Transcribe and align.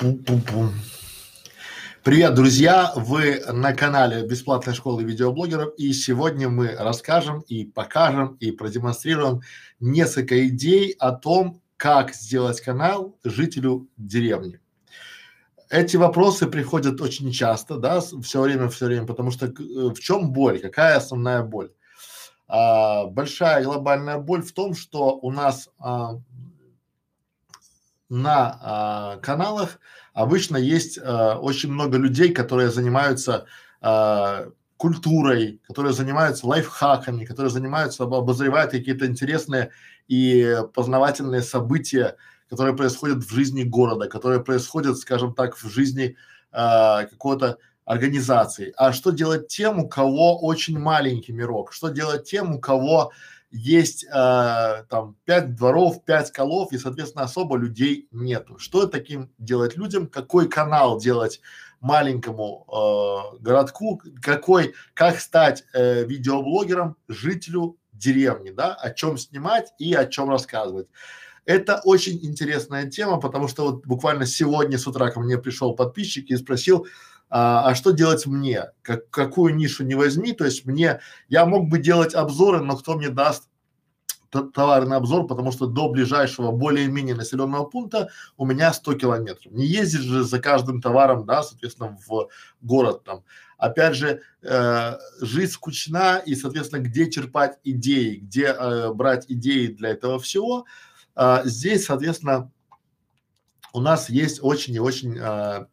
Пум-пум-пум. 0.00 0.70
Привет, 2.02 2.34
друзья! 2.34 2.90
Вы 2.96 3.42
на 3.52 3.74
канале 3.74 4.26
Бесплатной 4.26 4.72
школы 4.72 5.04
видеоблогеров 5.04 5.74
и 5.76 5.92
сегодня 5.92 6.48
мы 6.48 6.74
расскажем 6.74 7.40
и 7.40 7.66
покажем 7.66 8.38
и 8.40 8.50
продемонстрируем 8.50 9.42
несколько 9.78 10.48
идей 10.48 10.96
о 10.98 11.12
том, 11.12 11.60
как 11.76 12.14
сделать 12.14 12.62
канал 12.62 13.18
жителю 13.24 13.90
деревни. 13.98 14.58
Эти 15.68 15.98
вопросы 15.98 16.46
приходят 16.46 16.98
очень 17.02 17.30
часто, 17.30 17.76
да, 17.76 18.00
все 18.00 18.40
время, 18.40 18.70
все 18.70 18.86
время, 18.86 19.06
потому 19.06 19.30
что 19.30 19.48
э, 19.48 19.50
в 19.58 20.00
чем 20.00 20.32
боль, 20.32 20.60
какая 20.60 20.96
основная 20.96 21.42
боль? 21.42 21.72
А, 22.48 23.04
большая 23.04 23.62
глобальная 23.64 24.16
боль 24.16 24.40
в 24.40 24.52
том, 24.52 24.72
что 24.72 25.18
у 25.20 25.30
нас 25.30 25.68
а, 25.78 26.14
на 28.10 28.58
а, 28.60 29.16
каналах 29.18 29.78
обычно 30.12 30.56
есть 30.56 30.98
а, 31.02 31.38
очень 31.38 31.72
много 31.72 31.96
людей, 31.96 32.32
которые 32.32 32.70
занимаются 32.70 33.46
а, 33.80 34.48
культурой, 34.76 35.60
которые 35.66 35.92
занимаются 35.92 36.46
лайфхаками, 36.46 37.24
которые 37.24 37.50
занимаются, 37.50 38.04
обозревают 38.04 38.72
какие-то 38.72 39.06
интересные 39.06 39.70
и 40.08 40.56
познавательные 40.74 41.42
события, 41.42 42.16
которые 42.48 42.76
происходят 42.76 43.18
в 43.18 43.32
жизни 43.32 43.62
города, 43.62 44.08
которые 44.08 44.42
происходят, 44.42 44.98
скажем 44.98 45.34
так, 45.34 45.56
в 45.56 45.68
жизни 45.68 46.16
а, 46.50 47.04
какого-то 47.04 47.58
организации. 47.84 48.72
А 48.76 48.92
что 48.92 49.10
делать 49.10 49.48
тем, 49.48 49.78
у 49.78 49.88
кого 49.88 50.40
очень 50.40 50.78
маленький 50.78 51.32
мирок? 51.32 51.72
Что 51.72 51.88
делать 51.88 52.24
тем, 52.24 52.54
у 52.54 52.60
кого 52.60 53.12
есть 53.50 54.04
э, 54.04 54.84
там 54.88 55.16
пять 55.24 55.54
дворов, 55.56 56.04
пять 56.04 56.32
колов 56.32 56.72
и, 56.72 56.78
соответственно, 56.78 57.24
особо 57.24 57.56
людей 57.56 58.08
нету. 58.12 58.58
Что 58.58 58.86
таким 58.86 59.32
делать 59.38 59.76
людям? 59.76 60.06
Какой 60.06 60.48
канал 60.48 60.98
делать 60.98 61.40
маленькому 61.80 62.66
э, 62.68 63.42
городку? 63.42 64.00
Какой, 64.22 64.74
как 64.94 65.20
стать 65.20 65.64
э, 65.72 66.04
видеоблогером 66.04 66.96
жителю 67.08 67.76
деревни, 67.92 68.50
да? 68.50 68.74
О 68.74 68.90
чем 68.90 69.18
снимать 69.18 69.72
и 69.78 69.94
о 69.94 70.06
чем 70.06 70.30
рассказывать. 70.30 70.88
Это 71.44 71.80
очень 71.84 72.24
интересная 72.24 72.88
тема, 72.88 73.18
потому 73.18 73.48
что 73.48 73.64
вот 73.70 73.86
буквально 73.86 74.26
сегодня 74.26 74.78
с 74.78 74.86
утра 74.86 75.10
ко 75.10 75.20
мне 75.20 75.38
пришел 75.38 75.74
подписчик 75.74 76.30
и 76.30 76.36
спросил, 76.36 76.86
а, 77.30 77.70
а 77.70 77.74
что 77.74 77.92
делать 77.92 78.26
мне, 78.26 78.70
как, 78.82 79.08
какую 79.10 79.54
нишу 79.54 79.84
не 79.84 79.94
возьми, 79.94 80.32
то 80.32 80.44
есть 80.44 80.66
мне, 80.66 81.00
я 81.28 81.46
мог 81.46 81.68
бы 81.68 81.78
делать 81.78 82.14
обзоры, 82.14 82.60
но 82.60 82.76
кто 82.76 82.96
мне 82.96 83.08
даст 83.08 83.49
товарный 84.30 84.96
обзор, 84.96 85.26
потому 85.26 85.52
что 85.52 85.66
до 85.66 85.88
ближайшего 85.88 86.52
более-менее 86.52 87.14
населенного 87.14 87.64
пункта 87.64 88.10
у 88.36 88.46
меня 88.46 88.72
100 88.72 88.94
километров. 88.94 89.52
Не 89.52 89.66
ездишь 89.66 90.02
же 90.02 90.24
за 90.24 90.40
каждым 90.40 90.80
товаром, 90.80 91.26
да, 91.26 91.42
соответственно, 91.42 91.98
в 92.06 92.28
город 92.60 93.04
там. 93.04 93.24
Опять 93.58 93.96
же, 93.96 94.22
э, 94.42 94.98
жизнь 95.20 95.52
скучна 95.52 96.18
и, 96.18 96.34
соответственно, 96.34 96.80
где 96.80 97.10
черпать 97.10 97.58
идеи, 97.64 98.16
где 98.16 98.46
э, 98.46 98.92
брать 98.92 99.26
идеи 99.28 99.66
для 99.66 99.90
этого 99.90 100.18
всего. 100.18 100.64
Э, 101.14 101.42
здесь, 101.44 101.84
соответственно, 101.84 102.50
у 103.72 103.80
нас 103.80 104.08
есть 104.08 104.38
очень 104.42 104.74
и 104.74 104.80
очень 104.80 105.18
э, 105.18 105.66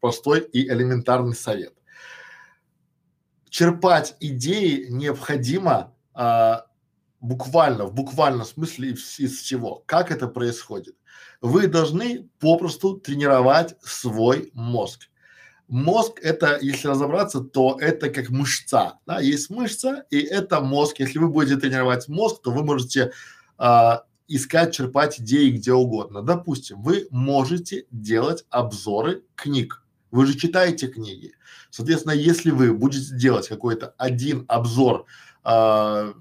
простой 0.00 0.40
и 0.40 0.68
элементарный 0.68 1.34
совет. 1.34 1.72
Черпать 3.48 4.16
идеи 4.20 4.86
необходимо 4.88 5.92
а, 6.14 6.66
буквально, 7.20 7.86
в 7.86 7.94
буквальном 7.94 8.44
смысле 8.44 8.90
из, 8.90 9.18
из 9.18 9.40
чего. 9.40 9.82
Как 9.86 10.10
это 10.10 10.26
происходит? 10.26 10.96
Вы 11.40 11.66
должны 11.68 12.28
попросту 12.38 12.96
тренировать 12.96 13.76
свой 13.82 14.50
мозг. 14.54 15.08
Мозг 15.68 16.18
это, 16.20 16.58
если 16.60 16.88
разобраться, 16.88 17.40
то 17.40 17.78
это 17.80 18.10
как 18.10 18.30
мышца, 18.30 18.98
да, 19.06 19.20
есть 19.20 19.50
мышца 19.50 20.04
и 20.10 20.18
это 20.18 20.60
мозг. 20.60 20.98
Если 20.98 21.18
вы 21.18 21.28
будете 21.28 21.60
тренировать 21.60 22.08
мозг, 22.08 22.42
то 22.42 22.50
вы 22.50 22.64
можете 22.64 23.12
а, 23.56 24.02
искать, 24.26 24.74
черпать 24.74 25.20
идеи 25.20 25.50
где 25.50 25.72
угодно. 25.72 26.22
Допустим, 26.22 26.82
вы 26.82 27.06
можете 27.10 27.86
делать 27.92 28.44
обзоры 28.50 29.22
книг. 29.36 29.84
Вы 30.10 30.26
же 30.26 30.36
читаете 30.36 30.88
книги. 30.88 31.34
Соответственно, 31.70 32.14
если 32.14 32.50
вы 32.50 32.72
будете 32.72 33.14
делать 33.14 33.46
какой-то 33.46 33.94
один 33.96 34.44
обзор 34.48 35.06
а, 35.44 36.12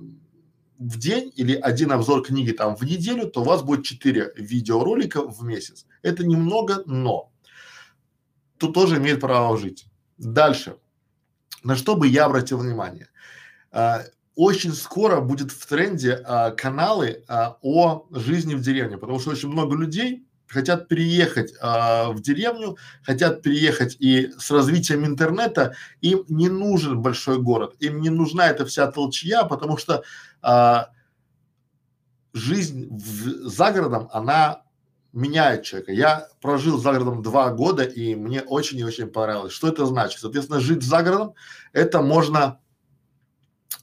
в 0.79 0.97
день 0.97 1.31
или 1.35 1.53
один 1.55 1.91
обзор 1.91 2.23
книги 2.23 2.51
там 2.51 2.75
в 2.75 2.83
неделю, 2.83 3.27
то 3.27 3.41
у 3.41 3.43
вас 3.43 3.61
будет 3.61 3.85
четыре 3.85 4.31
видеоролика 4.35 5.21
в 5.21 5.43
месяц. 5.43 5.85
Это 6.01 6.25
немного, 6.25 6.83
но 6.85 7.31
тут 8.57 8.73
тоже 8.73 8.97
имеет 8.97 9.19
право 9.19 9.57
жить. 9.57 9.85
Дальше. 10.17 10.77
На 11.63 11.75
что 11.75 11.95
бы 11.95 12.07
я 12.07 12.25
обратил 12.25 12.59
внимание? 12.59 13.09
А, 13.71 14.03
очень 14.35 14.73
скоро 14.73 15.19
будет 15.19 15.51
в 15.51 15.67
тренде 15.67 16.13
а, 16.13 16.51
каналы 16.51 17.25
а, 17.27 17.57
о 17.61 18.07
жизни 18.11 18.55
в 18.55 18.61
деревне, 18.61 18.97
потому 18.97 19.19
что 19.19 19.31
очень 19.31 19.49
много 19.49 19.75
людей 19.75 20.25
хотят 20.49 20.87
переехать 20.87 21.53
а, 21.61 22.11
в 22.11 22.21
деревню, 22.21 22.77
хотят 23.03 23.41
переехать 23.41 23.97
и 23.99 24.31
с 24.37 24.49
развитием 24.49 25.05
интернета 25.05 25.75
им 26.01 26.23
не 26.27 26.49
нужен 26.49 27.01
большой 27.01 27.39
город, 27.41 27.75
им 27.79 28.01
не 28.01 28.09
нужна 28.09 28.49
эта 28.49 28.65
вся 28.65 28.91
толчья, 28.91 29.43
потому 29.43 29.77
что 29.77 30.03
а, 30.41 30.89
жизнь 32.33 32.87
в, 32.89 33.49
за 33.49 33.71
городом, 33.71 34.09
она 34.11 34.63
меняет 35.13 35.63
человека. 35.63 35.91
Я 35.91 36.27
прожил 36.41 36.77
за 36.77 36.93
городом 36.93 37.21
два 37.21 37.49
года 37.51 37.83
и 37.83 38.15
мне 38.15 38.41
очень 38.41 38.77
и 38.77 38.83
очень 38.83 39.07
понравилось. 39.07 39.53
Что 39.53 39.67
это 39.67 39.85
значит? 39.85 40.19
Соответственно, 40.19 40.59
жить 40.59 40.83
за 40.83 41.01
городом, 41.01 41.33
это 41.73 42.01
можно 42.01 42.59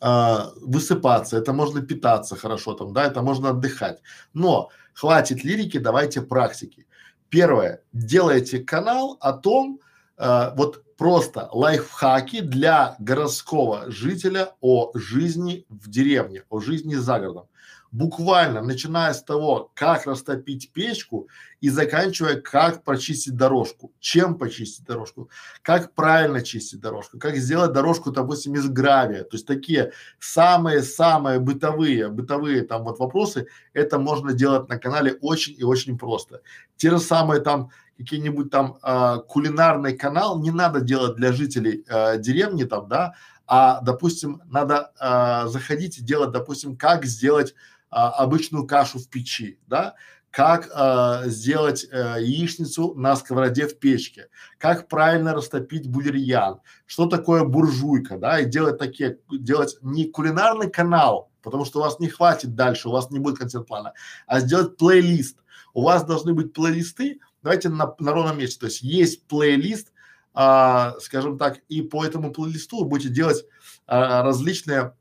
э, 0.01 0.37
высыпаться, 0.61 1.37
это 1.37 1.53
можно 1.53 1.83
питаться 1.83 2.37
хорошо 2.37 2.75
там, 2.75 2.93
да, 2.93 3.05
это 3.05 3.23
можно 3.23 3.51
отдыхать. 3.51 4.01
Но 4.35 4.71
хватит 4.95 5.45
лирики, 5.45 5.79
давайте 5.79 6.23
практики. 6.23 6.87
Первое, 7.29 7.83
делайте 7.93 8.61
канал 8.61 9.17
о 9.21 9.33
том, 9.33 9.81
э, 10.19 10.51
вот 10.57 10.85
просто 10.97 11.49
лайфхаки 11.53 12.41
для 12.41 12.97
городского 12.99 13.91
жителя 13.91 14.55
о 14.61 14.91
жизни 14.95 15.67
в 15.69 15.91
деревне, 15.91 16.45
о 16.49 16.61
жизни 16.61 16.95
за 16.95 17.19
городом. 17.19 17.49
Буквально 17.93 18.63
начиная 18.63 19.15
с 19.15 19.23
того, 19.23 19.71
как 19.75 20.07
растопить 20.07 20.73
печку 20.73 21.29
и 21.61 21.71
заканчивая, 21.71 22.39
как 22.41 22.83
прочистить 22.83 23.37
дорожку, 23.37 23.93
чем 24.01 24.35
почистить 24.35 24.85
дорожку, 24.85 25.31
как 25.63 25.95
правильно 25.95 26.43
чистить 26.43 26.81
дорожку, 26.81 27.19
как 27.19 27.37
сделать 27.37 27.73
дорожку, 27.73 28.11
допустим, 28.11 28.55
из 28.55 28.69
гравия. 28.69 29.23
То 29.23 29.37
есть 29.37 29.47
такие 29.47 29.93
самые-самые 30.19 31.39
бытовые, 31.39 32.09
бытовые 32.09 32.63
там 32.63 32.85
вот 32.85 32.99
вопросы, 32.99 33.47
это 33.73 33.99
можно 33.99 34.33
делать 34.33 34.69
на 34.69 34.79
канале 34.79 35.15
очень 35.23 35.55
и 35.57 35.63
очень 35.63 35.97
просто. 35.97 36.43
Те 36.77 36.91
же 36.91 36.99
самые 36.99 37.41
там 37.41 37.71
какие-нибудь 37.97 38.51
там 38.51 38.79
э, 38.83 39.19
кулинарный 39.29 39.97
канал 39.97 40.41
не 40.41 40.51
надо 40.51 40.81
делать 40.81 41.17
для 41.17 41.33
жителей 41.33 41.85
э, 41.89 42.19
деревни 42.19 42.65
там, 42.65 42.89
да, 42.89 43.15
а, 43.47 43.81
допустим, 43.81 44.43
надо 44.47 44.93
э, 45.01 45.49
заходить 45.49 45.99
и 45.99 46.03
делать, 46.03 46.33
допустим, 46.33 46.77
как 46.77 47.05
сделать 47.05 47.55
а, 47.91 48.11
обычную 48.11 48.67
кашу 48.67 48.99
в 48.99 49.09
печи, 49.09 49.61
да, 49.67 49.95
как 50.31 50.69
а, 50.75 51.23
сделать 51.27 51.87
а, 51.91 52.19
яичницу 52.19 52.95
на 52.95 53.17
сковороде 53.17 53.69
в 53.69 53.79
печке, 53.79 54.29
как 54.59 54.89
правильно 54.89 55.33
растопить 55.33 55.89
бульерьян, 55.89 56.61
что 56.85 57.07
такое 57.07 57.45
буржуйка, 57.45 58.19
да, 58.19 58.41
и 58.41 58.45
делать 58.45 58.79
такие, 58.79 59.19
делать 59.31 59.79
не 59.83 60.07
кулинарный 60.07 60.69
канал, 60.69 61.31
потому 61.43 61.65
что 61.65 61.79
у 61.79 61.83
вас 61.83 62.01
не 62.01 62.09
хватит 62.09 62.55
дальше, 62.55 62.89
у 62.89 62.93
вас 62.93 63.11
не 63.11 63.21
будет 63.21 63.39
контент-плана, 63.39 63.95
а 64.27 64.41
сделать 64.41 64.77
плейлист. 64.77 65.39
У 65.73 65.83
вас 65.83 66.05
должны 66.05 66.33
быть 66.33 66.53
плейлисты, 66.55 67.21
давайте 67.47 67.69
на, 67.69 67.95
на 68.01 68.13
ровном 68.13 68.39
месте, 68.39 68.59
то 68.59 68.67
есть 68.67 68.83
есть 68.83 69.29
плейлист, 69.29 69.93
а, 70.35 70.97
скажем 70.99 71.39
так, 71.39 71.61
и 71.69 71.81
по 71.81 72.05
этому 72.05 72.33
плейлисту 72.33 72.79
вы 72.81 72.87
будете 72.87 73.09
делать 73.09 73.45
а, 73.87 74.25
различные 74.25 74.97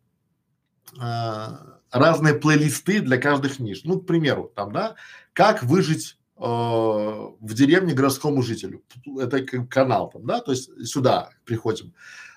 а, 0.99 1.79
разные 1.89 2.35
плейлисты 2.35 2.99
для 2.99 3.17
каждых 3.17 3.57
ниш. 3.57 3.81
Ну, 3.83 3.99
к 3.99 4.05
примеру, 4.05 4.51
там, 4.55 4.71
да, 4.71 4.95
как 5.33 5.63
выжить 5.63 6.19
э, 6.37 6.41
в 6.41 7.53
деревне 7.53 7.93
городскому 7.93 8.41
жителю. 8.41 8.83
Это 9.19 9.41
канал 9.43 10.09
там, 10.09 10.25
да, 10.25 10.41
то 10.41 10.51
есть 10.51 10.69
сюда 10.85 11.29
приходим. 11.45 11.93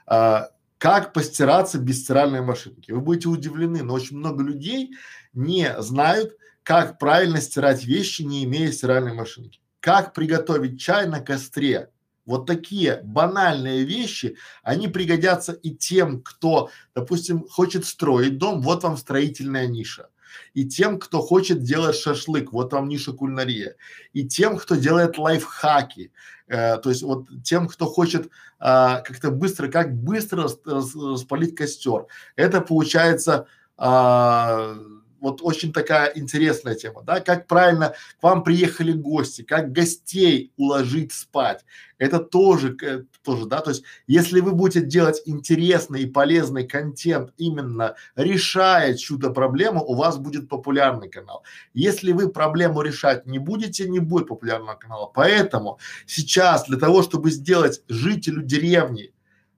Э, 0.06 0.44
как 0.78 1.12
постираться 1.12 1.78
без 1.78 2.04
стиральной 2.04 2.40
машинки. 2.40 2.92
Вы 2.92 3.00
будете 3.00 3.28
удивлены, 3.28 3.82
но 3.82 3.94
очень 3.94 4.16
много 4.16 4.44
людей 4.44 4.94
не 5.32 5.74
знают, 5.82 6.36
как 6.62 6.98
правильно 6.98 7.40
стирать 7.40 7.84
вещи, 7.84 8.22
не 8.22 8.44
имея 8.44 8.70
стиральной 8.70 9.12
машинки. 9.12 9.60
Как 9.88 10.12
приготовить 10.12 10.78
чай 10.78 11.06
на 11.06 11.20
костре, 11.20 11.88
Вот 12.26 12.44
такие 12.44 13.00
банальные 13.04 13.84
вещи, 13.84 14.36
они 14.62 14.86
пригодятся 14.86 15.52
и 15.52 15.70
тем, 15.70 16.20
кто, 16.20 16.68
допустим, 16.94 17.48
хочет 17.48 17.86
строить 17.86 18.36
дом, 18.36 18.60
вот 18.60 18.82
вам 18.82 18.98
строительная 18.98 19.66
ниша. 19.66 20.10
И 20.52 20.66
тем, 20.66 20.98
кто 20.98 21.22
хочет 21.22 21.62
делать 21.62 21.96
шашлык, 21.96 22.52
вот 22.52 22.74
вам 22.74 22.88
ниша 22.88 23.14
кулинария. 23.14 23.76
И 24.12 24.28
тем, 24.28 24.58
кто 24.58 24.74
делает 24.74 25.16
лайфхаки, 25.16 26.12
э, 26.48 26.76
то 26.76 26.90
есть 26.90 27.02
вот 27.02 27.26
тем, 27.42 27.66
кто 27.66 27.86
хочет 27.86 28.26
э, 28.26 28.28
как-то 28.60 29.30
быстро, 29.30 29.68
как 29.68 29.94
быстро 29.96 30.42
рас, 30.42 30.58
рас, 30.66 30.94
распалить 30.94 31.56
костер. 31.56 32.08
Это 32.36 32.60
получается 32.60 33.46
э, 33.78 34.74
вот 35.20 35.40
очень 35.42 35.72
такая 35.72 36.12
интересная 36.14 36.74
тема, 36.74 37.02
да, 37.02 37.20
как 37.20 37.46
правильно 37.46 37.94
к 38.20 38.22
вам 38.22 38.42
приехали 38.42 38.92
гости, 38.92 39.42
как 39.42 39.72
гостей 39.72 40.52
уложить 40.56 41.12
спать. 41.12 41.64
Это 41.98 42.20
тоже, 42.20 42.76
э, 42.82 43.02
тоже, 43.22 43.46
да, 43.46 43.60
то 43.60 43.70
есть 43.70 43.82
если 44.06 44.40
вы 44.40 44.52
будете 44.52 44.80
делать 44.80 45.22
интересный 45.26 46.02
и 46.02 46.06
полезный 46.06 46.66
контент, 46.66 47.32
именно 47.38 47.96
решая 48.14 48.94
чью-то 48.94 49.30
проблему, 49.30 49.82
у 49.84 49.94
вас 49.94 50.18
будет 50.18 50.48
популярный 50.48 51.08
канал. 51.08 51.42
Если 51.74 52.12
вы 52.12 52.30
проблему 52.30 52.82
решать 52.82 53.26
не 53.26 53.38
будете, 53.38 53.88
не 53.88 53.98
будет 53.98 54.28
популярного 54.28 54.76
канала. 54.76 55.10
Поэтому 55.12 55.78
сейчас 56.06 56.66
для 56.66 56.78
того, 56.78 57.02
чтобы 57.02 57.30
сделать 57.30 57.82
жителю 57.88 58.42
деревни 58.42 59.12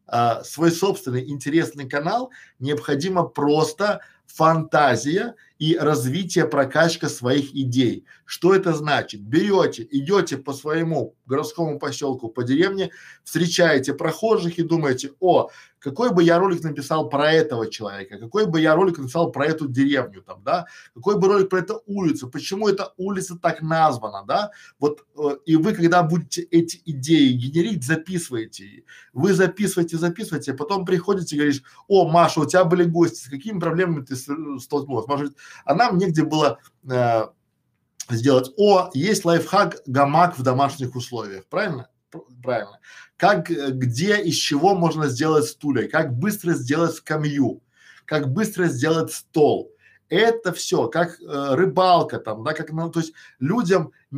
а, 0.06 0.42
свой 0.42 0.72
собственный 0.72 1.28
интересный 1.30 1.88
канал, 1.88 2.30
необходимо 2.58 3.22
просто 3.22 4.00
фантазия 4.34 5.34
и 5.58 5.76
развитие, 5.76 6.46
прокачка 6.46 7.08
своих 7.08 7.54
идей. 7.54 8.06
Что 8.24 8.54
это 8.54 8.72
значит? 8.72 9.20
Берете, 9.20 9.86
идете 9.90 10.38
по 10.38 10.54
своему 10.54 11.16
городскому 11.26 11.78
поселку, 11.78 12.28
по 12.28 12.42
деревне, 12.42 12.90
встречаете 13.24 13.92
прохожих 13.92 14.58
и 14.58 14.62
думаете, 14.62 15.12
о, 15.20 15.50
какой 15.78 16.12
бы 16.12 16.22
я 16.22 16.38
ролик 16.38 16.62
написал 16.62 17.08
про 17.08 17.32
этого 17.32 17.70
человека, 17.70 18.18
какой 18.18 18.46
бы 18.46 18.60
я 18.60 18.74
ролик 18.74 18.98
написал 18.98 19.32
про 19.32 19.46
эту 19.46 19.68
деревню 19.68 20.22
там, 20.22 20.42
да, 20.44 20.66
какой 20.94 21.18
бы 21.18 21.26
ролик 21.28 21.48
про 21.48 21.58
эту 21.58 21.82
улицу, 21.86 22.30
почему 22.30 22.68
эта 22.68 22.92
улица 22.96 23.36
так 23.36 23.62
названа, 23.62 24.24
да, 24.26 24.50
вот 24.78 25.04
э, 25.16 25.36
и 25.46 25.56
вы, 25.56 25.72
когда 25.74 26.02
будете 26.02 26.42
эти 26.42 26.80
идеи 26.84 27.32
генерить, 27.32 27.84
записываете, 27.84 28.84
вы 29.12 29.32
записываете, 29.34 29.96
записываете, 29.96 30.52
а 30.52 30.56
потом 30.56 30.84
приходите 30.84 31.34
и 31.34 31.38
говоришь, 31.38 31.62
о, 31.88 32.08
Маша, 32.08 32.40
у 32.40 32.46
тебя 32.46 32.64
были 32.64 32.84
гости, 32.84 33.24
с 33.24 33.30
какими 33.30 33.58
проблемами 33.58 34.04
ты 34.04 34.16
столкнулась? 34.60 35.06
Маша 35.06 35.30
а 35.64 35.74
нам 35.74 35.98
негде 35.98 36.24
было 36.24 36.58
э, 36.88 37.26
сделать, 38.08 38.50
о, 38.56 38.90
есть 38.94 39.24
лайфхак 39.24 39.82
гамак 39.86 40.38
в 40.38 40.42
домашних 40.42 40.94
условиях, 40.94 41.46
правильно? 41.46 41.88
Правильно. 42.42 42.78
Как, 43.16 43.50
э, 43.50 43.70
где, 43.70 44.20
из 44.22 44.36
чего 44.36 44.74
можно 44.74 45.08
сделать 45.08 45.46
стулья, 45.46 45.88
как 45.88 46.14
быстро 46.14 46.52
сделать 46.52 46.94
скамью, 46.94 47.62
как 48.04 48.32
быстро 48.32 48.66
сделать 48.66 49.12
стол. 49.12 49.72
Это 50.08 50.52
все, 50.52 50.88
как 50.88 51.20
э, 51.20 51.54
рыбалка 51.54 52.18
там, 52.18 52.42
да, 52.42 52.52
как, 52.52 52.72
ну, 52.72 52.90
то 52.90 52.98
есть 52.98 53.12
людям, 53.38 53.92
э, 54.12 54.16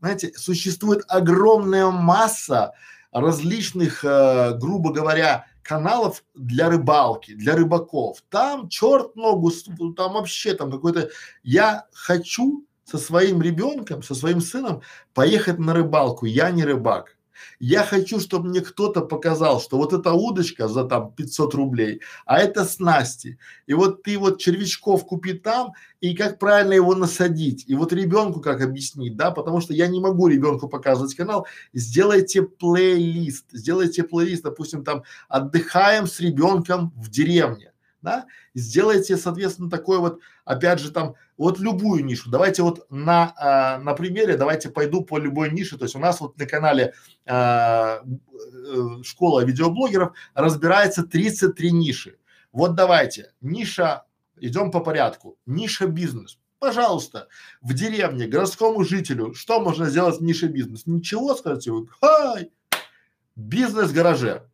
знаете, 0.00 0.32
существует 0.34 1.04
огромная 1.08 1.90
масса 1.90 2.72
различных, 3.12 4.02
э, 4.02 4.56
грубо 4.58 4.94
говоря, 4.94 5.46
каналов 5.66 6.24
для 6.34 6.68
рыбалки, 6.68 7.34
для 7.34 7.56
рыбаков. 7.56 8.22
Там 8.30 8.68
черт 8.68 9.16
ногу, 9.16 9.50
там 9.96 10.12
вообще 10.12 10.54
там 10.54 10.70
какой-то. 10.70 11.10
Я 11.42 11.86
хочу 11.92 12.64
со 12.84 12.98
своим 12.98 13.42
ребенком, 13.42 14.02
со 14.02 14.14
своим 14.14 14.40
сыном 14.40 14.82
поехать 15.12 15.58
на 15.58 15.74
рыбалку. 15.74 16.26
Я 16.26 16.50
не 16.50 16.64
рыбак. 16.64 17.15
Я 17.58 17.82
хочу, 17.82 18.20
чтобы 18.20 18.48
мне 18.48 18.60
кто-то 18.60 19.00
показал, 19.00 19.60
что 19.60 19.76
вот 19.76 19.92
эта 19.92 20.12
удочка 20.12 20.68
за 20.68 20.84
там 20.84 21.12
500 21.12 21.54
рублей, 21.54 22.00
а 22.24 22.38
это 22.38 22.64
снасти. 22.64 23.38
И 23.66 23.74
вот 23.74 24.02
ты 24.02 24.18
вот 24.18 24.40
червячков 24.40 25.06
купи 25.06 25.34
там, 25.34 25.72
и 26.00 26.14
как 26.14 26.38
правильно 26.38 26.74
его 26.74 26.94
насадить. 26.94 27.64
И 27.66 27.74
вот 27.74 27.92
ребенку 27.92 28.40
как 28.40 28.62
объяснить, 28.62 29.16
да, 29.16 29.30
потому 29.30 29.60
что 29.60 29.74
я 29.74 29.86
не 29.86 30.00
могу 30.00 30.28
ребенку 30.28 30.68
показывать 30.68 31.14
канал. 31.14 31.46
Сделайте 31.72 32.42
плейлист, 32.42 33.46
сделайте 33.52 34.02
плейлист, 34.02 34.42
допустим, 34.42 34.84
там 34.84 35.02
отдыхаем 35.28 36.06
с 36.06 36.20
ребенком 36.20 36.92
в 36.96 37.10
деревне 37.10 37.72
да, 38.02 38.26
сделайте, 38.54 39.16
соответственно, 39.16 39.70
такой 39.70 39.98
вот, 39.98 40.20
опять 40.44 40.80
же, 40.80 40.90
там, 40.90 41.14
вот 41.36 41.58
любую 41.58 42.04
нишу. 42.04 42.30
Давайте 42.30 42.62
вот 42.62 42.86
на, 42.90 43.34
а, 43.36 43.78
на 43.78 43.94
примере, 43.94 44.36
давайте 44.36 44.70
пойду 44.70 45.02
по 45.02 45.18
любой 45.18 45.50
нише. 45.50 45.76
То 45.76 45.84
есть 45.84 45.96
у 45.96 45.98
нас 45.98 46.20
вот 46.20 46.38
на 46.38 46.46
канале 46.46 46.94
а, 47.26 48.02
э, 48.02 49.02
школа 49.02 49.44
видеоблогеров 49.44 50.12
разбирается 50.34 51.02
33 51.02 51.72
ниши. 51.72 52.18
Вот 52.52 52.74
давайте, 52.74 53.32
ниша, 53.40 54.04
идем 54.40 54.70
по 54.70 54.80
порядку, 54.80 55.38
ниша 55.46 55.86
бизнес. 55.86 56.38
Пожалуйста, 56.58 57.28
в 57.60 57.74
деревне, 57.74 58.26
городскому 58.26 58.82
жителю, 58.82 59.34
что 59.34 59.60
можно 59.60 59.90
сделать 59.90 60.18
в 60.18 60.22
нише 60.22 60.46
бизнес? 60.46 60.86
Ничего, 60.86 61.34
скажите 61.34 61.70
вы, 61.70 61.88
хай, 62.00 62.50
бизнес 63.34 63.92
гараже 63.92 64.48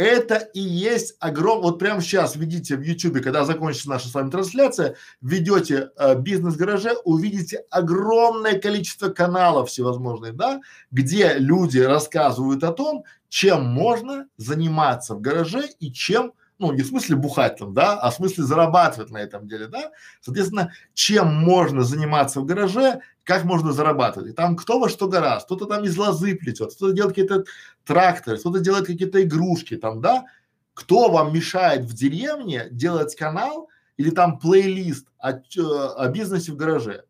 это 0.00 0.36
и 0.36 0.60
есть 0.60 1.14
огром, 1.20 1.60
вот 1.60 1.78
прямо 1.78 2.00
сейчас 2.00 2.34
видите 2.34 2.76
в 2.76 2.80
YouTube, 2.80 3.22
когда 3.22 3.44
закончится 3.44 3.90
наша 3.90 4.08
с 4.08 4.14
вами 4.14 4.30
трансляция, 4.30 4.96
введете 5.20 5.90
э, 5.96 6.14
бизнес-гараже, 6.14 6.94
увидите 7.04 7.64
огромное 7.70 8.58
количество 8.58 9.10
каналов 9.10 9.68
всевозможных, 9.68 10.36
да, 10.36 10.60
где 10.90 11.34
люди 11.34 11.78
рассказывают 11.78 12.64
о 12.64 12.72
том, 12.72 13.04
чем 13.28 13.64
можно 13.66 14.26
заниматься 14.38 15.14
в 15.14 15.20
гараже 15.20 15.68
и 15.80 15.92
чем 15.92 16.32
ну, 16.60 16.72
не 16.72 16.82
в 16.82 16.86
смысле 16.86 17.16
бухать 17.16 17.56
там, 17.56 17.72
да, 17.72 17.98
а 17.98 18.10
в 18.10 18.14
смысле 18.14 18.44
зарабатывать 18.44 19.10
на 19.10 19.18
этом 19.18 19.48
деле, 19.48 19.66
да. 19.66 19.90
Соответственно, 20.20 20.72
чем 20.94 21.34
можно 21.34 21.82
заниматься 21.82 22.40
в 22.40 22.44
гараже, 22.44 23.00
как 23.24 23.44
можно 23.44 23.72
зарабатывать. 23.72 24.30
И 24.30 24.34
там 24.34 24.56
кто 24.56 24.78
во 24.78 24.88
что 24.88 25.08
гораздо, 25.08 25.46
кто-то 25.46 25.64
там 25.64 25.84
из 25.84 25.96
лозы 25.96 26.36
плетет, 26.36 26.74
кто-то 26.74 26.92
делает 26.92 27.14
какие-то 27.14 27.44
тракторы, 27.84 28.38
кто-то 28.38 28.60
делает 28.60 28.86
какие-то 28.86 29.22
игрушки 29.22 29.76
там, 29.76 30.00
да. 30.00 30.26
Кто 30.74 31.10
вам 31.10 31.34
мешает 31.34 31.84
в 31.84 31.94
деревне 31.94 32.68
делать 32.70 33.16
канал 33.16 33.68
или 33.96 34.10
там 34.10 34.38
плейлист 34.38 35.06
о, 35.18 35.30
о 35.30 36.08
бизнесе 36.08 36.52
в 36.52 36.56
гараже? 36.56 37.04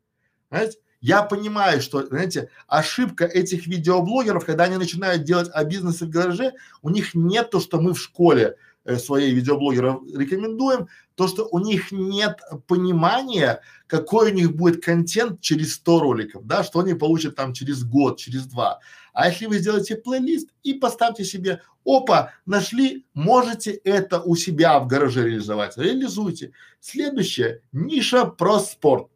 Знаете, 0.51 0.79
я 1.01 1.23
понимаю, 1.23 1.81
что, 1.81 2.07
знаете, 2.07 2.51
ошибка 2.67 3.25
этих 3.25 3.67
видеоблогеров, 3.67 4.45
когда 4.45 4.65
они 4.65 4.77
начинают 4.77 5.25
делать 5.25 5.51
о 5.53 5.65
бизнесе 5.65 6.05
в 6.05 6.11
гараже, 6.11 6.53
у 6.83 6.91
них 6.91 7.15
нет 7.15 7.51
то, 7.51 7.61
что 7.61 7.81
мы 7.81 7.95
в 7.95 7.99
школе 7.99 8.43
э, 8.45 8.55
своей 8.99 9.33
видеоблогеров 9.33 10.03
рекомендуем, 10.15 10.89
то, 11.15 11.29
что 11.29 11.47
у 11.51 11.59
них 11.59 11.93
нет 11.93 12.41
понимания, 12.67 13.61
какой 13.87 14.31
у 14.31 14.35
них 14.35 14.57
будет 14.57 14.83
контент 14.83 15.41
через 15.41 15.75
100 15.75 16.01
роликов, 16.01 16.47
да, 16.47 16.65
что 16.65 16.81
они 16.81 16.95
получат 16.95 17.37
там 17.37 17.53
через 17.53 17.85
год, 17.85 18.19
через 18.19 18.47
два. 18.47 18.81
А 19.13 19.29
если 19.29 19.47
вы 19.47 19.59
сделаете 19.59 19.97
плейлист 19.97 20.49
и 20.63 20.75
поставьте 20.75 21.25
себе, 21.25 21.61
опа, 21.85 22.33
нашли, 22.47 23.05
можете 23.15 23.73
это 23.73 24.21
у 24.21 24.37
себя 24.37 24.79
в 24.81 24.87
гараже 24.87 25.25
реализовать, 25.25 25.77
реализуйте. 25.77 26.53
Следующее, 26.81 27.63
ниша 27.73 28.25
про 28.25 28.59
спорт. 28.61 29.09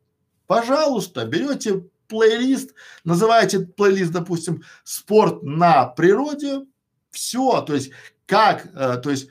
Пожалуйста, 0.46 1.24
берете 1.24 1.84
плейлист, 2.08 2.74
называете 3.04 3.60
плейлист, 3.60 4.12
допустим, 4.12 4.62
спорт 4.82 5.42
на 5.42 5.86
природе, 5.86 6.66
все, 7.10 7.62
то 7.62 7.74
есть 7.74 7.92
как, 8.26 8.66
э, 8.74 8.96
то 9.02 9.10
есть 9.10 9.28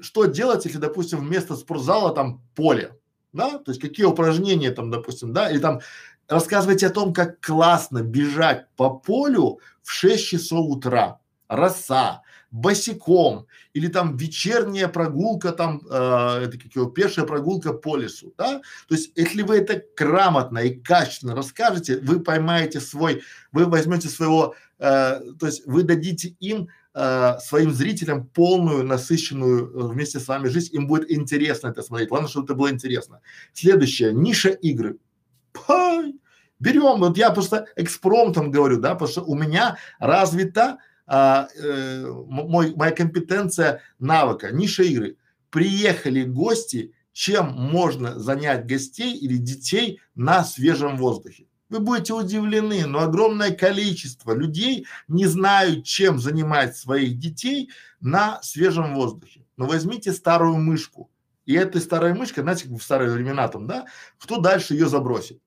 что 0.00 0.26
делать, 0.26 0.64
если, 0.64 0.78
допустим, 0.78 1.20
вместо 1.20 1.56
спортзала 1.56 2.14
там 2.14 2.42
поле, 2.54 2.96
да, 3.32 3.58
то 3.58 3.70
есть 3.70 3.80
какие 3.80 4.06
упражнения 4.06 4.70
там, 4.70 4.90
допустим, 4.90 5.32
да, 5.32 5.50
или 5.50 5.58
там 5.58 5.80
рассказывайте 6.28 6.86
о 6.86 6.90
том, 6.90 7.12
как 7.12 7.40
классно 7.40 8.02
бежать 8.02 8.66
по 8.76 8.90
полю 8.90 9.60
в 9.82 9.90
6 9.90 10.24
часов 10.26 10.66
утра, 10.68 11.20
роса, 11.48 12.22
босиком, 12.50 13.46
или 13.74 13.88
там 13.88 14.16
вечерняя 14.16 14.88
прогулка 14.88 15.52
там, 15.52 15.82
э, 15.88 16.44
это 16.44 16.58
как 16.58 16.74
его, 16.74 16.86
пешая 16.86 17.26
прогулка 17.26 17.72
по 17.72 17.96
лесу, 17.96 18.32
да, 18.38 18.60
то 18.88 18.94
есть 18.94 19.12
если 19.16 19.42
вы 19.42 19.58
это 19.58 19.82
грамотно 19.96 20.58
и 20.60 20.74
качественно 20.74 21.34
расскажете, 21.34 21.98
вы 21.98 22.20
поймаете 22.20 22.80
свой, 22.80 23.22
вы 23.52 23.66
возьмете 23.66 24.08
своего, 24.08 24.54
э, 24.78 25.20
то 25.38 25.46
есть 25.46 25.66
вы 25.66 25.82
дадите 25.82 26.34
им 26.40 26.68
э, 26.96 27.38
своим 27.40 27.72
зрителям 27.72 28.26
полную, 28.26 28.82
насыщенную 28.82 29.68
э, 29.68 29.88
вместе 29.88 30.18
с 30.18 30.26
вами 30.26 30.48
жизнь, 30.48 30.74
им 30.74 30.86
будет 30.86 31.10
интересно 31.10 31.68
это 31.68 31.82
смотреть, 31.82 32.08
главное, 32.08 32.28
чтобы 32.28 32.46
это 32.46 32.54
было 32.54 32.70
интересно. 32.70 33.20
Следующее, 33.52 34.12
ниша 34.12 34.48
игры. 34.48 34.98
Пай! 35.52 36.14
Берем, 36.58 37.00
вот 37.00 37.18
я 37.18 37.30
просто 37.30 37.66
экспромтом 37.76 38.50
говорю, 38.50 38.80
да, 38.80 38.94
потому 38.94 39.10
что 39.10 39.22
у 39.22 39.34
меня 39.34 39.76
развита 39.98 40.78
а, 41.06 41.48
э, 41.54 42.06
мой, 42.06 42.74
моя 42.74 42.92
компетенция 42.92 43.82
навыка, 43.98 44.50
ниша 44.50 44.82
игры. 44.82 45.18
Приехали 45.50 46.24
гости, 46.24 46.94
чем 47.12 47.52
можно 47.52 48.18
занять 48.18 48.66
гостей 48.66 49.14
или 49.14 49.36
детей 49.36 50.00
на 50.14 50.44
свежем 50.44 50.96
воздухе. 50.96 51.46
Вы 51.68 51.80
будете 51.80 52.12
удивлены, 52.12 52.86
но 52.86 53.00
огромное 53.00 53.50
количество 53.50 54.32
людей 54.32 54.86
не 55.08 55.26
знают, 55.26 55.84
чем 55.84 56.18
занимать 56.18 56.76
своих 56.76 57.18
детей 57.18 57.70
на 58.00 58.40
свежем 58.42 58.94
воздухе. 58.94 59.44
Но 59.56 59.66
возьмите 59.66 60.12
старую 60.12 60.56
мышку, 60.56 61.10
и 61.44 61.54
этой 61.54 61.80
старой 61.80 62.14
мышкой, 62.14 62.42
знаете, 62.42 62.68
как 62.68 62.78
в 62.78 62.82
старые 62.82 63.10
времена 63.10 63.48
там, 63.48 63.66
да, 63.66 63.86
кто 64.18 64.38
дальше 64.38 64.74
ее 64.74 64.88
забросит? 64.88 65.40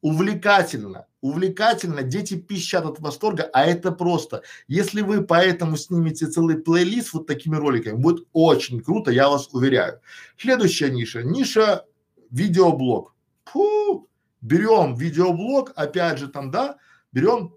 увлекательно, 0.00 1.06
увлекательно, 1.20 2.02
дети 2.02 2.34
пищат 2.34 2.84
от 2.84 3.00
восторга, 3.00 3.48
а 3.52 3.64
это 3.64 3.90
просто. 3.90 4.42
Если 4.68 5.02
вы 5.02 5.24
поэтому 5.24 5.76
снимете 5.76 6.26
целый 6.26 6.58
плейлист 6.58 7.12
вот 7.12 7.26
такими 7.26 7.56
роликами, 7.56 7.96
будет 7.96 8.26
очень 8.32 8.80
круто, 8.80 9.10
я 9.10 9.28
вас 9.28 9.48
уверяю. 9.52 10.00
Следующая 10.36 10.90
ниша, 10.90 11.22
ниша 11.22 11.84
видеоблог. 12.30 13.14
Фу, 13.46 14.08
берем 14.40 14.94
видеоблог, 14.94 15.72
опять 15.76 16.18
же 16.18 16.28
там, 16.28 16.50
да, 16.50 16.76
берем, 17.12 17.54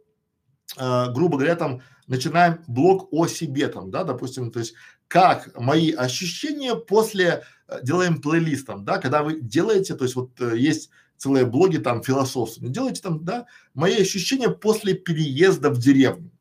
э, 0.77 1.11
грубо 1.11 1.37
говоря, 1.37 1.55
там 1.55 1.81
начинаем 2.07 2.59
блог 2.67 3.07
о 3.11 3.27
себе 3.27 3.67
там, 3.67 3.91
да, 3.91 4.03
допустим, 4.03 4.51
то 4.51 4.59
есть 4.59 4.73
как 5.07 5.57
мои 5.59 5.91
ощущения 5.91 6.75
после, 6.75 7.43
э, 7.67 7.79
делаем 7.83 8.21
плейлистом, 8.21 8.85
да, 8.85 8.97
когда 8.97 9.23
вы 9.23 9.41
делаете, 9.41 9.95
то 9.95 10.05
есть 10.05 10.15
вот 10.15 10.39
э, 10.39 10.57
есть 10.57 10.89
целые 11.17 11.45
блоги 11.45 11.77
там 11.77 12.01
философственные. 12.01 12.71
Делайте 12.71 13.01
там, 13.01 13.23
да, 13.23 13.45
мои 13.75 13.95
ощущения 14.01 14.49
после 14.49 14.95
переезда 14.95 15.69
в 15.69 15.77
деревню. 15.77 16.31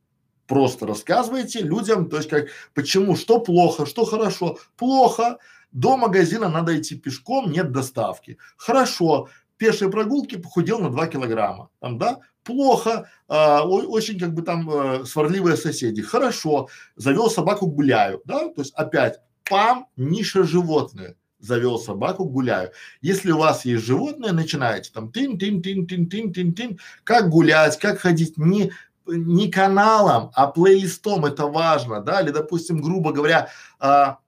Просто 0.46 0.86
рассказывайте 0.86 1.60
людям, 1.60 2.08
то 2.08 2.16
есть 2.16 2.28
как, 2.28 2.48
почему, 2.72 3.14
что 3.14 3.40
плохо, 3.40 3.86
что 3.86 4.04
хорошо. 4.04 4.58
Плохо, 4.76 5.38
до 5.70 5.96
магазина 5.96 6.48
надо 6.48 6.80
идти 6.80 6.96
пешком, 6.96 7.52
нет 7.52 7.72
доставки. 7.72 8.38
Хорошо, 8.56 9.28
пешие 9.60 9.90
прогулки 9.90 10.36
похудел 10.36 10.78
на 10.80 10.90
2 10.90 11.06
килограмма. 11.08 11.68
Там, 11.80 11.98
да, 11.98 12.18
плохо, 12.42 13.10
а, 13.28 13.62
очень 13.62 14.18
как 14.18 14.32
бы 14.32 14.42
там 14.42 14.68
а, 14.70 15.04
сварливые 15.04 15.56
соседи. 15.56 16.00
Хорошо, 16.00 16.68
завел 16.96 17.30
собаку 17.30 17.66
гуляю, 17.66 18.22
да, 18.24 18.48
то 18.48 18.62
есть 18.62 18.72
опять 18.74 19.20
пам, 19.48 19.86
ниша 19.96 20.44
животные 20.44 21.16
завел 21.40 21.78
собаку, 21.78 22.24
гуляю. 22.24 22.70
Если 23.02 23.30
у 23.30 23.38
вас 23.38 23.64
есть 23.64 23.84
животное, 23.84 24.32
начинаете 24.32 24.90
там 24.92 25.12
тин 25.12 25.38
тин 25.38 25.62
тин 25.62 25.86
тин 25.86 26.08
тин 26.08 26.32
тин 26.32 26.54
тин 26.54 26.78
как 27.04 27.28
гулять, 27.28 27.78
как 27.78 27.98
ходить, 27.98 28.36
не 28.38 28.72
не 29.06 29.50
каналом, 29.50 30.30
а 30.34 30.46
плейлистом, 30.46 31.24
это 31.24 31.46
важно, 31.46 32.00
да, 32.00 32.20
или, 32.20 32.30
допустим, 32.30 32.80
грубо 32.80 33.12
говоря, 33.12 33.48
а, 33.78 34.18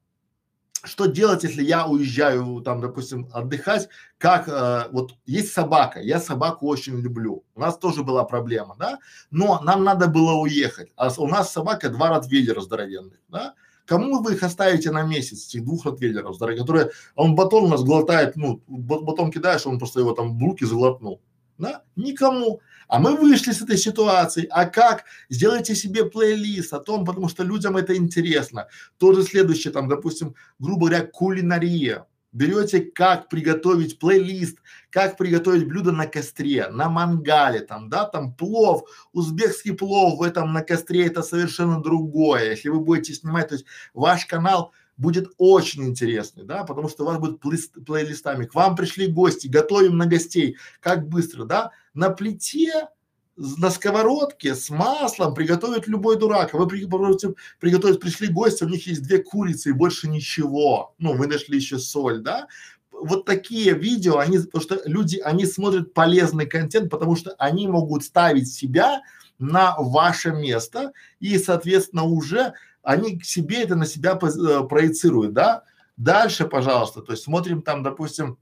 что 0.84 1.06
делать, 1.06 1.44
если 1.44 1.62
я 1.62 1.86
уезжаю 1.86 2.60
там, 2.60 2.80
допустим, 2.80 3.28
отдыхать, 3.32 3.88
как 4.18 4.48
э, 4.48 4.88
вот 4.90 5.14
есть 5.26 5.52
собака, 5.52 6.00
я 6.00 6.20
собаку 6.20 6.66
очень 6.66 7.00
люблю, 7.00 7.44
у 7.54 7.60
нас 7.60 7.78
тоже 7.78 8.02
была 8.02 8.24
проблема, 8.24 8.76
да, 8.78 8.98
но 9.30 9.60
нам 9.62 9.84
надо 9.84 10.08
было 10.08 10.32
уехать, 10.32 10.90
а 10.96 11.10
у 11.18 11.28
нас 11.28 11.52
собака 11.52 11.88
два 11.88 12.08
ротвейлера 12.08 12.60
здоровенных, 12.60 13.18
да, 13.28 13.54
Кому 13.84 14.22
вы 14.22 14.34
их 14.34 14.42
оставите 14.44 14.92
на 14.92 15.02
месяц, 15.02 15.48
этих 15.48 15.64
двух 15.64 15.84
ротвейлеров, 15.84 16.38
дорогие, 16.38 16.62
которые, 16.62 16.90
он 17.16 17.34
батон 17.34 17.64
у 17.64 17.68
нас 17.68 17.82
глотает, 17.82 18.36
ну, 18.36 18.62
батон 18.68 19.32
кидаешь, 19.32 19.66
он 19.66 19.78
просто 19.78 20.00
его 20.00 20.12
там 20.12 20.38
в 20.38 20.40
руки 20.40 20.64
заглотнул, 20.64 21.20
да? 21.58 21.82
Никому. 21.96 22.60
А 22.88 22.98
мы 22.98 23.16
вышли 23.16 23.52
с 23.52 23.62
этой 23.62 23.76
ситуации. 23.76 24.46
А 24.50 24.66
как? 24.66 25.04
Сделайте 25.28 25.74
себе 25.74 26.04
плейлист 26.04 26.72
о 26.72 26.80
том, 26.80 27.04
потому 27.04 27.28
что 27.28 27.42
людям 27.42 27.76
это 27.76 27.96
интересно. 27.96 28.68
Тоже 28.98 29.22
следующее, 29.22 29.72
там, 29.72 29.88
допустим, 29.88 30.34
грубо 30.58 30.88
говоря, 30.88 31.06
кулинария 31.06 32.06
берете, 32.32 32.80
как 32.80 33.28
приготовить 33.28 33.98
плейлист, 33.98 34.58
как 34.90 35.16
приготовить 35.16 35.66
блюдо 35.66 35.92
на 35.92 36.06
костре, 36.06 36.68
на 36.68 36.88
мангале, 36.88 37.60
там, 37.60 37.88
да, 37.88 38.04
там 38.04 38.34
плов, 38.34 38.88
узбекский 39.12 39.74
плов 39.74 40.18
в 40.18 40.22
этом 40.22 40.52
на 40.52 40.62
костре 40.62 41.06
это 41.06 41.22
совершенно 41.22 41.82
другое. 41.82 42.50
Если 42.50 42.68
вы 42.70 42.80
будете 42.80 43.14
снимать, 43.14 43.48
то 43.48 43.54
есть 43.54 43.66
ваш 43.94 44.26
канал 44.26 44.72
будет 45.02 45.32
очень 45.36 45.84
интересный, 45.84 46.44
да, 46.44 46.64
потому 46.64 46.88
что 46.88 47.02
у 47.02 47.06
вас 47.06 47.18
будет 47.18 47.40
плейлистами. 47.84 48.46
К 48.46 48.54
вам 48.54 48.76
пришли 48.76 49.08
гости, 49.08 49.48
готовим 49.48 49.98
на 49.98 50.06
гостей, 50.06 50.56
как 50.80 51.08
быстро, 51.08 51.44
да, 51.44 51.72
на 51.92 52.08
плите 52.08 52.88
на 53.36 53.70
сковородке 53.70 54.54
с 54.54 54.70
маслом 54.70 55.34
приготовит 55.34 55.88
любой 55.88 56.18
дурак. 56.18 56.52
Вы 56.52 56.68
приготовите, 56.68 57.34
приготовить, 57.60 57.98
пришли 57.98 58.28
гости, 58.28 58.62
у 58.62 58.68
них 58.68 58.86
есть 58.86 59.02
две 59.02 59.18
курицы 59.18 59.70
и 59.70 59.72
больше 59.72 60.08
ничего. 60.08 60.94
Ну, 60.98 61.14
вы 61.14 61.26
нашли 61.26 61.56
еще 61.56 61.78
соль, 61.78 62.20
да? 62.20 62.46
Вот 62.92 63.24
такие 63.24 63.74
видео, 63.74 64.18
они, 64.18 64.38
потому 64.38 64.62
что 64.62 64.82
люди, 64.84 65.18
они 65.18 65.46
смотрят 65.46 65.94
полезный 65.94 66.46
контент, 66.46 66.90
потому 66.90 67.16
что 67.16 67.34
они 67.38 67.66
могут 67.66 68.04
ставить 68.04 68.52
себя 68.52 69.00
на 69.38 69.74
ваше 69.78 70.30
место 70.32 70.92
и, 71.18 71.38
соответственно, 71.38 72.04
уже 72.04 72.52
они 72.82 73.18
к 73.18 73.24
себе 73.24 73.62
это 73.62 73.76
на 73.76 73.86
себя 73.86 74.18
э, 74.20 74.66
проецируют, 74.68 75.32
да? 75.32 75.64
Дальше, 75.96 76.46
пожалуйста, 76.46 77.02
то 77.02 77.12
есть 77.12 77.24
смотрим 77.24 77.62
там, 77.62 77.82
допустим, 77.82 78.38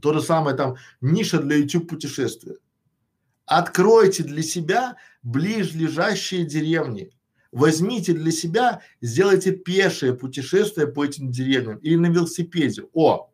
то 0.00 0.12
же 0.14 0.22
самое 0.22 0.56
там 0.56 0.76
ниша 1.00 1.38
для 1.38 1.56
YouTube 1.56 1.88
путешествия 1.88 2.56
Откройте 3.46 4.22
для 4.22 4.42
себя 4.42 4.96
ближлежащие 5.22 6.44
деревни. 6.44 7.10
Возьмите 7.50 8.14
для 8.14 8.32
себя, 8.32 8.80
сделайте 9.02 9.52
пешее 9.52 10.14
путешествие 10.14 10.86
по 10.86 11.04
этим 11.04 11.30
деревням 11.30 11.76
или 11.78 11.96
на 11.96 12.06
велосипеде. 12.06 12.84
О, 12.94 13.30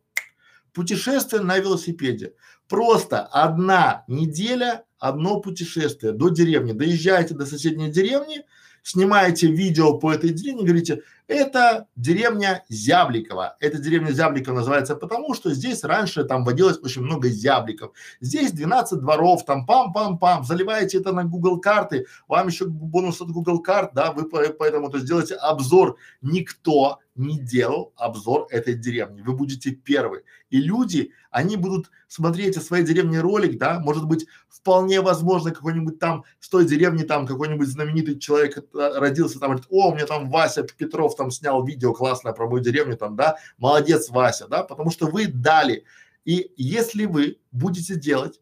путешествие 0.72 1.42
на 1.42 1.58
велосипеде. 1.58 2.34
Просто 2.68 3.22
одна 3.22 4.04
неделя, 4.08 4.84
одно 4.98 5.40
путешествие 5.40 6.12
до 6.12 6.30
деревни. 6.30 6.72
Доезжаете 6.72 7.34
до 7.34 7.46
соседней 7.46 7.90
деревни, 7.90 8.44
снимаете 8.82 9.48
видео 9.48 9.98
по 9.98 10.12
этой 10.12 10.30
деревне, 10.30 10.64
говорите, 10.64 11.02
это 11.28 11.86
деревня 11.94 12.64
Зябликова. 12.68 13.56
Эта 13.60 13.78
деревня 13.78 14.12
Зябликова 14.12 14.56
называется 14.56 14.96
потому, 14.96 15.34
что 15.34 15.52
здесь 15.52 15.84
раньше 15.84 16.24
там 16.24 16.42
водилось 16.44 16.78
очень 16.82 17.02
много 17.02 17.28
зябликов. 17.28 17.92
Здесь 18.20 18.50
12 18.52 19.00
дворов, 19.00 19.44
там 19.44 19.66
пам-пам-пам, 19.68 20.42
заливаете 20.44 20.98
это 20.98 21.12
на 21.12 21.24
Google 21.24 21.60
карты, 21.60 22.06
вам 22.26 22.48
еще 22.48 22.66
бонус 22.66 23.20
от 23.20 23.30
Google 23.30 23.60
карт, 23.60 23.92
да, 23.94 24.10
вы 24.12 24.24
поэтому 24.28 24.90
то 24.90 24.98
сделайте 24.98 25.34
обзор. 25.34 25.98
Никто 26.22 26.98
не 27.18 27.38
делал 27.38 27.92
обзор 27.96 28.46
этой 28.50 28.74
деревни. 28.74 29.22
Вы 29.22 29.34
будете 29.34 29.72
первый. 29.72 30.22
И 30.50 30.60
люди, 30.60 31.12
они 31.30 31.56
будут 31.56 31.90
смотреть 32.06 32.56
о 32.56 32.60
своей 32.60 32.84
деревне 32.84 33.20
ролик, 33.20 33.58
да, 33.58 33.80
может 33.80 34.06
быть, 34.06 34.26
вполне 34.48 35.00
возможно, 35.00 35.50
какой-нибудь 35.50 35.98
там 35.98 36.24
с 36.40 36.48
той 36.48 36.64
деревни 36.64 37.02
там 37.02 37.26
какой-нибудь 37.26 37.68
знаменитый 37.68 38.18
человек 38.18 38.58
э, 38.58 38.62
родился, 38.72 39.38
там 39.38 39.50
говорит, 39.50 39.66
о, 39.68 39.90
у 39.90 39.94
меня 39.94 40.06
там 40.06 40.30
Вася 40.30 40.62
Петров 40.62 41.16
там 41.18 41.30
снял 41.30 41.64
видео 41.64 41.92
классное 41.92 42.32
про 42.32 42.48
мою 42.48 42.62
деревню, 42.62 42.96
там, 42.96 43.16
да, 43.16 43.36
молодец, 43.58 44.08
Вася, 44.08 44.48
да, 44.48 44.62
потому 44.62 44.90
что 44.90 45.06
вы 45.06 45.26
дали. 45.26 45.84
И 46.24 46.50
если 46.56 47.04
вы 47.04 47.38
будете 47.52 47.96
делать 47.96 48.40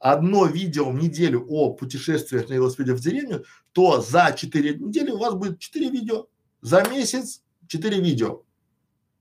одно 0.00 0.46
видео 0.46 0.90
в 0.90 0.94
неделю 0.96 1.46
о 1.48 1.72
путешествиях 1.74 2.48
на 2.48 2.54
велосипеде 2.54 2.92
в 2.94 3.00
деревню, 3.00 3.44
то 3.72 4.00
за 4.00 4.34
четыре 4.36 4.74
недели 4.74 5.10
у 5.10 5.18
вас 5.18 5.34
будет 5.34 5.60
четыре 5.60 5.90
видео. 5.90 6.26
За 6.60 6.82
месяц 6.88 7.42
четыре 7.68 8.00
видео. 8.00 8.42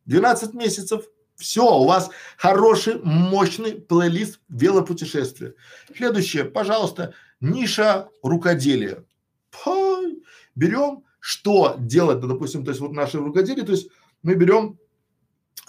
12 0.06 0.54
месяцев. 0.54 1.06
Все, 1.36 1.64
у 1.64 1.86
вас 1.86 2.10
хороший, 2.38 3.00
мощный 3.04 3.74
плейлист 3.74 4.40
велопутешествия. 4.50 5.56
Следующее, 5.96 6.46
пожалуйста, 6.46 7.14
ниша 7.40 8.10
рукоделия. 8.22 9.06
Берем 10.56 11.04
что 11.22 11.76
делать, 11.78 12.20
ну, 12.22 12.28
допустим, 12.28 12.66
то 12.66 12.72
есть 12.72 12.82
вот 12.82 12.92
наши 12.92 13.20
рукоделие, 13.20 13.64
то 13.64 13.72
есть 13.72 13.90
мы 14.24 14.34
берем 14.34 14.80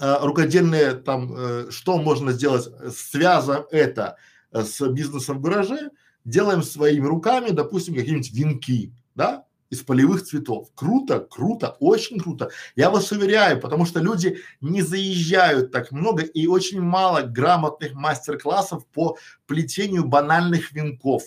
э, 0.01 0.17
рукодельные 0.23 0.95
там, 0.95 1.33
э, 1.37 1.71
что 1.71 1.99
можно 1.99 2.33
сделать, 2.33 2.69
связываем 2.97 3.67
это 3.71 4.17
э, 4.51 4.65
с 4.65 4.85
бизнесом 4.89 5.39
в 5.39 5.43
гараже, 5.43 5.91
делаем 6.25 6.63
своими 6.63 7.07
руками, 7.07 7.51
допустим, 7.51 7.95
какие-нибудь 7.95 8.33
венки, 8.33 8.93
да, 9.15 9.45
из 9.69 9.83
полевых 9.83 10.23
цветов. 10.23 10.69
Круто, 10.75 11.21
круто, 11.21 11.77
очень 11.81 12.19
круто. 12.19 12.51
Я 12.75 12.91
вас 12.91 13.13
уверяю, 13.13 13.61
потому 13.61 13.85
что 13.85 14.01
люди 14.01 14.39
не 14.63 14.81
заезжают 14.81 15.71
так 15.71 15.93
много 15.93 16.23
и 16.23 16.47
очень 16.47 16.81
мало 16.81 17.23
грамотных 17.23 17.93
мастер-классов 17.93 18.87
по 18.87 19.19
плетению 19.47 20.07
банальных 20.07 20.73
венков. 20.73 21.25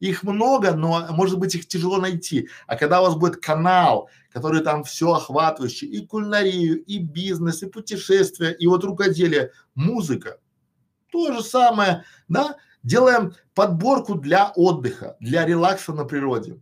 Их 0.00 0.22
много, 0.22 0.72
но 0.72 1.06
может 1.10 1.38
быть 1.38 1.54
их 1.54 1.68
тяжело 1.68 1.98
найти. 1.98 2.48
А 2.66 2.76
когда 2.76 3.00
у 3.00 3.04
вас 3.04 3.14
будет 3.14 3.36
канал, 3.36 4.08
который 4.32 4.62
там 4.62 4.82
все 4.82 5.12
охватывающий, 5.12 5.88
и 5.88 6.06
кулинарию, 6.06 6.82
и 6.82 6.98
бизнес, 6.98 7.62
и 7.62 7.66
путешествия, 7.66 8.50
и 8.50 8.66
вот 8.66 8.82
рукоделие, 8.82 9.52
музыка, 9.74 10.38
то 11.12 11.32
же 11.32 11.42
самое, 11.42 12.04
да, 12.28 12.56
делаем 12.82 13.34
подборку 13.54 14.14
для 14.14 14.52
отдыха, 14.56 15.16
для 15.20 15.44
релакса 15.44 15.92
на 15.92 16.04
природе. 16.04 16.60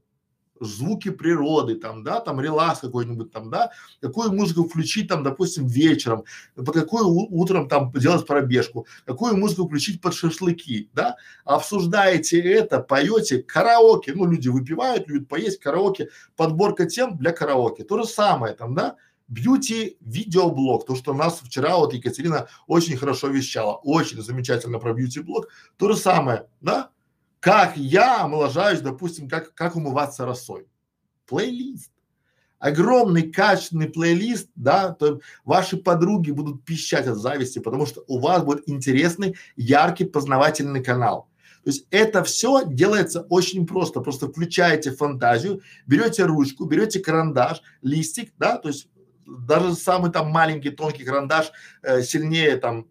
Звуки 0.61 1.11
природы, 1.11 1.75
там, 1.75 2.03
да, 2.03 2.21
там 2.21 2.41
релакс 2.41 2.81
какой-нибудь 2.81 3.33
там, 3.33 3.50
да, 3.50 3.71
какую 4.00 4.33
музыку 4.33 4.65
включить 4.65 5.09
там, 5.09 5.23
допустим, 5.23 5.67
вечером, 5.67 6.25
под 6.55 6.73
какую 6.73 7.09
утром 7.09 7.69
там 7.69 7.93
делать 7.93 8.27
пробежку, 8.27 8.87
какую 9.05 9.37
музыку 9.37 9.67
включить 9.67 10.00
под 10.00 10.15
шашлыки, 10.15 10.91
да, 10.93 11.17
обсуждаете 11.45 12.41
это, 12.41 12.81
поете, 12.81 13.43
караоке, 13.43 14.12
ну, 14.15 14.27
люди 14.27 14.49
выпивают, 14.49 15.09
любят 15.09 15.29
поесть, 15.29 15.61
караоке, 15.61 16.09
подборка 16.37 16.87
тем 16.87 17.17
для 17.17 17.33
караоке, 17.33 17.85
то 17.85 17.99
же 17.99 18.09
самое 18.09 18.55
там, 18.55 18.75
да, 18.75 18.97
бьюти 19.29 19.99
видеоблог, 20.00 20.87
то, 20.87 20.97
что 20.97 21.12
нас 21.12 21.41
вчера 21.43 21.77
вот 21.77 21.93
Екатерина 21.93 22.49
очень 22.67 22.97
хорошо 22.97 23.29
вещала, 23.29 23.75
очень 23.75 24.23
замечательно 24.23 24.79
про 24.79 24.95
бьюти 24.95 25.21
блог, 25.21 25.49
то 25.77 25.93
же 25.93 25.97
самое, 25.97 26.47
да, 26.61 26.91
как 27.40 27.76
я 27.76 28.23
омоложаюсь, 28.23 28.80
допустим, 28.80 29.28
как, 29.28 29.54
как 29.54 29.76
умываться 29.76 30.25
росой. 30.25 30.66
Плейлист. 31.26 31.92
Огромный 32.59 33.30
качественный 33.30 33.88
плейлист, 33.88 34.50
да, 34.57 34.92
то 34.92 35.21
ваши 35.45 35.76
подруги 35.76 36.33
будут 36.33 36.64
пищать 36.64 37.07
от 37.07 37.16
зависти, 37.16 37.61
потому 37.61 37.87
что 37.87 38.02
у 38.09 38.18
вас 38.18 38.42
будет 38.42 38.68
интересный, 38.68 39.37
яркий, 39.54 40.04
познавательный 40.04 40.83
канал. 40.83 41.28
То 41.62 41.71
есть 41.71 41.87
это 41.90 42.25
все 42.25 42.64
делается 42.66 43.21
очень 43.28 43.64
просто. 43.64 44.00
Просто 44.00 44.28
включаете 44.28 44.90
фантазию, 44.90 45.62
берете 45.87 46.25
ручку, 46.25 46.64
берете 46.64 46.99
карандаш, 46.99 47.62
листик, 47.83 48.33
да, 48.38 48.57
то 48.57 48.68
есть 48.68 48.88
даже 49.25 49.75
самый 49.75 50.11
там 50.11 50.30
маленький 50.30 50.71
тонкий 50.71 51.04
карандаш 51.04 51.52
э, 51.83 52.02
сильнее 52.02 52.57
там 52.57 52.88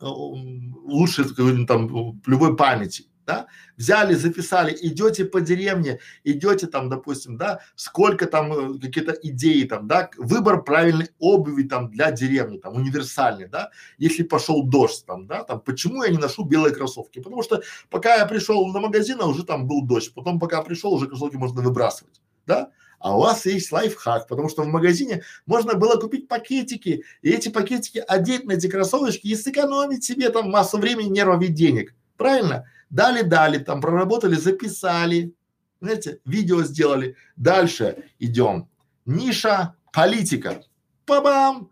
э, 0.00 0.04
лучше 0.06 1.24
там 1.66 2.20
любой 2.24 2.56
памяти 2.56 3.09
да, 3.30 3.46
взяли, 3.76 4.14
записали, 4.14 4.76
идете 4.80 5.24
по 5.24 5.40
деревне, 5.40 6.00
идете 6.24 6.66
там, 6.66 6.88
допустим, 6.88 7.36
да, 7.36 7.60
сколько 7.76 8.26
там 8.26 8.52
э, 8.52 8.78
какие-то 8.80 9.12
идеи 9.12 9.64
там, 9.64 9.86
да, 9.86 10.10
выбор 10.18 10.64
правильной 10.64 11.10
обуви 11.20 11.62
там 11.62 11.90
для 11.90 12.10
деревни, 12.10 12.58
там, 12.58 12.74
универсальный, 12.74 13.46
да, 13.46 13.70
если 13.98 14.24
пошел 14.24 14.64
дождь 14.64 15.04
там, 15.06 15.26
да, 15.26 15.44
там, 15.44 15.60
почему 15.60 16.02
я 16.02 16.10
не 16.10 16.18
ношу 16.18 16.44
белые 16.44 16.74
кроссовки, 16.74 17.20
потому 17.20 17.42
что 17.44 17.62
пока 17.88 18.16
я 18.16 18.26
пришел 18.26 18.66
на 18.66 18.80
магазин, 18.80 19.18
а 19.20 19.26
уже 19.26 19.44
там 19.44 19.68
был 19.68 19.86
дождь, 19.86 20.12
потом 20.12 20.40
пока 20.40 20.62
пришел, 20.62 20.92
уже 20.92 21.06
кроссовки 21.06 21.36
можно 21.36 21.62
выбрасывать, 21.62 22.20
да, 22.46 22.70
а 22.98 23.16
у 23.16 23.20
вас 23.20 23.46
есть 23.46 23.70
лайфхак, 23.70 24.26
потому 24.26 24.48
что 24.48 24.62
в 24.62 24.66
магазине 24.66 25.22
можно 25.46 25.74
было 25.74 26.00
купить 26.00 26.26
пакетики, 26.26 27.04
и 27.22 27.30
эти 27.30 27.48
пакетики 27.48 28.02
одеть 28.08 28.44
на 28.44 28.52
эти 28.52 28.68
кроссовочки 28.68 29.28
и 29.28 29.36
сэкономить 29.36 30.04
себе 30.04 30.30
там 30.30 30.50
массу 30.50 30.78
времени, 30.78 31.08
нервов 31.08 31.42
и 31.42 31.46
денег. 31.46 31.94
Правильно? 32.16 32.66
Дали, 32.90 33.22
дали, 33.22 33.58
там 33.58 33.80
проработали, 33.80 34.34
записали, 34.34 35.32
знаете, 35.80 36.20
видео 36.24 36.62
сделали. 36.62 37.16
Дальше 37.36 38.04
идем. 38.18 38.68
Ниша 39.06 39.74
политика. 39.92 40.62
Па-бам! 41.06 41.70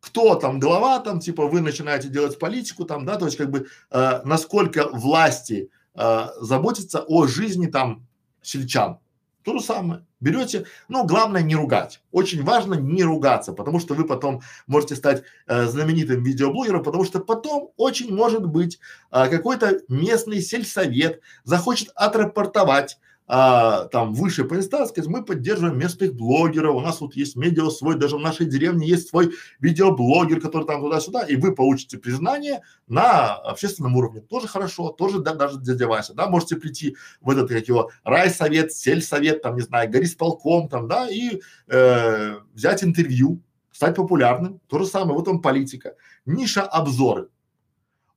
Кто 0.00 0.36
там 0.36 0.60
глава, 0.60 1.00
там 1.00 1.20
типа 1.20 1.46
вы 1.46 1.60
начинаете 1.60 2.08
делать 2.08 2.38
политику, 2.38 2.84
там, 2.84 3.04
да, 3.04 3.16
то 3.16 3.26
есть 3.26 3.36
как 3.36 3.50
бы 3.50 3.66
э, 3.90 4.20
насколько 4.24 4.88
власти 4.88 5.70
э, 5.94 6.26
заботятся 6.40 7.00
о 7.00 7.26
жизни 7.26 7.66
там 7.66 8.06
сельчан. 8.40 8.98
То 9.42 9.58
же 9.58 9.64
самое. 9.64 10.05
Берете, 10.18 10.64
ну, 10.88 11.04
главное 11.04 11.42
не 11.42 11.54
ругать. 11.54 12.00
Очень 12.10 12.42
важно 12.42 12.74
не 12.74 13.04
ругаться, 13.04 13.52
потому 13.52 13.78
что 13.80 13.94
вы 13.94 14.06
потом 14.06 14.40
можете 14.66 14.96
стать 14.96 15.22
э, 15.46 15.66
знаменитым 15.66 16.22
видеоблогером, 16.22 16.82
потому 16.82 17.04
что 17.04 17.20
потом 17.20 17.72
очень 17.76 18.14
может 18.14 18.46
быть 18.46 18.78
э, 19.12 19.28
какой-то 19.28 19.80
местный 19.88 20.40
сельсовет 20.40 21.20
захочет 21.44 21.90
отрапортовать 21.94 22.98
а, 23.26 23.86
там 23.86 24.14
выше 24.14 24.44
по 24.44 24.54
инстанции, 24.54 25.02
мы 25.06 25.24
поддерживаем 25.24 25.78
местных 25.78 26.14
блогеров, 26.14 26.76
у 26.76 26.80
нас 26.80 27.00
вот 27.00 27.16
есть 27.16 27.36
медиа 27.36 27.70
свой, 27.70 27.96
даже 27.96 28.16
в 28.16 28.20
нашей 28.20 28.46
деревне 28.46 28.86
есть 28.86 29.08
свой 29.08 29.32
видеоблогер, 29.58 30.40
который 30.40 30.66
там 30.66 30.80
туда-сюда, 30.80 31.22
и 31.22 31.36
вы 31.36 31.54
получите 31.54 31.98
признание 31.98 32.62
на 32.86 33.34
общественном 33.34 33.96
уровне. 33.96 34.20
Тоже 34.20 34.46
хорошо, 34.46 34.90
тоже 34.90 35.20
да, 35.20 35.34
даже 35.34 35.60
дядя 35.60 35.88
Вася, 35.88 36.14
да, 36.14 36.28
можете 36.28 36.56
прийти 36.56 36.96
в 37.20 37.30
этот, 37.30 37.48
как 37.48 37.66
его, 37.66 37.90
райсовет, 38.04 38.72
сельсовет, 38.72 39.42
там, 39.42 39.56
не 39.56 39.62
знаю, 39.62 39.90
горисполком, 39.90 40.68
там, 40.68 40.86
да, 40.86 41.08
и 41.08 41.40
э, 41.68 42.36
взять 42.54 42.84
интервью, 42.84 43.40
стать 43.72 43.96
популярным, 43.96 44.60
то 44.68 44.78
же 44.78 44.86
самое, 44.86 45.18
вот 45.18 45.28
он 45.28 45.42
политика. 45.42 45.94
Ниша 46.24 46.62
обзоры. 46.62 47.28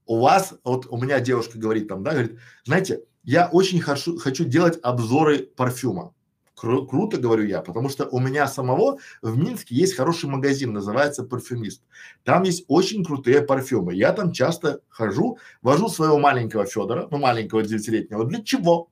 У 0.09 0.17
вас, 0.17 0.55
вот 0.63 0.87
у 0.89 0.97
меня 0.97 1.19
девушка 1.19 1.59
говорит 1.59 1.87
там, 1.87 2.01
да, 2.01 2.13
говорит, 2.13 2.39
знаете, 2.65 3.03
я 3.23 3.47
очень 3.47 3.79
хочу, 3.79 4.17
хочу 4.17 4.43
делать 4.43 4.79
обзоры 4.81 5.37
парфюма. 5.55 6.15
Кру, 6.55 6.87
круто, 6.87 7.17
говорю 7.17 7.45
я, 7.45 7.61
потому 7.61 7.89
что 7.89 8.07
у 8.07 8.19
меня 8.19 8.47
самого 8.47 8.97
в 9.21 9.37
Минске 9.37 9.75
есть 9.75 9.95
хороший 9.95 10.27
магазин, 10.27 10.73
называется 10.73 11.23
Парфюмист. 11.23 11.83
Там 12.23 12.41
есть 12.41 12.65
очень 12.67 13.05
крутые 13.05 13.43
парфюмы. 13.43 13.93
Я 13.93 14.11
там 14.11 14.31
часто 14.31 14.81
хожу, 14.89 15.37
вожу 15.61 15.89
своего 15.89 16.17
маленького 16.17 16.65
Федора, 16.65 17.07
ну 17.11 17.19
маленького 17.19 17.61
девятилетнего. 17.61 18.25
Для 18.25 18.41
чего? 18.41 18.89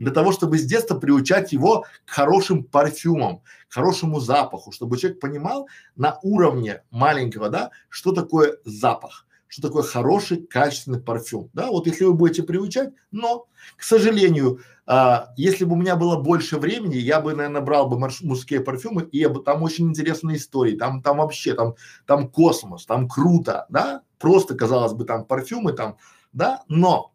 Для 0.00 0.10
того, 0.10 0.32
чтобы 0.32 0.58
с 0.58 0.64
детства 0.64 0.98
приучать 0.98 1.52
его 1.52 1.86
к 2.06 2.10
хорошим 2.10 2.64
парфюмам, 2.64 3.38
к 3.68 3.74
хорошему 3.74 4.18
запаху, 4.18 4.72
чтобы 4.72 4.98
человек 4.98 5.20
понимал 5.20 5.68
на 5.94 6.18
уровне 6.22 6.82
маленького, 6.90 7.50
да, 7.50 7.70
что 7.88 8.10
такое 8.10 8.56
запах 8.64 9.25
что 9.56 9.68
такое 9.68 9.84
хороший, 9.84 10.46
качественный 10.46 11.00
парфюм. 11.00 11.48
Да, 11.54 11.70
вот 11.70 11.86
если 11.86 12.04
вы 12.04 12.12
будете 12.12 12.42
приучать, 12.42 12.90
но, 13.10 13.46
к 13.78 13.82
сожалению, 13.82 14.60
а, 14.84 15.32
если 15.38 15.64
бы 15.64 15.72
у 15.72 15.76
меня 15.76 15.96
было 15.96 16.20
больше 16.20 16.58
времени, 16.58 16.96
я 16.96 17.22
бы, 17.22 17.34
наверное, 17.34 17.62
брал 17.62 17.88
бы 17.88 17.98
мужские 17.98 18.60
парфюмы, 18.60 19.04
и 19.04 19.18
я 19.18 19.30
бы, 19.30 19.42
там 19.42 19.62
очень 19.62 19.88
интересные 19.88 20.36
истории, 20.36 20.76
там, 20.76 21.00
там 21.00 21.16
вообще, 21.16 21.54
там, 21.54 21.74
там 22.06 22.28
космос, 22.28 22.84
там 22.84 23.08
круто, 23.08 23.64
да, 23.70 24.02
просто, 24.18 24.54
казалось 24.54 24.92
бы, 24.92 25.06
там 25.06 25.24
парфюмы, 25.24 25.72
там, 25.72 25.96
да, 26.34 26.62
но 26.68 27.14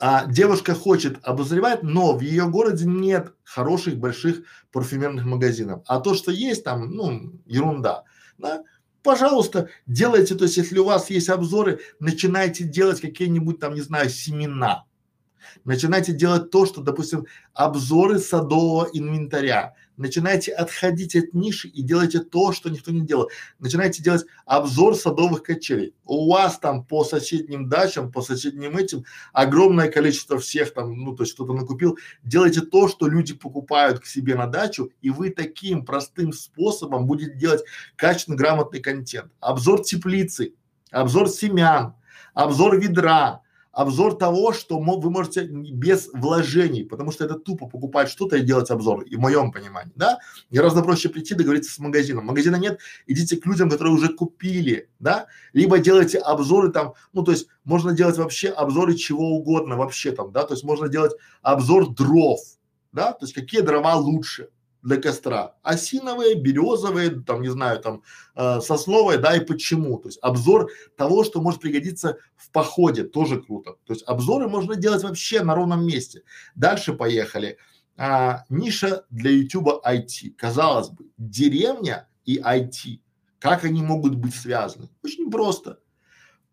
а, 0.00 0.26
девушка 0.26 0.74
хочет 0.74 1.18
обозревать, 1.22 1.84
но 1.84 2.12
в 2.12 2.22
ее 2.22 2.48
городе 2.48 2.86
нет 2.86 3.34
хороших 3.44 3.98
больших 3.98 4.42
парфюмерных 4.72 5.26
магазинов, 5.26 5.84
а 5.86 6.00
то, 6.00 6.14
что 6.14 6.32
есть 6.32 6.64
там, 6.64 6.90
ну, 6.90 7.34
ерунда, 7.46 8.02
да, 8.36 8.64
пожалуйста, 9.02 9.68
делайте, 9.86 10.34
то 10.34 10.44
есть 10.44 10.56
если 10.56 10.78
у 10.78 10.84
вас 10.84 11.10
есть 11.10 11.28
обзоры, 11.28 11.80
начинайте 12.00 12.64
делать 12.64 13.00
какие-нибудь 13.00 13.58
там, 13.58 13.74
не 13.74 13.80
знаю, 13.80 14.10
семена. 14.10 14.84
Начинайте 15.64 16.12
делать 16.12 16.50
то, 16.50 16.66
что, 16.66 16.82
допустим, 16.82 17.26
обзоры 17.54 18.18
садового 18.18 18.88
инвентаря. 18.92 19.74
Начинайте 19.98 20.52
отходить 20.52 21.16
от 21.16 21.34
ниши 21.34 21.66
и 21.66 21.82
делайте 21.82 22.20
то, 22.20 22.52
что 22.52 22.70
никто 22.70 22.92
не 22.92 23.00
делал. 23.00 23.28
Начинайте 23.58 24.00
делать 24.00 24.24
обзор 24.46 24.94
садовых 24.94 25.42
качелей. 25.42 25.92
У 26.04 26.32
вас 26.32 26.58
там 26.60 26.84
по 26.84 27.02
соседним 27.02 27.68
дачам, 27.68 28.12
по 28.12 28.22
соседним 28.22 28.76
этим 28.76 29.04
огромное 29.32 29.90
количество 29.90 30.38
всех 30.38 30.72
там, 30.72 30.96
ну 30.96 31.16
то 31.16 31.24
есть 31.24 31.34
кто-то 31.34 31.52
накупил. 31.52 31.98
Делайте 32.22 32.60
то, 32.60 32.86
что 32.86 33.08
люди 33.08 33.34
покупают 33.34 33.98
к 33.98 34.06
себе 34.06 34.36
на 34.36 34.46
дачу, 34.46 34.92
и 35.02 35.10
вы 35.10 35.30
таким 35.30 35.84
простым 35.84 36.32
способом 36.32 37.06
будете 37.06 37.34
делать 37.34 37.64
качественный, 37.96 38.38
грамотный 38.38 38.80
контент. 38.80 39.32
Обзор 39.40 39.82
теплицы, 39.82 40.54
обзор 40.92 41.28
семян, 41.28 41.96
обзор 42.34 42.78
ведра, 42.78 43.42
обзор 43.78 44.18
того, 44.18 44.52
что 44.52 44.80
вы 44.80 45.10
можете 45.10 45.44
без 45.44 46.08
вложений, 46.12 46.82
потому 46.82 47.12
что 47.12 47.24
это 47.24 47.34
тупо 47.36 47.68
покупать 47.68 48.08
что-то 48.08 48.36
и 48.36 48.40
делать 48.40 48.70
обзор, 48.72 49.02
и 49.02 49.14
в 49.14 49.20
моем 49.20 49.52
понимании, 49.52 49.92
да? 49.94 50.18
Гораздо 50.50 50.82
проще 50.82 51.08
прийти 51.08 51.36
договориться 51.36 51.72
с 51.72 51.78
магазином. 51.78 52.26
Магазина 52.26 52.56
нет, 52.56 52.80
идите 53.06 53.36
к 53.36 53.46
людям, 53.46 53.70
которые 53.70 53.94
уже 53.94 54.08
купили, 54.08 54.90
да? 54.98 55.28
Либо 55.52 55.78
делайте 55.78 56.18
обзоры 56.18 56.72
там, 56.72 56.94
ну 57.12 57.22
то 57.22 57.30
есть 57.30 57.46
можно 57.62 57.92
делать 57.92 58.18
вообще 58.18 58.48
обзоры 58.48 58.96
чего 58.96 59.36
угодно 59.36 59.76
вообще 59.76 60.10
там, 60.10 60.32
да? 60.32 60.42
То 60.42 60.54
есть 60.54 60.64
можно 60.64 60.88
делать 60.88 61.12
обзор 61.42 61.94
дров, 61.94 62.40
да? 62.90 63.12
То 63.12 63.26
есть 63.26 63.34
какие 63.34 63.60
дрова 63.60 63.94
лучше, 63.94 64.48
для 64.88 64.96
костра. 64.96 65.54
Осиновые, 65.62 66.34
березовые, 66.34 67.10
там, 67.10 67.42
не 67.42 67.48
знаю, 67.48 67.80
там, 67.80 68.02
э, 68.34 68.60
сосновые, 68.60 69.18
да, 69.18 69.36
и 69.36 69.44
почему. 69.44 69.98
То 69.98 70.08
есть 70.08 70.18
обзор 70.22 70.70
того, 70.96 71.24
что 71.24 71.40
может 71.40 71.60
пригодиться 71.60 72.16
в 72.36 72.50
походе, 72.50 73.04
тоже 73.04 73.40
круто. 73.40 73.76
То 73.84 73.92
есть 73.92 74.02
обзоры 74.08 74.48
можно 74.48 74.74
делать 74.74 75.04
вообще 75.04 75.42
на 75.42 75.54
ровном 75.54 75.86
месте. 75.86 76.22
Дальше 76.54 76.94
поехали. 76.94 77.58
А, 77.96 78.44
ниша 78.48 79.04
для 79.10 79.30
YouTube 79.30 79.84
IT. 79.84 80.34
Казалось 80.36 80.88
бы, 80.88 81.04
деревня 81.18 82.08
и 82.24 82.38
IT. 82.38 83.00
Как 83.38 83.64
они 83.64 83.82
могут 83.82 84.14
быть 84.14 84.34
связаны? 84.34 84.88
Очень 85.04 85.30
просто. 85.30 85.78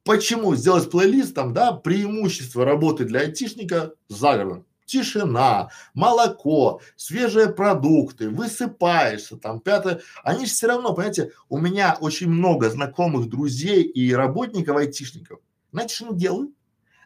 Почему 0.03 0.55
сделать 0.55 0.91
плейлист 0.91 1.33
там, 1.33 1.53
да, 1.53 1.71
преимущество 1.71 2.63
работы 2.63 3.05
для 3.05 3.21
айтишника 3.21 3.93
за 4.07 4.37
городом 4.37 4.65
тишина, 4.85 5.69
молоко, 5.93 6.81
свежие 6.95 7.49
продукты, 7.49 8.29
высыпаешься, 8.29 9.37
там, 9.37 9.59
пятое. 9.59 10.01
Они 10.23 10.45
же 10.45 10.51
все 10.51 10.67
равно, 10.67 10.93
понимаете, 10.93 11.31
у 11.49 11.57
меня 11.57 11.97
очень 11.99 12.29
много 12.29 12.69
знакомых 12.69 13.29
друзей 13.29 13.83
и 13.83 14.13
работников 14.13 14.77
айтишников. 14.77 15.39
Знаете, 15.71 15.95
что 15.95 16.09
они 16.09 16.17
делают? 16.17 16.51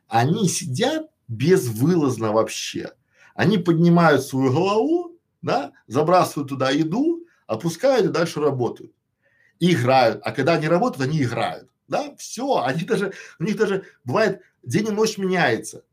Они 0.07 0.47
сидят 0.47 1.09
безвылазно 1.27 2.31
вообще. 2.33 2.91
Они 3.35 3.57
поднимают 3.57 4.23
свою 4.23 4.51
голову, 4.51 5.15
да, 5.41 5.71
забрасывают 5.87 6.49
туда 6.49 6.71
еду, 6.71 7.25
опускают 7.47 8.05
и 8.07 8.09
дальше 8.09 8.41
работают. 8.41 8.91
И 9.59 9.73
играют. 9.73 10.21
А 10.23 10.31
когда 10.31 10.53
они 10.53 10.67
работают, 10.67 11.09
они 11.09 11.23
играют. 11.23 11.69
Да, 11.87 12.15
все, 12.17 12.61
они 12.63 12.83
даже, 12.83 13.13
у 13.39 13.43
них 13.43 13.57
даже 13.57 13.85
бывает 14.03 14.41
день 14.63 14.87
и 14.87 14.91
ночь 14.91 15.17
меняется. 15.17 15.83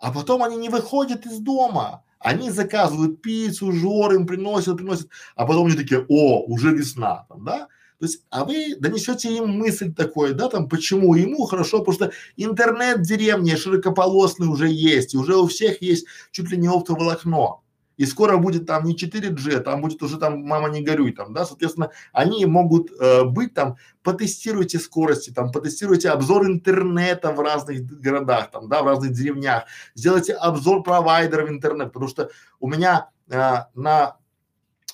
А 0.00 0.12
потом 0.12 0.42
они 0.42 0.56
не 0.56 0.68
выходят 0.68 1.26
из 1.26 1.38
дома. 1.38 2.02
Они 2.18 2.50
заказывают 2.50 3.22
пиццу, 3.22 3.72
жор 3.72 4.14
им 4.14 4.26
приносят, 4.26 4.76
приносят, 4.76 5.08
а 5.36 5.46
потом 5.46 5.66
они 5.66 5.76
такие, 5.76 6.04
о, 6.08 6.44
уже 6.46 6.70
весна, 6.70 7.26
там, 7.28 7.44
да? 7.44 7.68
То 7.98 8.06
есть, 8.06 8.24
а 8.30 8.46
вы 8.46 8.76
донесете 8.76 9.34
им 9.36 9.50
мысль 9.50 9.92
такой, 9.92 10.32
да, 10.32 10.48
там, 10.48 10.68
почему 10.68 11.14
ему 11.14 11.44
хорошо, 11.44 11.80
потому 11.80 11.94
что 11.94 12.12
интернет 12.36 12.98
в 12.98 13.02
деревне 13.02 13.56
широкополосный 13.56 14.48
уже 14.48 14.68
есть, 14.68 15.14
уже 15.14 15.36
у 15.36 15.46
всех 15.46 15.82
есть 15.82 16.06
чуть 16.30 16.50
ли 16.50 16.56
не 16.56 16.68
оптоволокно 16.68 17.58
и 18.00 18.06
скоро 18.06 18.38
будет 18.38 18.64
там 18.64 18.84
не 18.84 18.96
4G, 18.96 19.60
там 19.60 19.82
будет 19.82 20.02
уже 20.02 20.16
там 20.16 20.42
мама 20.42 20.70
не 20.70 20.80
горюй 20.80 21.12
там, 21.12 21.34
да, 21.34 21.44
соответственно, 21.44 21.90
они 22.14 22.46
могут 22.46 22.90
э, 22.98 23.24
быть 23.24 23.52
там, 23.52 23.76
потестируйте 24.02 24.78
скорости, 24.78 25.28
там, 25.28 25.52
потестируйте 25.52 26.08
обзор 26.08 26.46
интернета 26.46 27.30
в 27.30 27.40
разных 27.40 27.82
городах, 28.00 28.50
там, 28.52 28.70
да, 28.70 28.82
в 28.82 28.86
разных 28.86 29.12
деревнях, 29.12 29.64
сделайте 29.94 30.32
обзор 30.32 30.82
провайдеров 30.82 31.50
интернета, 31.50 31.90
потому 31.90 32.08
что 32.08 32.30
у 32.58 32.68
меня 32.68 33.10
э, 33.28 33.64
на 33.74 34.16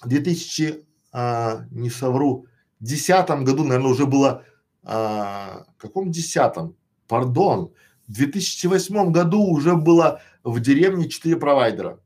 2000, 0.04 0.84
э, 1.12 1.58
не 1.70 1.90
совру, 1.90 2.46
десятом 2.80 3.44
году, 3.44 3.62
наверное, 3.62 3.92
уже 3.92 4.06
было, 4.06 4.42
э, 4.82 5.62
каком 5.78 6.10
десятом, 6.10 6.74
пардон, 7.06 7.72
в 8.08 8.14
2008 8.14 9.12
году 9.12 9.44
уже 9.44 9.76
было 9.76 10.20
в 10.42 10.58
деревне 10.58 11.08
четыре 11.08 11.36
провайдера 11.36 12.00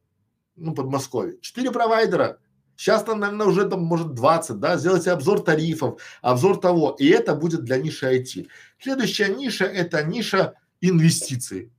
ну, 0.57 0.75
Подмосковье. 0.75 1.39
Четыре 1.41 1.71
провайдера. 1.71 2.39
Сейчас 2.77 3.05
там, 3.05 3.21
наверное, 3.21 3.47
уже 3.47 3.69
там 3.69 3.83
может 3.83 4.15
20, 4.15 4.59
да, 4.59 4.79
сделайте 4.79 5.11
обзор 5.11 5.41
тарифов, 5.43 6.01
обзор 6.23 6.59
того, 6.59 6.97
и 6.99 7.09
это 7.09 7.35
будет 7.35 7.65
для 7.65 7.77
ниши 7.77 8.07
IT. 8.17 8.49
Следующая 8.79 9.29
ниша– 9.29 9.65
это 9.67 10.03
ниша 10.03 10.55
инвестиций. 10.81 11.71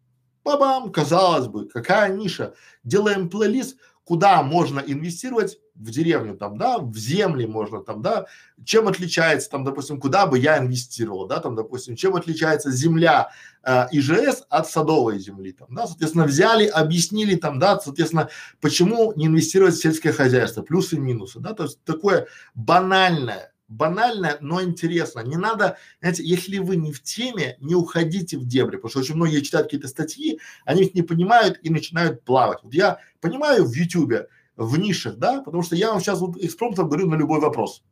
Бабам, 0.44 0.92
казалось 0.92 1.48
бы, 1.48 1.68
какая 1.68 2.14
ниша? 2.14 2.54
Делаем 2.84 3.30
плейлист, 3.30 3.78
куда 4.04 4.42
можно 4.44 4.80
инвестировать? 4.80 5.58
В 5.74 5.90
деревню 5.90 6.36
там, 6.36 6.58
да, 6.58 6.78
в 6.78 6.96
земли 6.98 7.46
можно 7.48 7.82
там, 7.82 8.02
да, 8.02 8.26
чем 8.64 8.88
отличается 8.88 9.50
там, 9.50 9.64
допустим, 9.64 10.00
куда 10.00 10.28
бы 10.28 10.38
я 10.38 10.60
инвестировал, 10.60 11.28
да, 11.28 11.40
там, 11.40 11.56
допустим, 11.56 11.96
чем 11.96 12.16
отличается 12.16 12.72
земля 12.72 13.32
э, 13.64 13.88
ИЖС 13.92 14.44
от 14.50 14.70
садовой 14.70 15.18
земли 15.20 15.54
там, 15.54 15.74
да, 15.74 15.88
соответственно, 15.88 16.26
взяли, 16.26 16.66
объяснили 16.66 17.36
там, 17.36 17.58
да, 17.58 17.80
соответственно, 17.80 18.30
почему 18.60 19.14
не 19.16 19.28
инвестировать 19.28 19.76
в 19.76 19.82
сельское 19.82 20.12
хозяйство, 20.12 20.62
плюсы 20.62 20.98
и 20.98 21.00
минусы, 21.00 21.40
да, 21.40 21.54
то 21.54 21.64
есть 21.64 21.82
такое 21.84 22.28
банальное, 22.54 23.51
банальное, 23.72 24.38
но 24.42 24.62
интересно. 24.62 25.22
Не 25.22 25.38
надо, 25.38 25.78
знаете, 26.02 26.24
если 26.24 26.58
вы 26.60 26.76
не 26.76 26.92
в 26.92 27.02
теме, 27.02 27.56
не 27.60 27.74
уходите 27.74 28.38
в 28.38 28.46
дебри, 28.46 28.76
потому 28.76 28.90
что 28.90 29.00
очень 29.00 29.16
многие 29.16 29.42
читают 29.42 29.68
какие-то 29.68 29.88
статьи, 29.88 30.40
они 30.66 30.84
их 30.84 30.94
не 30.94 31.02
понимают 31.02 31.60
и 31.64 31.70
начинают 31.70 32.24
плавать. 32.24 32.60
Вот 32.64 32.74
я 32.74 33.00
понимаю 33.22 33.66
в 33.66 33.74
Ютубе, 33.74 34.28
в 34.58 34.78
нишах, 34.78 35.16
да, 35.18 35.42
потому 35.42 35.64
что 35.64 35.76
я 35.76 35.92
вам 35.92 36.02
сейчас 36.02 36.20
вот 36.20 36.38
экспромтом 36.38 36.88
говорю 36.88 37.10
на 37.10 37.16
любой 37.16 37.40
вопрос, 37.40 37.84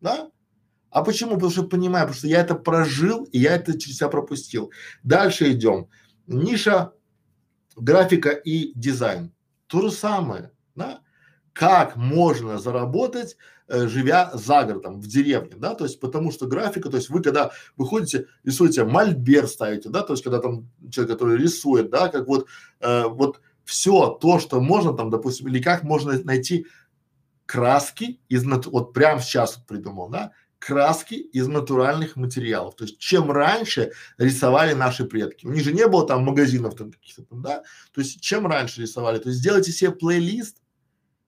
да. 0.00 0.30
А 0.90 1.02
почему? 1.02 1.34
Потому 1.34 1.50
что 1.50 1.64
понимаю, 1.64 2.06
потому 2.06 2.18
что 2.18 2.28
я 2.28 2.40
это 2.40 2.54
прожил 2.54 3.24
и 3.24 3.40
я 3.40 3.56
это 3.56 3.76
через 3.76 3.96
себя 3.96 4.08
пропустил. 4.08 4.70
Дальше 5.02 5.50
идем. 5.50 5.88
Ниша 6.28 6.92
графика 7.74 8.30
и 8.30 8.72
дизайн. 8.74 9.32
То 9.66 9.80
же 9.80 9.90
самое, 9.90 10.52
да. 10.76 11.00
Как 11.54 11.96
можно 11.96 12.58
заработать, 12.58 13.36
э, 13.68 13.86
живя 13.86 14.30
за 14.34 14.64
городом, 14.64 15.00
в 15.00 15.06
деревне, 15.06 15.54
да, 15.56 15.74
то 15.74 15.84
есть 15.84 16.00
потому 16.00 16.30
что 16.32 16.46
графика, 16.46 16.90
то 16.90 16.96
есть 16.96 17.08
вы 17.08 17.22
когда 17.22 17.52
выходите, 17.76 18.26
рисуете 18.42 18.84
мольбер 18.84 19.46
ставите, 19.48 19.88
да, 19.88 20.02
то 20.02 20.12
есть 20.12 20.22
когда 20.22 20.40
там 20.40 20.68
человек, 20.90 21.12
который 21.12 21.38
рисует, 21.38 21.90
да, 21.90 22.08
как 22.08 22.26
вот, 22.26 22.48
э, 22.80 23.04
вот 23.04 23.40
все 23.64 24.18
то, 24.20 24.38
что 24.40 24.60
можно 24.60 24.92
там, 24.92 25.08
допустим, 25.10 25.48
или 25.48 25.62
как 25.62 25.84
можно 25.84 26.20
найти 26.24 26.66
краски 27.46 28.20
из, 28.28 28.44
вот 28.44 28.92
прямо 28.92 29.20
сейчас 29.20 29.56
вот 29.56 29.66
придумал, 29.66 30.08
да, 30.08 30.32
краски 30.58 31.14
из 31.14 31.46
натуральных 31.46 32.16
материалов. 32.16 32.74
То 32.74 32.84
есть 32.84 32.98
чем 32.98 33.30
раньше 33.30 33.92
рисовали 34.16 34.72
наши 34.72 35.04
предки. 35.04 35.46
У 35.46 35.52
них 35.52 35.62
же 35.62 35.72
не 35.72 35.86
было 35.86 36.06
там 36.06 36.24
магазинов 36.24 36.74
там 36.74 36.90
каких-то 36.90 37.22
да. 37.32 37.62
То 37.92 38.00
есть 38.00 38.20
чем 38.22 38.46
раньше 38.46 38.80
рисовали. 38.80 39.18
То 39.18 39.28
есть 39.28 39.40
сделайте 39.40 39.72
себе 39.72 39.90
плейлист, 39.90 40.62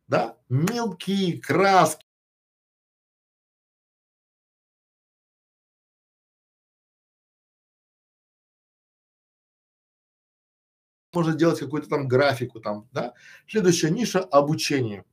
да, 0.08 0.36
мелкие 0.48 1.40
краски, 1.40 2.06
можно 11.16 11.34
делать 11.34 11.58
какую-то 11.58 11.88
там 11.88 12.06
графику 12.06 12.60
там, 12.60 12.88
да. 12.92 13.14
Следующая 13.48 13.90
ниша– 13.90 14.20
обучение. 14.30 15.04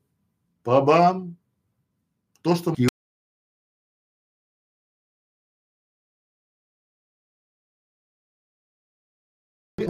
Бабам. 0.64 1.38
То, 2.42 2.56
что 2.56 2.76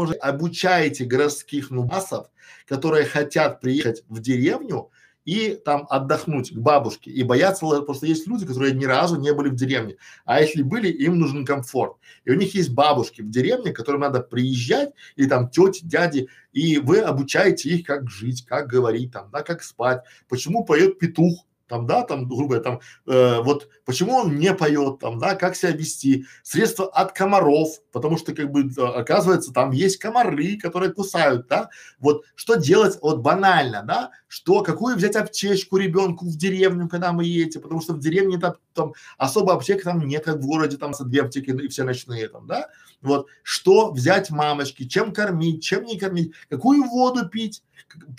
может, 0.04 0.18
обучаете 0.22 1.06
городских 1.06 1.72
нубасов, 1.72 2.28
которые 2.68 3.06
хотят 3.06 3.62
приехать 3.62 4.04
в 4.10 4.20
деревню 4.20 4.89
и 5.24 5.56
там 5.63 5.88
отдохнуть 5.89 6.52
к 6.52 6.58
бабушке. 6.58 7.10
И 7.10 7.24
боятся, 7.24 7.66
просто 7.84 8.06
есть 8.06 8.28
люди, 8.28 8.46
которые 8.46 8.74
ни 8.74 8.84
разу 8.84 9.18
не 9.18 9.34
были 9.34 9.48
в 9.48 9.56
деревне, 9.56 9.96
а 10.26 10.42
если 10.42 10.62
были, 10.62 10.89
им 10.89 11.18
нужен 11.20 11.46
комфорт. 11.46 11.96
И 12.26 12.32
у 12.32 12.36
них 12.36 12.54
есть 12.54 12.72
бабушки 12.72 13.22
в 13.22 13.30
деревне, 13.30 13.72
которым 13.72 14.02
надо 14.02 14.20
приезжать, 14.20 14.89
или 15.16 15.30
там 15.30 15.50
тети, 15.50 15.86
дяди, 15.86 16.28
и 16.52 16.80
вы 16.80 17.00
обучаете 17.00 17.70
их, 17.70 17.88
как 17.88 18.10
жить, 18.10 18.46
как 18.46 18.68
говорить 18.68 19.13
там, 19.13 19.30
да, 19.32 19.42
как 19.42 19.63
спать, 19.63 20.04
почему 20.28 20.66
поет 20.66 21.00
петух, 21.00 21.46
там, 21.67 21.88
да, 21.88 22.04
там, 22.04 22.28
грубо 22.28 22.60
там, 22.60 22.80
э, 23.08 23.41
вот 23.41 23.69
почему 23.86 24.15
он 24.15 24.38
не 24.38 24.54
поет, 24.54 24.99
там, 24.99 25.19
да, 25.19 25.36
как 25.36 25.56
себя 25.56 25.71
вести, 25.71 26.26
средства 26.43 26.88
от 26.88 27.13
комаров, 27.13 27.80
потому 27.91 28.17
что, 28.17 28.34
как 28.34 28.52
бы, 28.52 28.69
оказывается, 28.78 29.54
там 29.54 29.71
есть 29.71 29.97
комары, 29.97 30.58
которые 30.58 30.91
кусают, 30.91 31.47
да, 31.47 31.69
вот, 31.99 32.23
что 32.36 32.56
делать, 32.56 32.97
вот, 33.02 33.19
банально, 33.19 33.84
да, 33.88 34.12
что, 34.28 34.62
какую 34.62 34.95
взять 34.95 35.15
аптечку 35.15 35.78
ребенку 35.78 36.26
в 36.26 36.36
деревню, 36.38 36.88
когда 36.89 37.12
мы 37.12 37.26
едете, 37.26 37.60
потому 37.60 37.82
что 37.82 37.93
в 37.93 37.99
деревне 37.99 38.38
там, 38.38 38.56
там 38.73 38.93
особо 39.17 39.54
аптек 39.54 39.84
там 39.84 40.06
нет, 40.06 40.26
как 40.26 40.38
в 40.38 40.45
городе, 40.45 40.78
там, 40.78 40.91
две 40.99 41.21
аптеки 41.21 41.49
и 41.52 41.67
все 41.67 41.84
ночные, 41.84 42.28
там, 42.28 42.47
да, 42.47 42.69
вот, 43.02 43.28
что 43.41 43.91
взять 43.91 44.30
мамочки, 44.30 44.88
чем 44.88 45.13
кормить, 45.13 45.63
чем 45.63 45.84
не 45.84 45.97
кормить, 45.97 46.34
какую 46.49 46.84
воду 46.86 47.28
пить, 47.28 47.63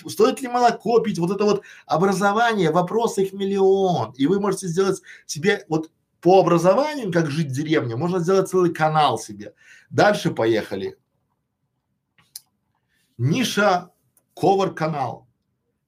стоит 0.06 0.40
ли 0.40 0.48
молоко 0.48 1.00
пить, 1.00 1.18
вот 1.18 1.30
это 1.30 1.44
вот 1.44 1.62
образование, 1.86 2.70
вопросы 2.70 3.24
их 3.24 3.32
миллион. 3.32 4.12
И 4.12 4.26
вы 4.26 4.40
можете 4.40 4.68
сделать 4.68 5.02
себе 5.26 5.64
вот 5.68 5.90
по 6.20 6.40
образованию, 6.40 7.12
как 7.12 7.30
жить 7.30 7.48
в 7.48 7.54
деревне, 7.54 7.96
можно 7.96 8.18
сделать 8.18 8.48
целый 8.48 8.72
канал 8.72 9.18
себе. 9.18 9.54
Дальше 9.90 10.30
поехали. 10.30 10.96
Ниша 13.18 13.90
ковар 14.34 14.72
канал. 14.72 15.28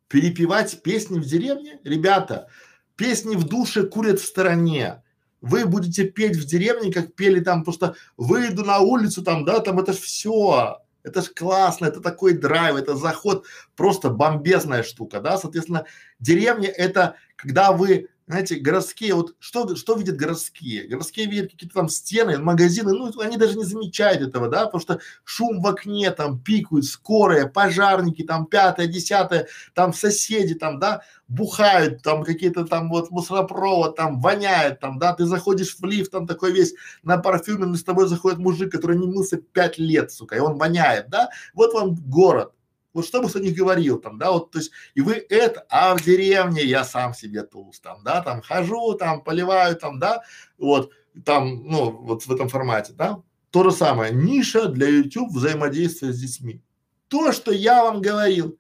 Перепевать 0.09 0.83
песни 0.83 1.19
в 1.19 1.25
деревне? 1.25 1.81
Ребята, 1.85 2.49
песни 2.97 3.35
в 3.35 3.45
душе 3.45 3.85
курят 3.87 4.21
в 4.21 4.27
стороне. 4.27 5.03
Вы 5.41 5.67
будете 5.67 6.05
петь 6.05 6.37
в 6.37 6.45
деревне, 6.45 6.93
как 6.93 7.15
пели 7.15 7.41
там, 7.41 7.65
просто 7.65 7.95
выйду 8.17 8.65
на 8.65 8.79
улицу 8.79 9.23
там, 9.23 9.45
да, 9.45 9.61
там 9.61 9.79
это 9.79 9.93
все. 9.93 10.79
Это 11.07 11.23
ж 11.23 11.31
классно, 11.33 11.87
это 11.87 12.01
такой 12.01 12.35
драйв, 12.35 12.75
это 12.75 12.97
заход, 12.97 13.47
просто 13.77 14.11
бомбезная 14.11 14.83
штука, 14.83 15.21
да, 15.21 15.39
соответственно, 15.39 15.87
деревня 16.19 16.69
это 16.69 17.15
когда 17.37 17.71
вы 17.71 18.09
знаете, 18.29 18.57
городские, 18.57 19.15
вот 19.15 19.37
что, 19.39 19.77
что 19.77 19.95
видят 19.97 20.17
городские? 20.17 20.89
Городские 20.89 21.27
видят 21.27 21.53
какие-то 21.53 21.77
там 21.77 21.89
стены, 21.89 22.39
магазины, 22.39 22.93
ну, 22.93 23.13
они 23.21 23.37
даже 23.37 23.57
не 23.57 23.65
замечают 23.65 24.21
этого, 24.21 24.49
да, 24.49 24.65
потому 24.65 24.81
что 24.81 24.99
шум 25.25 25.61
в 25.61 25.67
окне, 25.67 26.11
там, 26.11 26.41
пикают, 26.41 26.87
скорые, 26.87 27.49
пожарники, 27.49 28.25
там, 28.25 28.47
пятое, 28.47 28.89
десятое, 28.89 29.47
там, 29.75 29.93
соседи, 29.93 30.55
там, 30.55 30.81
да, 30.81 31.03
бухают, 31.29 32.03
там, 32.03 32.25
какие-то 32.25 32.65
там 32.67 32.89
вот 32.89 33.11
мусоропровод, 33.13 33.95
там, 33.95 34.21
воняет, 34.21 34.81
там, 34.81 34.99
да, 34.99 35.15
ты 35.15 35.25
заходишь 35.25 35.77
в 35.79 35.85
лифт, 35.85 36.11
там, 36.11 36.27
такой 36.27 36.53
весь 36.53 36.75
на 37.05 37.19
парфюме, 37.19 37.67
но 37.67 37.77
с 37.77 37.85
тобой 37.85 38.09
заходит 38.09 38.39
мужик, 38.39 38.73
который 38.73 38.99
не 38.99 39.07
мылся 39.07 39.37
пять 39.37 39.79
лет, 39.79 40.11
сука, 40.11 40.35
и 40.35 40.41
он 40.41 40.59
воняет, 40.59 41.09
да, 41.11 41.31
вот 41.55 41.75
вам 41.75 41.95
город, 41.95 42.53
вот 42.97 43.07
что 43.07 43.23
бы 43.23 43.29
кто 43.29 43.39
ни 43.39 43.51
говорил 43.51 44.01
там, 44.01 44.19
да, 44.19 44.33
вот, 44.33 44.51
то 44.51 44.59
есть, 44.59 44.73
и 44.95 45.01
вы 45.01 45.15
это, 45.29 45.65
а 45.69 45.95
в 45.95 46.03
деревне 46.03 46.65
я 46.65 46.85
сам 46.85 47.15
себе 47.15 47.43
туз 47.43 47.81
там, 47.81 48.03
да, 48.05 48.23
там 48.23 48.43
хожу, 48.43 48.95
там 48.95 49.23
поливаю, 49.23 49.77
там, 49.77 49.99
да, 49.99 50.23
вот, 50.59 50.91
там, 51.25 51.65
ну, 51.65 51.91
вот 51.91 52.27
в 52.27 52.33
этом 52.33 52.49
формате, 52.49 52.93
да. 52.95 53.23
То 53.51 53.65
же 53.65 53.71
самое, 53.71 54.13
ниша 54.13 54.67
для 54.69 54.89
YouTube 54.89 55.33
взаимодействия 55.33 56.13
с 56.13 56.19
детьми. 56.21 56.61
То, 57.09 57.33
что 57.33 57.53
я 57.53 57.85
вам 57.85 58.03
говорил, 58.03 58.59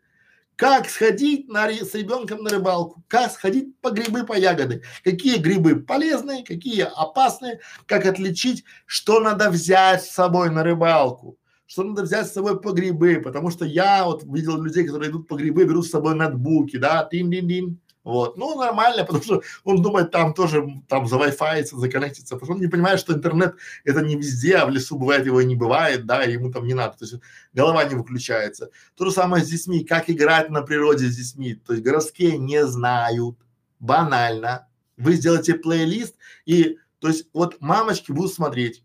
Как 0.56 0.88
сходить 0.88 1.48
на, 1.48 1.68
с 1.70 1.94
ребенком 1.94 2.42
на 2.42 2.50
рыбалку? 2.50 3.04
Как 3.08 3.30
сходить 3.30 3.78
по 3.82 3.90
грибы, 3.90 4.24
по 4.24 4.32
ягоды? 4.38 4.82
Какие 5.04 5.36
грибы 5.38 5.76
полезные, 5.82 6.44
какие 6.44 6.82
опасные? 6.82 7.60
Как 7.86 8.06
отличить, 8.06 8.64
что 8.86 9.20
надо 9.20 9.50
взять 9.50 10.02
с 10.04 10.10
собой 10.10 10.50
на 10.50 10.62
рыбалку? 10.62 11.38
Что 11.66 11.82
надо 11.82 12.02
взять 12.02 12.28
с 12.28 12.32
собой 12.32 12.60
по 12.60 12.72
грибы? 12.72 13.20
Потому 13.22 13.50
что 13.50 13.64
я 13.64 14.04
вот 14.04 14.22
видел 14.24 14.62
людей, 14.62 14.84
которые 14.84 15.10
идут 15.10 15.26
по 15.26 15.34
грибы, 15.34 15.64
берут 15.64 15.86
с 15.86 15.90
собой 15.90 16.14
ноутбуки, 16.14 16.76
да, 16.76 17.06
тин-дин-дин. 17.10 17.80
Вот. 18.06 18.36
Ну, 18.36 18.56
нормально, 18.56 19.04
потому 19.04 19.24
что 19.24 19.42
он 19.64 19.82
думает, 19.82 20.12
там 20.12 20.32
тоже, 20.32 20.64
там 20.88 21.08
за 21.08 21.16
Wi-Fi 21.16 21.64
законнектится, 21.64 22.36
потому 22.36 22.46
что 22.46 22.54
он 22.54 22.60
не 22.60 22.68
понимает, 22.68 23.00
что 23.00 23.12
интернет 23.12 23.56
это 23.84 24.00
не 24.00 24.14
везде, 24.14 24.58
а 24.58 24.66
в 24.66 24.70
лесу 24.70 24.96
бывает 24.96 25.26
его 25.26 25.40
и 25.40 25.44
не 25.44 25.56
бывает, 25.56 26.06
да, 26.06 26.22
и 26.22 26.34
ему 26.34 26.52
там 26.52 26.68
не 26.68 26.74
надо, 26.74 26.98
то 26.98 27.04
есть 27.04 27.16
голова 27.52 27.82
не 27.82 27.96
выключается. 27.96 28.70
То 28.94 29.06
же 29.06 29.10
самое 29.10 29.44
с 29.44 29.48
детьми, 29.48 29.82
как 29.84 30.08
играть 30.08 30.50
на 30.50 30.62
природе 30.62 31.08
с 31.08 31.16
детьми, 31.16 31.54
то 31.54 31.72
есть 31.72 31.84
городские 31.84 32.38
не 32.38 32.64
знают, 32.64 33.36
банально. 33.80 34.68
Вы 34.96 35.14
сделаете 35.14 35.54
плейлист 35.54 36.14
и, 36.46 36.78
то 37.00 37.08
есть 37.08 37.26
вот 37.32 37.60
мамочки 37.60 38.12
будут 38.12 38.32
смотреть, 38.32 38.84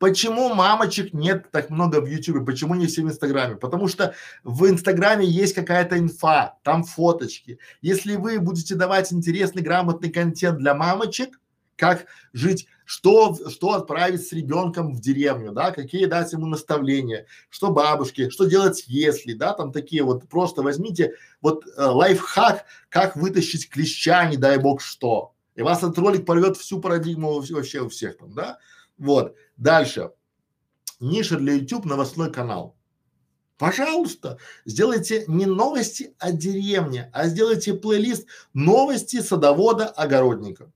Почему 0.00 0.54
мамочек 0.54 1.12
нет 1.12 1.50
так 1.50 1.68
много 1.68 2.00
в 2.00 2.06
Ютубе? 2.06 2.40
Почему 2.40 2.74
не 2.74 2.86
все 2.86 3.02
в 3.02 3.04
Инстаграме? 3.04 3.56
Потому 3.56 3.86
что 3.86 4.14
в 4.44 4.66
Инстаграме 4.66 5.26
есть 5.26 5.54
какая-то 5.54 5.98
инфа, 5.98 6.56
там 6.62 6.84
фоточки. 6.84 7.58
Если 7.82 8.16
вы 8.16 8.40
будете 8.40 8.76
давать 8.76 9.12
интересный, 9.12 9.60
грамотный 9.60 10.10
контент 10.10 10.56
для 10.56 10.74
мамочек, 10.74 11.38
как 11.76 12.06
жить, 12.32 12.66
что, 12.86 13.36
что 13.50 13.74
отправить 13.74 14.26
с 14.26 14.32
ребенком 14.32 14.94
в 14.94 15.00
деревню, 15.02 15.52
да, 15.52 15.70
какие 15.70 16.06
дать 16.06 16.32
ему 16.32 16.46
наставления, 16.46 17.26
что 17.50 17.70
бабушке, 17.70 18.30
что 18.30 18.46
делать 18.46 18.84
если, 18.86 19.34
да, 19.34 19.52
там 19.52 19.70
такие 19.70 20.02
вот 20.02 20.26
просто 20.30 20.62
возьмите 20.62 21.12
вот 21.42 21.66
э, 21.66 21.84
лайфхак, 21.84 22.64
как 22.88 23.16
вытащить 23.16 23.68
клеща, 23.68 24.24
не 24.24 24.38
дай 24.38 24.56
бог 24.56 24.80
что. 24.80 25.34
И 25.56 25.62
вас 25.62 25.82
этот 25.82 25.98
ролик 25.98 26.24
порвет 26.24 26.56
всю 26.56 26.80
парадигму 26.80 27.42
вообще 27.50 27.80
у 27.80 27.90
всех 27.90 28.16
там, 28.16 28.32
да. 28.32 28.58
Вот. 29.00 29.34
Дальше. 29.56 30.10
Ниша 31.00 31.38
для 31.38 31.54
YouTube, 31.54 31.86
новостной 31.86 32.30
канал. 32.30 32.76
Пожалуйста, 33.56 34.38
сделайте 34.64 35.24
не 35.26 35.46
новости 35.46 36.14
о 36.18 36.32
деревне, 36.32 37.10
а 37.12 37.26
сделайте 37.26 37.74
плейлист 37.74 38.26
новости 38.52 39.20
садовода-огородника. 39.20 40.70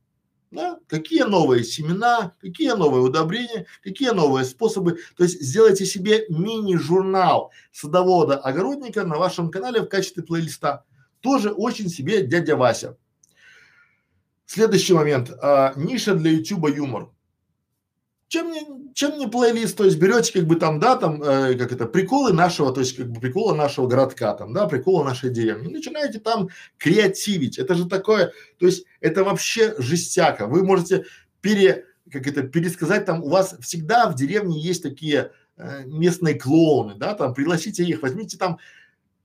Да? 0.51 0.79
Какие 0.87 1.23
новые 1.23 1.65
семена, 1.65 2.35
какие 2.41 2.73
новые 2.73 3.03
удобрения, 3.03 3.67
какие 3.83 4.11
новые 4.11 4.45
способы. 4.45 4.99
То 5.17 5.25
есть 5.25 5.43
сделайте 5.43 5.85
себе 5.85 6.25
мини-журнал 6.29 7.53
садовода-огородника 7.73 9.05
на 9.05 9.19
вашем 9.19 9.51
канале 9.51 9.83
в 9.83 9.89
качестве 9.89 10.23
плейлиста. 10.23 10.85
Тоже 11.21 11.51
очень 11.51 11.89
себе 11.89 12.23
дядя 12.23 12.57
Вася. 12.57 12.97
Следующий 14.47 14.95
момент. 14.95 15.31
А, 15.43 15.75
ниша 15.77 16.15
для 16.15 16.31
YouTube 16.31 16.69
юмор 16.75 17.14
чем 18.35 18.51
не, 18.51 18.93
чем 18.95 19.17
не 19.17 19.29
плейлист, 19.29 19.77
то 19.77 19.85
есть 19.85 19.97
берете 19.97 20.33
как 20.33 20.45
бы 20.49 20.57
там, 20.57 20.81
да, 20.81 20.97
там, 20.97 21.23
э, 21.23 21.55
как 21.55 21.71
это, 21.71 21.87
приколы 21.87 22.33
нашего, 22.33 22.73
то 22.73 22.81
есть 22.81 22.97
как 22.97 23.09
бы 23.09 23.21
приколы 23.21 23.57
нашего 23.57 23.87
городка 23.87 24.35
там, 24.35 24.53
да, 24.53 24.67
приколы 24.67 25.05
нашей 25.05 25.31
деревни, 25.31 25.69
начинаете 25.69 26.19
там 26.19 26.49
креативить, 26.77 27.59
это 27.59 27.77
же 27.77 27.89
такое, 27.89 28.33
то 28.59 28.67
есть 28.67 28.87
это 29.01 29.23
вообще 29.23 29.77
жестяка, 29.79 30.49
вы 30.49 30.65
можете 30.65 31.05
пере, 31.43 31.85
как 32.11 32.27
это, 32.27 32.43
пересказать 32.43 33.05
там, 33.05 33.23
у 33.23 33.29
вас 33.29 33.57
всегда 33.61 34.09
в 34.09 34.17
деревне 34.17 34.61
есть 34.61 34.83
такие 34.83 35.31
э, 35.57 35.85
местные 35.85 36.35
клоуны, 36.35 36.97
да, 36.97 37.15
там, 37.15 37.35
пригласите 37.35 37.85
их, 37.85 38.03
возьмите 38.03 38.37
там 38.37 38.59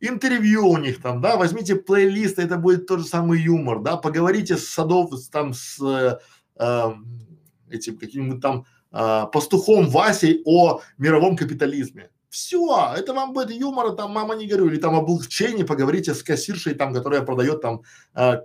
интервью 0.02 0.70
у 0.70 0.78
них 0.78 1.02
там, 1.02 1.20
да, 1.20 1.36
возьмите 1.36 1.76
плейлист, 1.76 2.38
это 2.38 2.58
будет 2.58 2.86
тот 2.86 3.00
же 3.00 3.06
самый 3.06 3.42
юмор, 3.42 3.80
да, 3.80 3.98
поговорите 3.98 4.56
с 4.56 4.68
садов, 4.70 5.10
там, 5.32 5.56
с 5.56 5.82
э, 5.82 6.20
э, 6.60 6.92
этим 7.72 7.98
каким-нибудь 7.98 8.40
там 8.40 8.66
э, 8.92 9.26
пастухом 9.32 9.90
Васей 9.90 10.42
о 10.46 10.82
мировом 10.98 11.36
капитализме. 11.36 12.10
Все, 12.30 12.94
это 12.96 13.14
вам 13.14 13.34
будет 13.34 13.52
юмора, 13.52 13.92
там 13.92 14.12
мама 14.12 14.36
не 14.36 14.48
говорю, 14.48 14.68
или 14.68 14.78
там 14.78 14.96
облегчение, 14.96 15.66
поговорите 15.66 16.14
с 16.14 16.22
кассиршей 16.22 16.76
там, 16.76 16.94
которая 16.94 17.22
продает 17.22 17.62
там 17.62 17.82
э, 18.14 18.42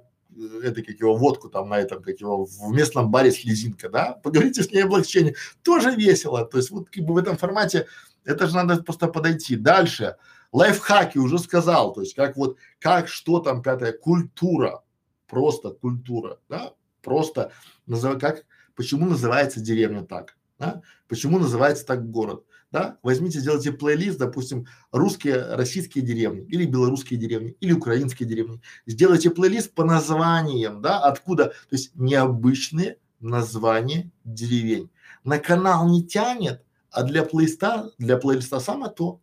это 0.62 0.83
как 0.83 0.98
его 0.98 1.16
водку 1.16 1.48
там 1.48 1.68
на 1.68 1.78
этом, 1.78 2.02
как 2.02 2.20
его 2.20 2.44
в 2.44 2.70
местном 2.70 3.11
баре 3.11 3.30
слезинка, 3.30 3.88
да, 3.88 4.12
поговорите 4.22 4.62
с 4.62 4.70
ней 4.70 4.85
облегчение, 4.85 5.35
тоже 5.62 5.94
весело, 5.94 6.44
то 6.44 6.57
есть 6.57 6.70
вот 6.70 6.90
как 6.90 7.04
бы 7.04 7.14
в 7.14 7.18
этом 7.18 7.37
формате 7.37 7.87
это 8.24 8.46
же 8.46 8.54
надо 8.54 8.83
просто 8.83 9.09
подойти. 9.09 9.57
Дальше, 9.57 10.16
лайфхаки 10.52 11.18
уже 11.18 11.38
сказал, 11.38 11.92
то 11.92 12.00
есть 12.00 12.14
как 12.14 12.37
вот, 12.37 12.57
как, 12.78 13.09
что 13.09 13.38
там, 13.40 13.62
пятое, 13.62 13.92
культура, 13.92 14.83
просто 15.26 15.70
культура, 15.70 16.38
да, 16.48 16.72
просто 17.02 17.52
называй, 17.87 18.18
как 18.18 18.44
Почему 18.74 19.06
называется 19.06 19.60
деревня 19.60 20.02
так? 20.02 20.37
Да? 20.58 20.82
Почему 21.08 21.38
называется 21.38 21.87
так 21.87 22.10
город? 22.10 22.44
Да? 22.70 22.98
Возьмите, 23.02 23.38
сделайте 23.38 23.72
плейлист, 23.72 24.18
допустим, 24.18 24.66
русские, 24.90 25.54
российские 25.54 26.04
деревни, 26.04 26.44
или 26.46 26.66
белорусские 26.66 27.18
деревни, 27.18 27.56
или 27.60 27.72
украинские 27.72 28.28
деревни. 28.28 28.60
Сделайте 28.87 29.30
плейлист 29.30 29.74
по 29.74 29.84
названиям, 29.84 30.82
да, 30.82 30.98
откуда, 30.98 31.46
то 31.46 31.54
есть 31.70 31.92
необычные 31.94 32.98
названия 33.20 34.10
деревень. 34.24 34.90
На 35.22 35.38
канал 35.38 35.88
не 35.88 36.04
тянет, 36.04 36.64
а 36.90 37.02
для 37.04 37.24
плейлиста, 37.24 37.90
для 37.98 38.16
плейлиста 38.16 38.60
самое 38.60 38.92
то. 38.92 39.20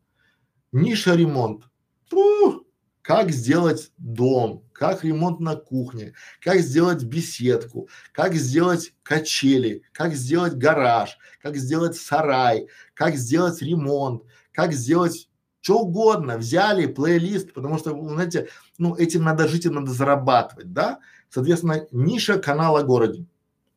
Ниша 0.72 1.16
ремонт. 1.16 1.66
Пух, 2.10 2.64
как 3.12 3.30
сделать 3.32 3.92
дом, 3.98 4.64
как 4.72 5.04
ремонт 5.04 5.42
на 5.42 5.58
кухне, 5.58 6.14
как 6.40 6.60
сделать 6.60 7.04
беседку, 7.04 7.90
как 8.14 8.36
сделать 8.36 8.94
качели, 9.04 9.84
как 9.92 10.14
сделать 10.14 10.54
гараж, 10.54 11.18
как 11.42 11.58
сделать 11.58 11.98
сарай, 11.98 12.70
как 12.94 13.18
сделать 13.18 13.62
ремонт, 13.62 14.24
как 14.54 14.72
сделать 14.72 15.28
что 15.60 15.80
угодно. 15.80 16.38
Взяли 16.38 16.86
плейлист, 16.86 17.52
потому 17.52 17.78
что, 17.78 17.92
знаете, 18.08 18.48
ну 18.78 18.96
этим 18.96 19.26
надо 19.26 19.50
жить 19.50 19.66
и 19.66 19.70
надо 19.70 19.92
зарабатывать, 19.92 20.72
да? 20.72 21.00
Соответственно, 21.30 21.86
ниша 21.92 22.40
канала 22.40 22.82
городе. 22.82 23.26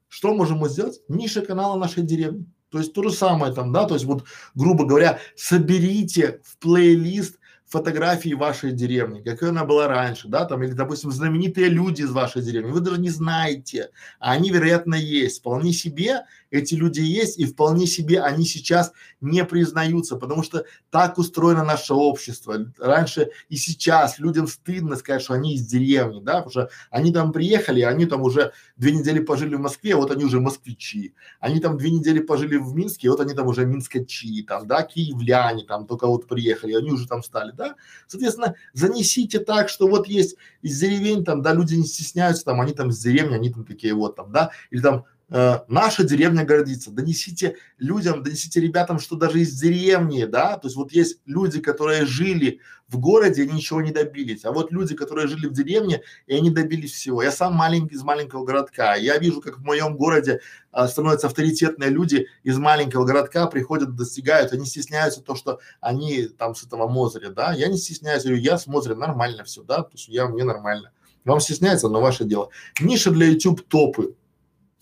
Что 0.06 0.32
можем 0.32 0.58
мы 0.58 0.68
сделать? 0.68 1.00
Ниша 1.08 1.42
канала 1.42 1.76
нашей 1.76 2.04
деревни. 2.04 2.46
То 2.70 2.78
есть 2.78 2.92
то 2.92 3.02
же 3.02 3.10
самое 3.10 3.52
там, 3.52 3.72
да, 3.72 3.84
то 3.86 3.94
есть 3.94 4.06
вот, 4.06 4.26
грубо 4.54 4.84
говоря, 4.84 5.18
соберите 5.34 6.40
в 6.44 6.56
плейлист 6.58 7.40
фотографии 7.74 8.34
вашей 8.34 8.70
деревни, 8.70 9.20
какой 9.20 9.48
она 9.48 9.64
была 9.64 9.88
раньше, 9.88 10.28
да, 10.28 10.44
там, 10.44 10.62
или, 10.62 10.72
допустим, 10.72 11.10
знаменитые 11.10 11.68
люди 11.68 12.02
из 12.02 12.12
вашей 12.12 12.40
деревни, 12.40 12.70
вы 12.70 12.80
даже 12.80 13.00
не 13.00 13.10
знаете, 13.10 13.90
а 14.20 14.32
они, 14.32 14.50
вероятно, 14.50 14.94
есть. 14.94 15.40
Вполне 15.40 15.72
себе 15.72 16.22
эти 16.54 16.74
люди 16.74 17.00
есть, 17.00 17.38
и 17.38 17.44
вполне 17.44 17.86
себе 17.86 18.20
они 18.20 18.44
сейчас 18.44 18.92
не 19.20 19.44
признаются, 19.44 20.16
потому 20.16 20.42
что 20.42 20.64
так 20.90 21.18
устроено 21.18 21.64
наше 21.64 21.94
общество. 21.94 22.56
Раньше 22.78 23.30
и 23.48 23.56
сейчас 23.56 24.18
людям 24.18 24.46
стыдно 24.46 24.96
сказать, 24.96 25.22
что 25.22 25.34
они 25.34 25.54
из 25.54 25.66
деревни, 25.66 26.20
да, 26.22 26.42
потому 26.42 26.50
что 26.50 26.70
они 26.90 27.12
там 27.12 27.32
приехали, 27.32 27.80
они 27.82 28.06
там 28.06 28.22
уже 28.22 28.52
две 28.76 28.92
недели 28.92 29.18
пожили 29.20 29.54
в 29.56 29.60
Москве, 29.60 29.96
вот 29.96 30.10
они 30.10 30.24
уже 30.24 30.40
москвичи. 30.40 31.14
Они 31.40 31.60
там 31.60 31.76
две 31.76 31.90
недели 31.90 32.20
пожили 32.20 32.56
в 32.56 32.74
Минске, 32.74 33.10
вот 33.10 33.20
они 33.20 33.34
там 33.34 33.46
уже 33.48 33.66
минскачи, 33.66 34.42
там, 34.42 34.66
да, 34.66 34.82
киевляне 34.82 35.64
там 35.64 35.86
только 35.86 36.06
вот 36.06 36.28
приехали, 36.28 36.74
они 36.74 36.92
уже 36.92 37.06
там 37.06 37.22
стали, 37.22 37.52
да. 37.52 37.76
Соответственно, 38.06 38.54
занесите 38.72 39.40
так, 39.40 39.68
что 39.68 39.88
вот 39.88 40.06
есть 40.06 40.36
из 40.62 40.78
деревень 40.78 41.24
там, 41.24 41.42
да, 41.42 41.52
люди 41.52 41.74
не 41.74 41.86
стесняются, 41.86 42.44
там, 42.44 42.60
они 42.60 42.72
там 42.72 42.92
с 42.92 42.98
деревни, 42.98 43.34
они 43.34 43.50
там 43.50 43.64
такие 43.64 43.94
вот 43.94 44.16
там, 44.16 44.30
да, 44.32 44.50
или 44.70 44.80
там 44.80 45.04
э, 45.30 45.58
наша 45.68 46.04
деревня 46.04 46.44
гордится. 46.44 46.90
Донесите 46.90 47.56
людям, 47.78 48.22
донесите 48.22 48.60
ребятам, 48.60 48.98
что 48.98 49.16
даже 49.16 49.40
из 49.40 49.58
деревни, 49.58 50.24
да, 50.24 50.56
то 50.56 50.68
есть 50.68 50.76
вот 50.76 50.92
есть 50.92 51.20
люди, 51.26 51.60
которые 51.60 52.06
жили 52.06 52.60
в 52.88 52.98
городе, 52.98 53.42
они 53.42 53.54
ничего 53.54 53.80
не 53.80 53.92
добились, 53.92 54.44
а 54.44 54.52
вот 54.52 54.70
люди, 54.70 54.94
которые 54.94 55.26
жили 55.26 55.46
в 55.46 55.52
деревне, 55.52 56.02
и 56.26 56.34
они 56.34 56.50
добились 56.50 56.92
всего. 56.92 57.22
Я 57.22 57.32
сам 57.32 57.54
маленький 57.54 57.94
из 57.94 58.02
маленького 58.02 58.44
городка, 58.44 58.94
я 58.94 59.18
вижу, 59.18 59.40
как 59.40 59.58
в 59.58 59.64
моем 59.64 59.96
городе 59.96 60.40
а, 60.70 60.86
становятся 60.86 61.26
авторитетные 61.26 61.90
люди 61.90 62.28
из 62.42 62.58
маленького 62.58 63.04
городка, 63.04 63.46
приходят, 63.46 63.96
достигают, 63.96 64.52
они 64.52 64.66
стесняются 64.66 65.22
то, 65.22 65.34
что 65.34 65.60
они 65.80 66.24
там 66.24 66.54
с 66.54 66.64
этого 66.64 66.88
Мозыря, 66.88 67.30
да, 67.30 67.52
я 67.52 67.68
не 67.68 67.78
стесняюсь, 67.78 68.22
говорю, 68.22 68.40
я 68.40 68.58
с 68.58 68.66
Мозыря 68.66 68.96
нормально 68.96 69.44
все, 69.44 69.62
да, 69.62 69.82
то 69.82 69.90
есть 69.92 70.08
я 70.08 70.26
мне 70.26 70.44
нормально. 70.44 70.90
Вам 71.24 71.40
стесняется, 71.40 71.88
но 71.88 72.00
ваше 72.00 72.24
дело. 72.24 72.50
Ниша 72.80 73.10
для 73.10 73.26
YouTube 73.26 73.66
топы. 73.66 74.14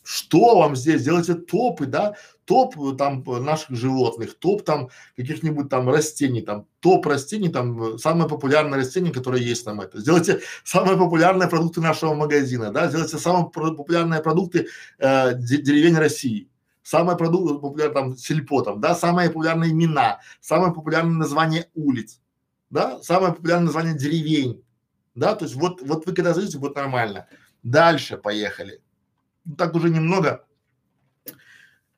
Что 0.03 0.59
вам 0.59 0.77
здесь? 0.77 1.03
Делайте 1.03 1.35
топы, 1.35 1.87
да? 1.87 2.15
Топ 2.45 2.77
э, 2.79 2.97
там 2.97 3.25
наших 3.25 3.77
животных, 3.77 4.39
топ 4.39 4.65
там 4.65 4.89
каких-нибудь 5.17 5.69
там 5.69 5.89
растений, 5.89 6.43
там 6.43 6.67
топ 6.81 7.07
растений, 7.07 7.49
там 7.49 7.99
самые 7.99 8.29
популярные 8.29 8.81
растения, 8.81 9.13
которые 9.13 9.47
есть 9.47 9.65
там 9.65 9.81
это. 9.81 10.01
Сделайте 10.01 10.41
самые 10.65 10.97
популярные 10.99 11.49
продукты 11.49 11.81
нашего 11.81 12.15
магазина, 12.15 12.73
да? 12.73 12.89
Сделайте 12.89 13.19
самые 13.19 13.51
популярные 13.51 14.21
продукты 14.21 14.67
э, 14.99 15.35
деревень 15.37 15.97
России 15.97 16.49
самые 16.83 17.17
продукты 17.17 17.55
популярные 17.61 17.95
там 17.95 18.17
сельпо 18.17 18.63
там, 18.63 18.81
да, 18.81 18.95
самые 18.95 19.29
популярные 19.29 19.71
имена, 19.71 20.21
самые 20.41 20.75
популярные 20.75 21.17
названия 21.17 21.69
улиц. 21.75 22.21
да, 22.71 23.01
самое 23.03 23.35
популярное 23.35 23.67
название 23.67 23.95
деревень, 23.97 24.65
да, 25.15 25.35
то 25.35 25.45
есть 25.45 25.57
вот, 25.57 25.81
вот 25.83 26.07
вы 26.07 26.15
когда 26.15 26.35
зайдете, 26.35 26.59
будет 26.59 26.75
нормально. 26.75 27.29
Дальше 27.63 28.17
поехали. 28.17 28.81
Ну, 29.45 29.57
так 29.57 29.75
уже 29.75 29.91
немного. 29.91 30.45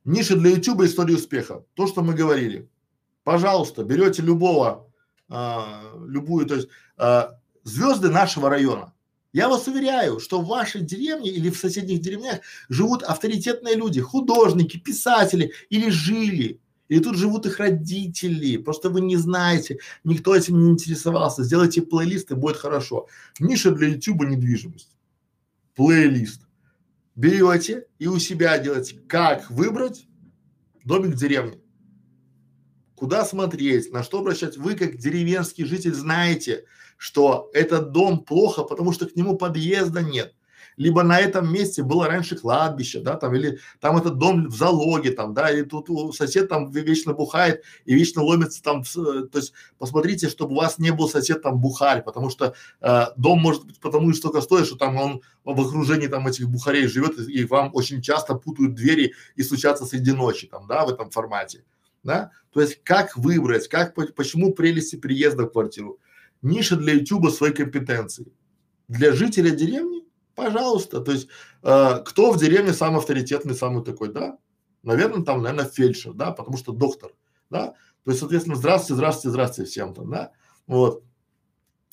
Ниша 0.05 0.37
для 0.37 0.51
YouTube 0.51 0.83
истории 0.83 1.15
успеха. 1.15 1.65
То, 1.75 1.87
что 1.87 2.03
мы 2.03 2.15
говорили. 2.15 2.69
Пожалуйста, 3.25 3.85
берете 3.85 4.23
любого, 4.23 4.91
а, 5.29 5.95
любую, 6.07 6.47
то 6.47 6.57
есть 6.57 6.69
а, 6.97 7.39
звезды 7.63 8.11
нашего 8.11 8.51
района. 8.51 8.93
Я 9.33 9.49
вас 9.49 9.67
уверяю, 9.67 10.21
что 10.21 10.41
в 10.41 10.47
вашей 10.47 10.83
деревне 10.83 11.31
или 11.31 11.51
в 11.51 11.57
соседних 11.57 12.01
деревнях 12.01 12.41
живут 12.69 13.03
авторитетные 13.03 13.75
люди, 13.75 14.01
художники, 14.01 14.79
писатели 14.79 15.53
или 15.71 15.91
жили. 15.91 16.61
Или 16.89 17.03
тут 17.03 17.17
живут 17.17 17.47
их 17.47 17.59
родители, 17.59 18.59
просто 18.59 18.91
вы 18.91 19.01
не 19.01 19.17
знаете, 19.17 19.79
никто 20.05 20.37
этим 20.37 20.63
не 20.63 20.71
интересовался. 20.71 21.43
Сделайте 21.43 21.81
плейлист 21.83 22.31
и 22.31 22.35
будет 22.35 22.59
хорошо. 22.59 23.09
Ниша 23.41 23.71
для 23.71 23.89
YouTube 23.89 24.25
недвижимость. 24.25 24.95
Плейлист. 25.75 26.44
Берете 27.15 27.87
и 27.99 28.07
у 28.07 28.19
себя 28.19 28.59
делаете, 28.59 28.97
как 29.09 29.51
выбрать 29.51 30.07
домик 30.85 31.15
в 31.15 31.19
деревне. 31.19 31.61
Куда 32.97 33.25
смотреть, 33.25 33.93
на 33.93 34.03
что 34.03 34.21
обращать. 34.21 34.57
Вы 34.57 34.75
как 34.75 34.97
деревенский 34.97 35.65
житель 35.65 35.95
знаете, 35.95 36.65
что 36.97 37.51
этот 37.53 37.93
дом 37.93 38.25
плохо, 38.25 38.63
потому 38.63 38.93
что 38.93 39.07
к 39.07 39.17
нему 39.17 39.37
подъезда 39.37 40.03
нет 40.03 40.35
либо 40.77 41.03
на 41.03 41.19
этом 41.19 41.53
месте 41.53 41.83
было 41.83 42.07
раньше 42.07 42.37
кладбище, 42.37 43.01
да, 43.01 43.17
там, 43.17 43.35
или 43.35 43.59
там 43.81 43.97
этот 43.97 44.19
дом 44.19 44.49
в 44.49 44.57
залоге, 44.57 45.11
там, 45.11 45.35
да, 45.35 45.51
и 45.51 45.63
тут 45.63 45.89
сосед 46.15 46.49
там 46.49 46.71
вечно 46.71 47.13
бухает 47.13 47.63
и 47.85 47.95
вечно 47.95 48.23
ломится 48.23 48.63
там, 48.63 48.83
то 48.85 49.39
есть 49.39 49.53
посмотрите, 49.79 50.29
чтобы 50.29 50.53
у 50.53 50.57
вас 50.57 50.79
не 50.79 50.91
был 50.91 51.09
сосед 51.09 51.43
там 51.43 51.61
бухарь, 51.61 52.03
потому 52.03 52.31
что 52.31 52.55
э, 52.81 53.03
дом 53.17 53.41
может 53.41 53.67
быть 53.67 53.81
потому 53.81 54.11
и 54.11 54.15
столько 54.15 54.41
стоит, 54.41 54.67
что 54.67 54.77
там 54.77 54.97
он 54.97 55.23
в 55.45 55.61
окружении 55.61 56.07
там 56.07 56.27
этих 56.27 56.49
бухарей 56.49 56.87
живет, 56.87 57.19
и, 57.19 57.41
и 57.41 57.45
вам 57.45 57.71
очень 57.75 58.03
часто 58.03 58.35
путают 58.35 58.75
двери 58.75 59.15
и 59.37 59.43
стучатся 59.43 59.85
среди 59.85 60.13
ночи, 60.13 60.47
там, 60.47 60.67
да, 60.67 60.85
в 60.85 60.91
этом 60.91 61.11
формате, 61.11 61.65
да, 62.03 62.31
то 62.53 62.61
есть 62.61 62.83
как 62.85 63.17
выбрать, 63.17 63.69
как, 63.69 63.95
почему 63.95 64.53
прелести 64.53 64.97
приезда 64.97 65.45
в 65.45 65.53
квартиру, 65.53 65.99
ниша 66.43 66.77
для 66.77 66.95
YouTube 66.95 67.31
своей 67.31 67.55
компетенции. 67.55 68.33
Для 68.87 69.13
жителя 69.13 69.51
деревни 69.51 70.04
Пожалуйста. 70.35 71.01
То 71.01 71.13
есть, 71.13 71.29
э, 71.63 71.99
кто 72.05 72.33
в 72.33 72.39
деревне 72.39 72.73
самый 72.73 72.99
авторитетный, 72.99 73.55
самый 73.55 73.85
такой, 73.85 74.13
да? 74.13 74.39
Наверное, 74.83 75.25
там, 75.25 75.43
наверное, 75.43 75.71
фельдшер, 75.71 76.13
да, 76.13 76.33
потому 76.33 76.57
что 76.57 76.73
доктор, 76.73 77.13
да? 77.51 77.75
То 78.05 78.11
есть, 78.11 78.21
соответственно, 78.21 78.57
здравствуйте, 78.57 78.95
здравствуйте, 78.95 79.31
здравствуйте 79.31 79.71
всем 79.71 79.95
там, 79.95 80.11
да? 80.11 80.33
Вот 80.67 81.03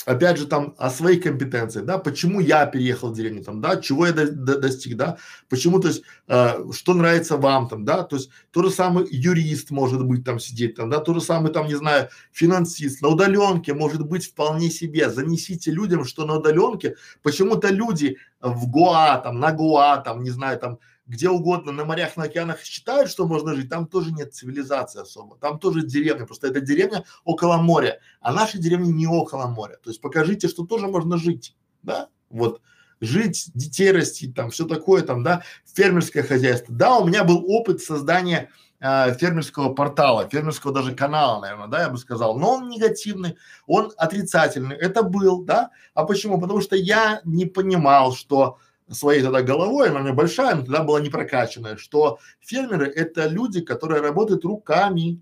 опять 0.05 0.37
же 0.37 0.47
там 0.47 0.73
о 0.77 0.89
своей 0.89 1.19
компетенции, 1.19 1.81
да, 1.81 1.97
почему 1.97 2.39
я 2.39 2.65
переехал 2.65 3.09
в 3.09 3.15
деревню, 3.15 3.43
там, 3.43 3.61
да, 3.61 3.77
чего 3.77 4.07
я 4.07 4.13
до, 4.13 4.31
до, 4.31 4.59
достиг, 4.59 4.97
да, 4.97 5.17
почему, 5.49 5.79
то 5.79 5.89
есть, 5.89 6.03
э, 6.27 6.71
что 6.71 6.93
нравится 6.93 7.37
вам 7.37 7.67
там, 7.67 7.85
да, 7.85 8.03
то 8.03 8.15
есть, 8.15 8.29
то 8.51 8.63
же 8.63 8.71
самый 8.71 9.07
юрист 9.09 9.71
может 9.71 10.03
быть 10.05 10.23
там 10.23 10.39
сидеть 10.39 10.75
там, 10.75 10.89
да, 10.89 10.99
то 10.99 11.13
же 11.13 11.21
самый 11.21 11.51
там, 11.51 11.67
не 11.67 11.75
знаю, 11.75 12.09
финансист 12.31 13.01
на 13.01 13.09
удаленке 13.09 13.73
может 13.73 14.05
быть 14.05 14.25
вполне 14.25 14.69
себе, 14.69 15.09
занесите 15.09 15.71
людям, 15.71 16.05
что 16.05 16.25
на 16.25 16.37
удаленке. 16.37 16.95
Почему-то 17.21 17.69
люди 17.69 18.17
в 18.41 18.67
Гоа, 18.69 19.19
там, 19.23 19.39
на 19.39 19.51
Гоа, 19.51 19.97
там, 19.97 20.23
не 20.23 20.29
знаю, 20.29 20.59
там, 20.59 20.79
где 21.11 21.29
угодно, 21.29 21.73
на 21.73 21.83
морях, 21.83 22.15
на 22.15 22.23
океанах 22.23 22.61
считают, 22.61 23.11
что 23.11 23.27
можно 23.27 23.53
жить, 23.53 23.69
там 23.69 23.85
тоже 23.85 24.13
нет 24.13 24.33
цивилизации 24.33 25.01
особо, 25.01 25.35
там 25.35 25.59
тоже 25.59 25.81
деревня, 25.85 26.25
просто 26.25 26.47
это 26.47 26.61
деревня 26.61 27.03
около 27.25 27.57
моря, 27.57 27.99
а 28.21 28.31
наши 28.31 28.57
деревни 28.57 28.91
не 28.91 29.07
около 29.07 29.47
моря, 29.47 29.77
то 29.83 29.89
есть 29.89 29.99
покажите, 29.99 30.47
что 30.47 30.65
тоже 30.65 30.87
можно 30.87 31.17
жить, 31.17 31.57
да, 31.83 32.07
вот, 32.29 32.61
жить, 33.01 33.51
детей 33.53 33.91
растить, 33.91 34.35
там, 34.35 34.51
все 34.51 34.65
такое, 34.65 35.01
там, 35.01 35.21
да, 35.21 35.43
фермерское 35.65 36.23
хозяйство, 36.23 36.73
да, 36.73 36.97
у 36.97 37.05
меня 37.05 37.25
был 37.25 37.43
опыт 37.45 37.81
создания 37.81 38.49
э, 38.79 39.13
фермерского 39.15 39.73
портала, 39.73 40.29
фермерского 40.29 40.73
даже 40.73 40.95
канала, 40.95 41.41
наверное, 41.41 41.67
да, 41.67 41.81
я 41.81 41.89
бы 41.89 41.97
сказал, 41.97 42.39
но 42.39 42.53
он 42.53 42.69
негативный, 42.69 43.35
он 43.67 43.91
отрицательный, 43.97 44.77
это 44.77 45.03
был, 45.03 45.43
да, 45.43 45.71
а 45.93 46.05
почему? 46.05 46.39
Потому 46.39 46.61
что 46.61 46.77
я 46.77 47.19
не 47.25 47.45
понимал, 47.45 48.13
что 48.13 48.59
своей 48.93 49.21
тогда 49.21 49.41
головой, 49.41 49.89
она 49.89 49.99
у 49.99 50.03
меня 50.03 50.13
большая, 50.13 50.55
но 50.55 50.61
тогда 50.61 50.83
была 50.83 51.01
не 51.01 51.09
прокачанная, 51.09 51.77
что 51.77 52.19
фермеры 52.39 52.87
это 52.87 53.27
люди, 53.27 53.61
которые 53.61 54.01
работают 54.01 54.45
руками, 54.45 55.21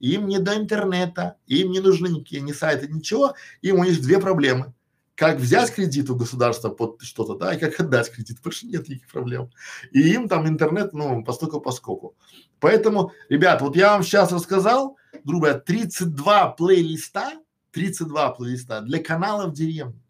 им 0.00 0.26
не 0.26 0.38
до 0.38 0.56
интернета, 0.56 1.36
им 1.46 1.70
не 1.70 1.80
нужны 1.80 2.08
никакие 2.08 2.42
ни 2.42 2.52
сайты, 2.52 2.88
ничего, 2.88 3.34
им 3.62 3.78
у 3.78 3.84
них 3.84 4.00
две 4.00 4.18
проблемы. 4.18 4.74
Как 5.14 5.36
взять 5.36 5.74
кредит 5.74 6.08
у 6.08 6.16
государства 6.16 6.70
под 6.70 7.02
что-то, 7.02 7.34
да, 7.34 7.54
и 7.54 7.58
как 7.58 7.78
отдать 7.78 8.10
кредит, 8.10 8.38
больше 8.42 8.66
нет 8.66 8.88
никаких 8.88 9.08
проблем. 9.08 9.50
И 9.92 10.00
им 10.00 10.28
там 10.28 10.48
интернет, 10.48 10.94
ну, 10.94 11.22
постольку 11.22 11.60
поскольку. 11.60 12.16
Поэтому, 12.58 13.12
ребят, 13.28 13.60
вот 13.60 13.76
я 13.76 13.92
вам 13.92 14.02
сейчас 14.02 14.32
рассказал, 14.32 14.96
грубо 15.24 15.48
говоря, 15.48 15.60
32 15.60 16.52
плейлиста, 16.52 17.32
32 17.72 18.30
плейлиста 18.30 18.80
для 18.80 19.02
каналов 19.02 19.52
деревни. 19.52 20.00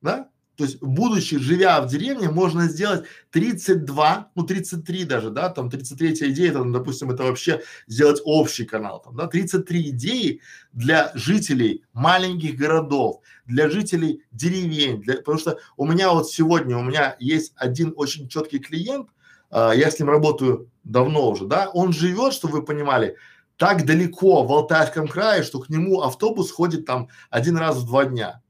Да? 0.00 0.30
То 0.60 0.66
есть, 0.66 0.82
будучи, 0.82 1.38
живя 1.38 1.80
в 1.80 1.86
деревне, 1.86 2.28
можно 2.28 2.68
сделать 2.68 3.06
32, 3.30 4.30
ну 4.34 4.42
33 4.42 5.04
даже, 5.04 5.30
да, 5.30 5.48
там 5.48 5.70
33 5.70 6.32
идея, 6.32 6.52
там, 6.52 6.70
допустим, 6.70 7.10
это 7.10 7.22
вообще 7.22 7.62
сделать 7.86 8.20
общий 8.26 8.66
канал, 8.66 9.00
там, 9.00 9.16
да, 9.16 9.26
33 9.26 9.88
идеи 9.88 10.42
для 10.74 11.12
жителей 11.14 11.82
маленьких 11.94 12.56
городов, 12.56 13.22
для 13.46 13.70
жителей 13.70 14.22
деревень, 14.32 15.00
для, 15.00 15.14
потому 15.14 15.38
что 15.38 15.58
у 15.78 15.86
меня 15.86 16.10
вот 16.10 16.28
сегодня, 16.28 16.76
у 16.76 16.82
меня 16.82 17.16
есть 17.20 17.54
один 17.56 17.94
очень 17.96 18.28
четкий 18.28 18.58
клиент, 18.58 19.08
а, 19.48 19.72
я 19.72 19.90
с 19.90 19.98
ним 19.98 20.10
работаю 20.10 20.70
давно 20.84 21.30
уже, 21.30 21.46
да, 21.46 21.70
он 21.70 21.94
живет, 21.94 22.34
чтобы 22.34 22.58
вы 22.58 22.64
понимали, 22.66 23.16
так 23.56 23.86
далеко 23.86 24.44
в 24.44 24.52
Алтайском 24.52 25.08
крае, 25.08 25.42
что 25.42 25.58
к 25.60 25.70
нему 25.70 26.02
автобус 26.02 26.50
ходит 26.50 26.84
там 26.84 27.08
один 27.30 27.56
раз 27.56 27.78
в 27.78 27.86
два 27.86 28.04
дня. 28.04 28.42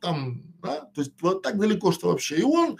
Там 0.00 0.45
да, 0.66 0.80
то 0.94 1.00
есть 1.00 1.12
вот 1.20 1.42
так 1.42 1.58
далеко, 1.58 1.92
что 1.92 2.08
вообще. 2.08 2.36
И 2.36 2.42
он, 2.42 2.78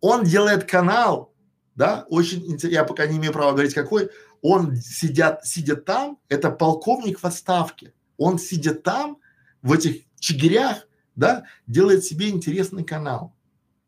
он 0.00 0.24
делает 0.24 0.64
канал, 0.64 1.32
да, 1.74 2.06
очень 2.08 2.44
интересно, 2.44 2.74
я 2.74 2.84
пока 2.84 3.06
не 3.06 3.18
имею 3.18 3.32
права 3.32 3.52
говорить 3.52 3.74
какой, 3.74 4.10
он 4.42 4.76
сидят, 4.76 5.46
сидя 5.46 5.76
там, 5.76 6.18
это 6.28 6.50
полковник 6.50 7.20
в 7.20 7.24
отставке, 7.24 7.92
он 8.16 8.38
сидя 8.38 8.74
там, 8.74 9.18
в 9.62 9.72
этих 9.72 10.02
чигирях, 10.18 10.86
да, 11.14 11.44
делает 11.66 12.04
себе 12.04 12.28
интересный 12.28 12.84
канал. 12.84 13.34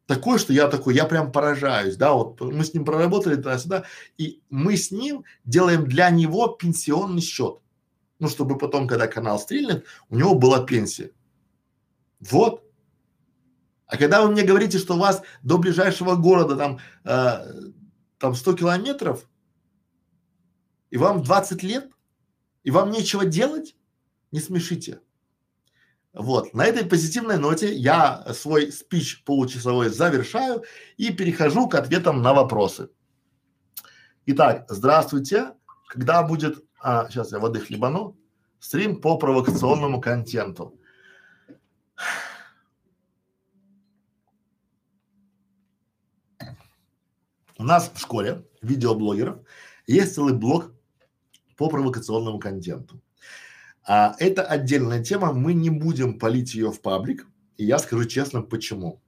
Такой, 0.07 0.41
что 0.41 0.53
я 0.53 0.67
такой, 0.67 0.95
я 0.95 1.05
прям 1.05 1.31
поражаюсь, 1.31 1.97
да, 1.97 2.13
вот 2.13 2.41
мы 2.41 2.65
с 2.65 2.75
ним 2.75 2.85
проработали 2.85 3.37
туда-сюда, 3.37 3.85
и 4.19 4.43
мы 4.51 4.77
с 4.77 4.91
ним 4.91 5.25
делаем 5.45 5.87
для 5.87 6.11
него 6.11 6.49
пенсионный 6.49 7.23
счет. 7.23 7.59
Ну, 8.19 8.29
чтобы 8.29 8.59
потом, 8.59 8.89
когда 8.89 9.07
канал 9.07 9.39
стрельнет, 9.39 9.85
у 10.09 10.17
него 10.17 10.35
была 10.35 10.65
пенсия. 10.65 11.13
Вот, 12.19 12.65
а 13.91 13.97
когда 13.97 14.23
вы 14.23 14.31
мне 14.31 14.45
говорите, 14.45 14.79
что 14.79 14.95
у 14.95 14.99
вас 14.99 15.23
до 15.43 15.59
ближайшего 15.59 16.15
города 16.15 16.57
там, 16.57 16.79
э, 17.05 17.73
там 18.19 18.35
100 18.37 18.53
километров, 18.55 19.29
и 20.91 20.97
вам 20.97 21.25
20 21.25 21.65
лет, 21.65 21.91
и 22.63 22.71
вам 22.71 22.93
нечего 22.93 23.25
делать, 23.25 23.75
не 24.31 24.39
смешите. 24.39 25.01
Вот, 26.13 26.55
на 26.55 26.67
этой 26.67 26.85
позитивной 26.85 27.37
ноте 27.37 27.75
я 27.75 28.33
свой 28.33 28.71
спич 28.71 29.25
получасовой 29.25 29.89
завершаю 29.89 30.63
и 30.97 31.13
перехожу 31.13 31.69
к 31.69 31.75
ответам 31.75 32.23
на 32.23 32.33
вопросы. 32.33 32.91
Итак, 34.27 34.67
здравствуйте. 34.69 35.55
Когда 35.89 36.23
будет, 36.23 36.65
а, 36.81 37.09
сейчас 37.09 37.33
я 37.33 37.41
воды 37.41 37.59
хлебану, 37.59 38.17
стрим 38.61 39.01
по 39.01 39.19
провокационному 39.19 40.01
контенту. 40.01 40.79
У 47.61 47.63
нас 47.63 47.91
в 47.95 48.01
школе 48.01 48.47
видеоблогеров 48.63 49.41
есть 49.87 50.15
целый 50.15 50.33
блок 50.33 50.73
по 51.59 51.69
провокационному 51.69 52.39
контенту. 52.39 53.03
А 53.87 54.15
это 54.19 54.43
отдельная 54.43 55.05
тема, 55.05 55.35
мы 55.35 55.53
не 55.53 55.69
будем 55.69 56.19
полить 56.19 56.55
ее 56.55 56.73
в 56.73 56.81
паблик, 56.81 57.27
и 57.59 57.67
я 57.67 57.79
скажу 57.79 58.07
честно, 58.07 58.41
почему. 58.41 59.03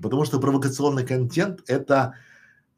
Потому 0.00 0.24
что 0.24 0.38
провокационный 0.38 1.04
контент– 1.04 1.64
это 1.66 2.14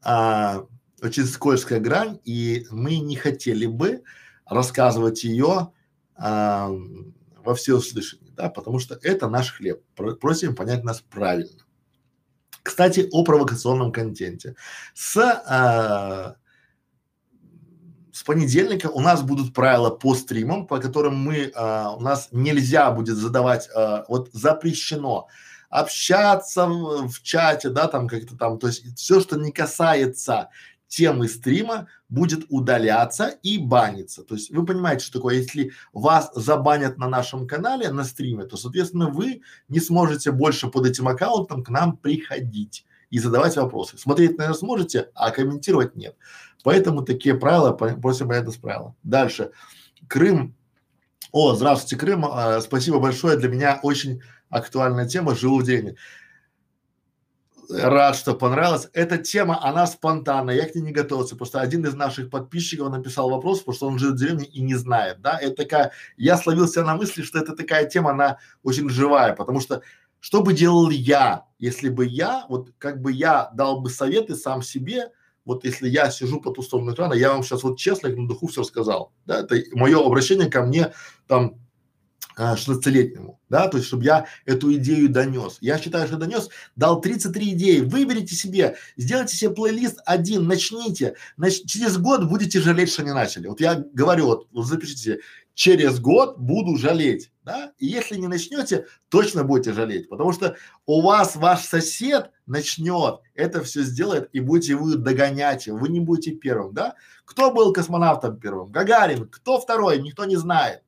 а, 0.01 0.65
очень 1.03 1.25
скользкая 1.25 1.79
грань, 1.79 2.19
и 2.25 2.65
мы 2.71 2.97
не 2.97 3.17
хотели 3.17 3.67
бы 3.67 4.01
рассказывать 4.47 5.23
ее 5.23 5.73
а, 6.15 6.71
во 7.45 7.53
всеуслышание, 7.53 8.33
да, 8.35 8.49
потому 8.49 8.79
что 8.79 8.97
это 9.03 9.29
наш 9.29 9.53
хлеб. 9.53 9.83
Просим 9.93 10.55
понять 10.55 10.83
нас 10.83 11.01
правильно. 11.01 11.66
Кстати, 12.67 13.07
о 13.13 13.23
провокационном 13.23 13.93
контенте. 13.93 14.55
С, 14.93 15.15
а, 15.17 16.35
с 18.11 18.23
понедельника 18.23 18.87
у 18.87 18.99
нас 18.99 19.21
будут 19.21 19.53
правила 19.53 19.89
по 19.89 20.15
стримам, 20.15 20.67
по 20.67 20.77
которым 20.79 21.15
мы, 21.15 21.49
а, 21.55 21.95
у 21.95 22.01
нас 22.01 22.27
нельзя 22.33 22.91
будет 22.91 23.15
задавать, 23.15 23.69
а, 23.73 24.03
вот 24.09 24.29
запрещено 24.33 25.27
общаться 25.69 26.65
в, 26.65 27.07
в 27.07 27.23
чате, 27.23 27.69
да, 27.69 27.87
там 27.87 28.09
как-то 28.09 28.35
там, 28.35 28.59
то 28.59 28.67
есть 28.67 28.97
все, 28.97 29.21
что 29.21 29.37
не 29.37 29.53
касается 29.53 30.49
темы 30.87 31.27
стрима, 31.27 31.87
будет 32.09 32.45
удаляться 32.49 33.27
и 33.43 33.57
баниться. 33.57 34.23
То 34.23 34.35
есть 34.35 34.51
вы 34.51 34.65
понимаете, 34.65 35.05
что 35.05 35.19
такое, 35.19 35.35
если 35.35 35.71
вас 35.93 36.31
забанят 36.33 36.97
на 36.97 37.09
нашем 37.09 37.47
канале, 37.47 37.91
на 37.91 38.03
стриме, 38.03 38.45
то, 38.45 38.57
соответственно, 38.57 39.09
вы 39.09 39.41
не 39.67 39.79
сможете 39.79 40.31
больше 40.31 40.67
под 40.67 40.85
этим 40.85 41.07
аккаунтом 41.07 41.63
к 41.63 41.69
нам 41.69 41.97
приходить 41.97 42.85
и 43.09 43.19
задавать 43.19 43.55
вопросы. 43.57 43.97
Смотреть, 43.97 44.37
наверное, 44.37 44.57
сможете, 44.57 45.09
а 45.13 45.31
комментировать 45.31 45.95
нет. 45.95 46.15
Поэтому 46.63 47.03
такие 47.03 47.35
правила, 47.35 47.71
просим 47.71 48.27
понятно 48.27 48.51
с 48.51 48.57
правила. 48.57 48.95
Дальше. 49.03 49.51
Крым. 50.07 50.55
О, 51.31 51.55
здравствуйте, 51.55 51.97
Крым. 51.97 52.25
А, 52.25 52.61
спасибо 52.61 52.99
большое. 52.99 53.37
Для 53.37 53.49
меня 53.49 53.79
очень 53.83 54.21
актуальная 54.49 55.07
тема. 55.07 55.35
Живу 55.35 55.59
в 55.59 55.63
деревне. 55.63 55.95
Рад, 57.69 58.15
что 58.15 58.33
понравилось. 58.33 58.87
Эта 58.93 59.17
тема, 59.17 59.61
она 59.61 59.87
спонтанная, 59.87 60.55
я 60.55 60.69
к 60.69 60.75
ней 60.75 60.81
не 60.81 60.91
готовился. 60.91 61.35
Просто 61.35 61.59
один 61.59 61.85
из 61.85 61.95
наших 61.95 62.29
подписчиков 62.29 62.89
написал 62.89 63.29
вопрос, 63.29 63.59
потому 63.59 63.75
что 63.75 63.87
он 63.87 63.99
живет 63.99 64.15
в 64.15 64.19
деревне 64.19 64.45
и 64.45 64.61
не 64.61 64.75
знает, 64.75 65.21
да. 65.21 65.37
Это 65.37 65.63
такая, 65.63 65.91
я 66.15 66.37
словил 66.37 66.67
себя 66.67 66.83
на 66.83 66.95
мысли, 66.95 67.23
что 67.23 67.39
это 67.39 67.55
такая 67.55 67.85
тема, 67.85 68.11
она 68.11 68.37
очень 68.63 68.89
живая, 68.89 69.33
потому 69.33 69.59
что 69.59 69.81
что 70.19 70.41
бы 70.41 70.53
делал 70.53 70.89
я, 70.89 71.45
если 71.59 71.89
бы 71.89 72.05
я, 72.05 72.45
вот 72.49 72.69
как 72.77 73.01
бы 73.01 73.11
я 73.11 73.49
дал 73.53 73.81
бы 73.81 73.89
советы 73.89 74.35
сам 74.35 74.61
себе, 74.61 75.11
вот 75.45 75.63
если 75.63 75.87
я 75.87 76.09
сижу 76.09 76.41
по 76.41 76.51
ту 76.51 76.61
сторону 76.61 76.93
экрана, 76.93 77.13
я 77.13 77.31
вам 77.31 77.43
сейчас 77.43 77.63
вот 77.63 77.77
честно, 77.77 78.09
на 78.09 78.27
духу 78.27 78.47
все 78.47 78.61
рассказал, 78.61 79.11
да, 79.25 79.41
это 79.41 79.57
мое 79.73 80.03
обращение 80.05 80.49
ко 80.49 80.63
мне 80.63 80.93
там 81.27 81.59
16-летнему, 82.37 83.39
да, 83.49 83.67
то 83.67 83.77
есть, 83.77 83.87
чтобы 83.87 84.03
я 84.03 84.27
эту 84.45 84.73
идею 84.75 85.09
донес. 85.09 85.57
Я 85.61 85.77
считаю, 85.79 86.07
что 86.07 86.17
донес, 86.17 86.49
дал 86.75 87.01
33 87.01 87.53
идеи, 87.53 87.79
выберите 87.79 88.35
себе, 88.35 88.75
сделайте 88.95 89.35
себе 89.35 89.51
плейлист 89.51 89.99
один, 90.05 90.47
начните, 90.47 91.15
нач 91.37 91.63
через 91.65 91.97
год 91.97 92.25
будете 92.25 92.59
жалеть, 92.59 92.91
что 92.91 93.03
не 93.03 93.13
начали. 93.13 93.47
Вот 93.47 93.59
я 93.59 93.83
говорю, 93.93 94.25
вот, 94.27 94.47
вот 94.51 94.65
запишите, 94.67 95.19
через 95.55 95.99
год 95.99 96.37
буду 96.37 96.77
жалеть, 96.77 97.31
да, 97.43 97.71
и 97.79 97.87
если 97.87 98.15
не 98.17 98.27
начнете, 98.27 98.85
точно 99.09 99.43
будете 99.43 99.73
жалеть, 99.73 100.07
потому 100.07 100.31
что 100.31 100.55
у 100.85 101.01
вас 101.01 101.35
ваш 101.35 101.63
сосед 101.63 102.29
начнет, 102.45 103.21
это 103.33 103.63
все 103.63 103.81
сделает, 103.81 104.29
и 104.33 104.39
будете 104.39 104.75
вы 104.75 104.95
догонять 104.95 105.65
его, 105.65 105.77
вы 105.79 105.89
не 105.89 105.99
будете 105.99 106.31
первым, 106.31 106.75
да. 106.75 106.93
Кто 107.25 107.51
был 107.51 107.73
космонавтом 107.73 108.39
первым? 108.39 108.71
Гагарин. 108.71 109.27
Кто 109.27 109.59
второй? 109.59 109.99
Никто 109.99 110.25
не 110.25 110.37
знает. 110.37 110.83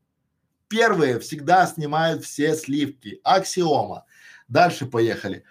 Первые 0.69 1.19
всегда 1.19 1.67
снимают 1.67 2.23
все 2.23 2.55
сливки. 2.55 3.19
Аксиома. 3.23 4.05
Дальше 4.47 4.85
поехали. 4.85 5.43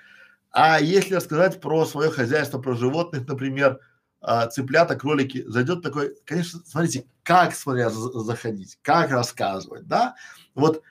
А 0.51 0.81
если 0.81 1.17
рассказать 1.17 1.61
про 1.61 1.85
свое 1.85 2.11
хозяйство, 2.11 2.59
про 2.59 2.75
животных, 2.75 3.29
например, 3.29 3.81
а, 4.21 4.47
цыплята, 4.47 4.97
кролики, 4.97 5.45
зайдет 5.47 5.83
такой, 5.83 6.15
конечно, 6.25 6.61
смотрите, 6.65 7.05
как 7.23 7.55
смотря 7.55 7.91
заходить, 7.91 8.79
как 8.83 9.11
рассказывать, 9.11 9.87
да, 9.87 10.17
вот 10.55 10.83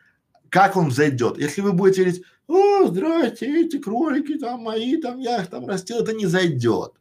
как 0.50 0.78
он 0.78 0.92
зайдет. 0.92 1.38
Если 1.38 1.62
вы 1.62 1.74
будете 1.74 2.04
говорить, 2.04 2.24
о, 2.48 2.88
здрасте, 2.88 3.66
эти 3.66 3.80
кролики 3.80 4.38
там 4.38 4.62
мои, 4.62 4.98
там 4.98 5.20
я 5.20 5.42
их 5.42 5.48
там 5.50 5.68
растил, 5.68 6.00
это 6.00 6.14
не 6.14 6.26
зайдет. 6.26 6.94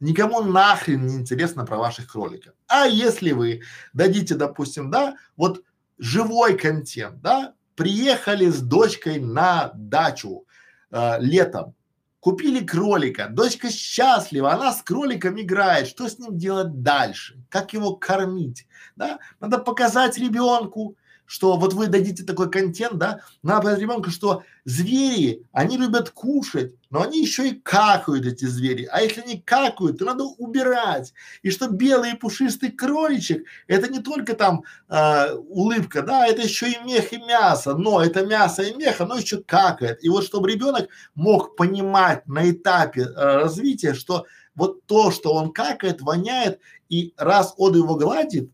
Никому 0.00 0.42
нахрен 0.42 1.06
не 1.06 1.14
интересно 1.14 1.64
про 1.64 1.78
ваших 1.78 2.10
кроликов. 2.10 2.54
А 2.66 2.86
если 2.86 3.32
вы 3.32 3.62
дадите, 3.92 4.34
допустим, 4.34 4.90
да, 4.90 5.16
вот 5.36 5.62
живой 6.02 6.58
контент, 6.58 7.22
да, 7.22 7.54
приехали 7.76 8.48
с 8.50 8.60
дочкой 8.60 9.20
на 9.20 9.70
дачу 9.74 10.44
э, 10.90 11.20
летом, 11.20 11.76
купили 12.18 12.66
кролика, 12.66 13.28
дочка 13.28 13.70
счастлива, 13.70 14.52
она 14.52 14.72
с 14.72 14.82
кроликом 14.82 15.40
играет, 15.40 15.86
что 15.86 16.08
с 16.08 16.18
ним 16.18 16.36
делать 16.36 16.82
дальше, 16.82 17.40
как 17.48 17.72
его 17.72 17.94
кормить, 17.94 18.66
да, 18.96 19.20
надо 19.38 19.58
показать 19.58 20.18
ребенку, 20.18 20.96
что 21.24 21.56
вот 21.56 21.72
вы 21.72 21.86
дадите 21.86 22.24
такой 22.24 22.50
контент, 22.50 22.98
да, 22.98 23.20
надо 23.44 23.60
показать 23.60 23.80
ребенку, 23.80 24.10
что 24.10 24.42
звери, 24.64 25.46
они 25.52 25.76
любят 25.78 26.10
кушать, 26.10 26.74
но 26.92 27.00
они 27.00 27.22
еще 27.22 27.48
и 27.48 27.54
какают 27.54 28.26
эти 28.26 28.44
звери, 28.44 28.86
а 28.92 29.00
если 29.00 29.22
они 29.22 29.40
какают, 29.40 29.98
то 29.98 30.04
надо 30.04 30.24
убирать, 30.24 31.14
и 31.40 31.50
что 31.50 31.68
белый 31.68 32.14
пушистый 32.14 32.70
кроличек, 32.70 33.46
это 33.66 33.90
не 33.90 34.00
только 34.00 34.34
там 34.34 34.62
э, 34.90 35.32
улыбка, 35.32 36.02
да, 36.02 36.26
это 36.26 36.42
еще 36.42 36.70
и 36.70 36.84
мех 36.84 37.14
и 37.14 37.16
мясо, 37.16 37.74
но 37.74 38.02
это 38.02 38.26
мясо 38.26 38.62
и 38.62 38.74
мех, 38.74 39.00
оно 39.00 39.16
еще 39.16 39.42
какает, 39.42 40.04
и 40.04 40.10
вот 40.10 40.24
чтобы 40.24 40.50
ребенок 40.50 40.90
мог 41.14 41.56
понимать 41.56 42.28
на 42.28 42.50
этапе 42.50 43.04
э, 43.04 43.36
развития, 43.38 43.94
что 43.94 44.26
вот 44.54 44.84
то, 44.84 45.10
что 45.10 45.32
он 45.32 45.50
какает, 45.50 46.02
воняет, 46.02 46.60
и 46.90 47.14
раз 47.16 47.54
он 47.56 47.74
его 47.74 47.96
гладит, 47.96 48.50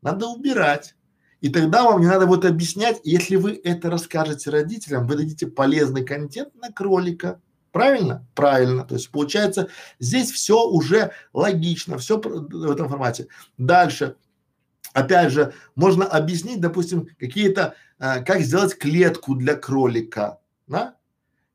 надо 0.00 0.26
убирать. 0.28 0.94
И 1.42 1.50
тогда 1.50 1.82
вам 1.82 2.00
не 2.00 2.06
надо 2.06 2.26
будет 2.26 2.46
объяснять, 2.46 3.00
если 3.04 3.36
вы 3.36 3.60
это 3.62 3.90
расскажете 3.90 4.48
родителям, 4.48 5.06
вы 5.06 5.16
дадите 5.16 5.46
полезный 5.46 6.02
контент 6.02 6.54
на 6.54 6.72
кролика. 6.72 7.42
Правильно? 7.74 8.24
Правильно. 8.36 8.84
То 8.84 8.94
есть 8.94 9.10
получается 9.10 9.68
здесь 9.98 10.30
все 10.30 10.62
уже 10.62 11.10
логично, 11.32 11.98
все 11.98 12.20
в 12.20 12.70
этом 12.70 12.88
формате. 12.88 13.26
Дальше. 13.58 14.14
Опять 14.92 15.32
же, 15.32 15.54
можно 15.74 16.06
объяснить, 16.06 16.60
допустим, 16.60 17.08
какие-то, 17.18 17.74
э, 17.98 18.22
как 18.22 18.42
сделать 18.42 18.78
клетку 18.78 19.34
для 19.34 19.56
кролика, 19.56 20.38
да? 20.68 20.94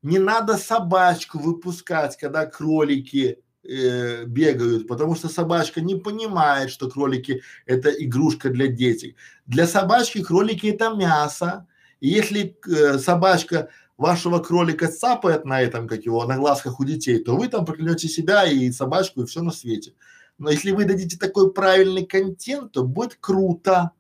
Не 0.01 0.19
надо 0.19 0.57
собачку 0.57 1.39
выпускать, 1.39 2.17
когда 2.17 2.45
кролики 2.45 3.39
э, 3.63 4.25
бегают, 4.25 4.89
потому 4.89 5.15
что 5.15 5.29
собачка 5.29 5.79
не 5.79 5.95
понимает, 5.95 6.69
что 6.69 6.89
кролики 6.89 7.43
это 7.65 7.91
игрушка 7.91 8.49
для 8.49 8.67
детей. 8.67 9.15
Для 9.45 9.65
собачки 9.67 10.21
кролики 10.21 10.67
это 10.67 10.93
мясо. 10.93 11.65
И 12.01 12.09
если 12.09 12.57
э, 12.67 12.97
собачка 12.97 13.69
вашего 13.99 14.39
кролика 14.39 14.87
цапает 14.87 15.45
на 15.45 15.61
этом, 15.61 15.87
как 15.87 16.05
его, 16.05 16.25
на 16.25 16.37
глазках 16.37 16.79
у 16.79 16.85
детей, 16.85 17.19
то 17.19 17.35
вы 17.35 17.49
там 17.49 17.65
проклянете 17.65 18.07
себя 18.07 18.45
и 18.45 18.71
собачку 18.71 19.21
и 19.21 19.25
все 19.25 19.41
на 19.41 19.51
свете. 19.51 19.93
Но 20.37 20.49
если 20.49 20.71
вы 20.71 20.85
дадите 20.85 21.17
такой 21.17 21.51
правильный 21.51 22.05
контент, 22.05 22.71
то 22.71 22.83
будет 22.83 23.17
круто. 23.19 23.91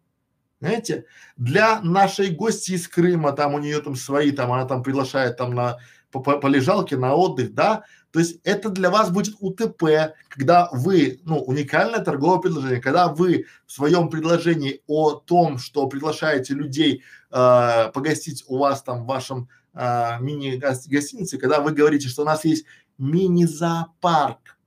Знаете, 0.61 1.05
для 1.35 1.81
нашей 1.81 2.29
гости 2.29 2.71
из 2.71 2.87
Крыма, 2.87 3.33
там 3.33 3.53
у 3.53 3.59
нее 3.59 3.79
там 3.81 3.95
свои, 3.95 4.31
там 4.31 4.53
она 4.53 4.65
там 4.65 4.83
приглашает 4.83 5.35
там 5.35 5.53
на 5.53 5.77
по, 6.11 6.21
по, 6.21 6.37
полежалке, 6.37 6.95
на 6.97 7.13
отдых, 7.13 7.53
да, 7.53 7.83
то 8.11 8.19
есть 8.19 8.39
это 8.43 8.69
для 8.69 8.89
вас 8.89 9.11
будет 9.11 9.35
УТП, 9.39 10.15
когда 10.29 10.69
вы, 10.71 11.19
ну, 11.25 11.39
уникальное 11.39 11.99
торговое 11.99 12.39
предложение, 12.39 12.81
когда 12.81 13.09
вы 13.09 13.45
в 13.67 13.71
своем 13.71 14.09
предложении 14.09 14.81
о 14.87 15.11
том, 15.11 15.59
что 15.59 15.87
приглашаете 15.87 16.55
людей 16.55 17.03
э, 17.31 17.91
погостить 17.93 18.43
у 18.47 18.57
вас 18.57 18.81
там 18.81 19.03
в 19.03 19.05
вашем 19.05 19.49
э, 19.73 20.19
мини-гостинице, 20.19 21.37
когда 21.37 21.61
вы 21.61 21.71
говорите, 21.71 22.07
что 22.07 22.23
у 22.23 22.25
нас 22.25 22.45
есть 22.45 22.65
мини-зоопарк, 22.97 24.57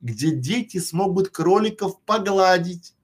где 0.00 0.30
дети 0.30 0.78
смогут 0.78 1.28
кроликов 1.28 2.00
погладить, 2.02 2.94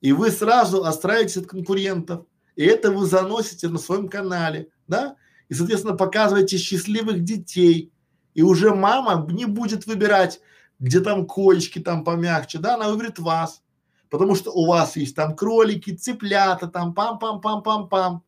и 0.00 0.12
вы 0.12 0.30
сразу 0.30 0.84
отстраиваетесь 0.84 1.38
от 1.38 1.46
конкурентов, 1.46 2.26
и 2.56 2.64
это 2.64 2.90
вы 2.90 3.06
заносите 3.06 3.68
на 3.68 3.78
своем 3.78 4.08
канале, 4.08 4.68
да, 4.88 5.16
и, 5.48 5.54
соответственно, 5.54 5.96
показываете 5.96 6.58
счастливых 6.58 7.22
детей, 7.22 7.92
и 8.34 8.42
уже 8.42 8.74
мама 8.74 9.26
не 9.30 9.46
будет 9.46 9.86
выбирать, 9.86 10.40
где 10.78 11.00
там 11.00 11.26
коечки 11.26 11.78
там 11.78 12.04
помягче, 12.04 12.58
да, 12.58 12.74
она 12.74 12.88
выберет 12.88 13.18
вас, 13.18 13.62
потому 14.10 14.34
что 14.34 14.50
у 14.52 14.66
вас 14.66 14.96
есть 14.96 15.16
там 15.16 15.34
кролики, 15.34 15.94
цыплята, 15.94 16.66
там 16.66 16.94
пам-пам-пам-пам-пам. 16.94 18.20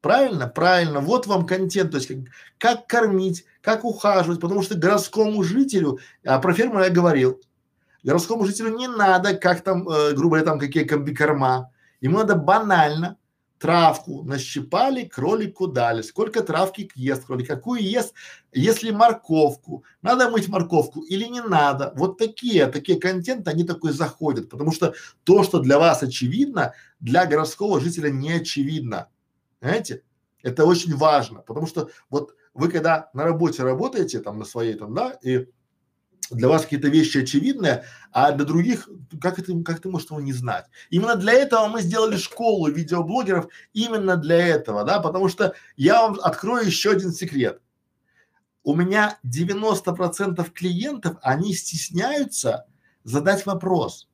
Правильно? 0.00 0.46
Правильно. 0.46 1.00
Вот 1.00 1.26
вам 1.26 1.46
контент, 1.46 1.90
то 1.90 1.98
есть 1.98 2.08
как, 2.08 2.18
как 2.58 2.86
кормить, 2.86 3.44
как 3.60 3.84
ухаживать, 3.84 4.40
потому 4.40 4.62
что 4.62 4.74
городскому 4.74 5.42
жителю, 5.42 5.98
а 6.24 6.38
про 6.38 6.54
фермера 6.54 6.84
я 6.84 6.90
говорил, 6.90 7.40
городскому 8.02 8.46
жителю 8.46 8.76
не 8.76 8.88
надо, 8.88 9.34
как 9.34 9.60
там, 9.60 9.86
э, 9.88 10.12
грубо 10.12 10.36
говоря, 10.36 10.44
там 10.44 10.58
какие 10.58 10.84
комбикорма, 10.84 11.70
ему 12.00 12.18
надо 12.18 12.34
банально 12.34 13.18
травку 13.58 14.22
нащипали, 14.24 15.04
кролику 15.04 15.66
дали. 15.66 16.00
Сколько 16.00 16.42
травки 16.42 16.90
ест 16.94 17.26
кролик, 17.26 17.46
какую 17.46 17.82
ест, 17.82 18.14
если 18.52 18.90
морковку, 18.90 19.84
надо 20.00 20.30
мыть 20.30 20.48
морковку 20.48 21.02
или 21.02 21.26
не 21.26 21.42
надо. 21.42 21.92
Вот 21.94 22.16
такие, 22.16 22.66
такие 22.68 22.98
контенты, 22.98 23.50
они 23.50 23.64
такой 23.64 23.92
заходят, 23.92 24.48
потому 24.48 24.72
что 24.72 24.94
то, 25.24 25.44
что 25.44 25.58
для 25.60 25.78
вас 25.78 26.02
очевидно, 26.02 26.72
для 27.00 27.26
городского 27.26 27.80
жителя 27.80 28.08
не 28.08 28.32
очевидно. 28.32 29.08
Знаете? 29.60 30.02
Это 30.42 30.64
очень 30.64 30.96
важно, 30.96 31.40
потому 31.40 31.66
что 31.66 31.90
вот 32.08 32.34
вы 32.54 32.70
когда 32.70 33.10
на 33.12 33.24
работе 33.24 33.62
работаете 33.62 34.20
там 34.20 34.38
на 34.38 34.44
своей 34.44 34.74
там, 34.74 34.94
да, 34.94 35.12
и 35.22 35.46
для 36.30 36.48
вас 36.48 36.62
какие-то 36.62 36.88
вещи 36.88 37.18
очевидные, 37.18 37.84
а 38.12 38.32
для 38.32 38.44
других, 38.44 38.88
как 39.20 39.38
это, 39.38 39.52
как 39.62 39.80
ты 39.80 39.88
можешь 39.88 40.10
его 40.10 40.20
не 40.20 40.32
знать? 40.32 40.66
Именно 40.88 41.16
для 41.16 41.32
этого 41.32 41.66
мы 41.66 41.82
сделали 41.82 42.16
школу 42.16 42.70
видеоблогеров, 42.70 43.48
именно 43.72 44.16
для 44.16 44.46
этого, 44.46 44.84
да, 44.84 45.00
потому 45.00 45.28
что 45.28 45.54
я 45.76 46.02
вам 46.02 46.18
открою 46.20 46.66
еще 46.66 46.92
один 46.92 47.12
секрет. 47.12 47.60
У 48.62 48.74
меня 48.74 49.18
90% 49.24 50.50
клиентов, 50.52 51.16
они 51.22 51.54
стесняются 51.54 52.66
задать 53.04 53.46
вопрос. 53.46 54.08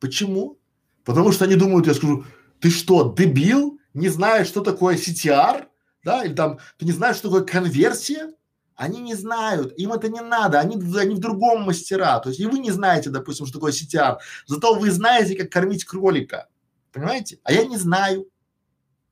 Почему? 0.00 0.58
Потому 1.04 1.32
что 1.32 1.44
они 1.44 1.56
думают, 1.56 1.86
я 1.86 1.94
скажу, 1.94 2.24
ты 2.60 2.70
что, 2.70 3.12
дебил? 3.16 3.77
Не 3.94 4.08
знаешь, 4.08 4.46
что 4.46 4.60
такое 4.60 4.96
CTR? 4.96 5.66
Да, 6.04 6.24
или 6.24 6.34
там, 6.34 6.58
ты 6.78 6.86
не 6.86 6.92
знаешь, 6.92 7.16
что 7.16 7.28
такое 7.28 7.44
конверсия? 7.44 8.32
Они 8.76 9.00
не 9.00 9.16
знают, 9.16 9.76
им 9.76 9.92
это 9.92 10.08
не 10.08 10.20
надо, 10.20 10.60
они, 10.60 10.76
они 10.96 11.16
в 11.16 11.18
другом 11.18 11.62
мастера. 11.62 12.20
То 12.20 12.28
есть 12.28 12.38
и 12.38 12.46
вы 12.46 12.60
не 12.60 12.70
знаете, 12.70 13.10
допустим, 13.10 13.44
что 13.46 13.58
такое 13.58 13.72
CTR, 13.72 14.18
зато 14.46 14.74
вы 14.74 14.92
знаете, 14.92 15.34
как 15.34 15.50
кормить 15.50 15.84
кролика. 15.84 16.46
Понимаете? 16.92 17.40
А 17.42 17.52
я 17.52 17.64
не 17.66 17.76
знаю. 17.76 18.28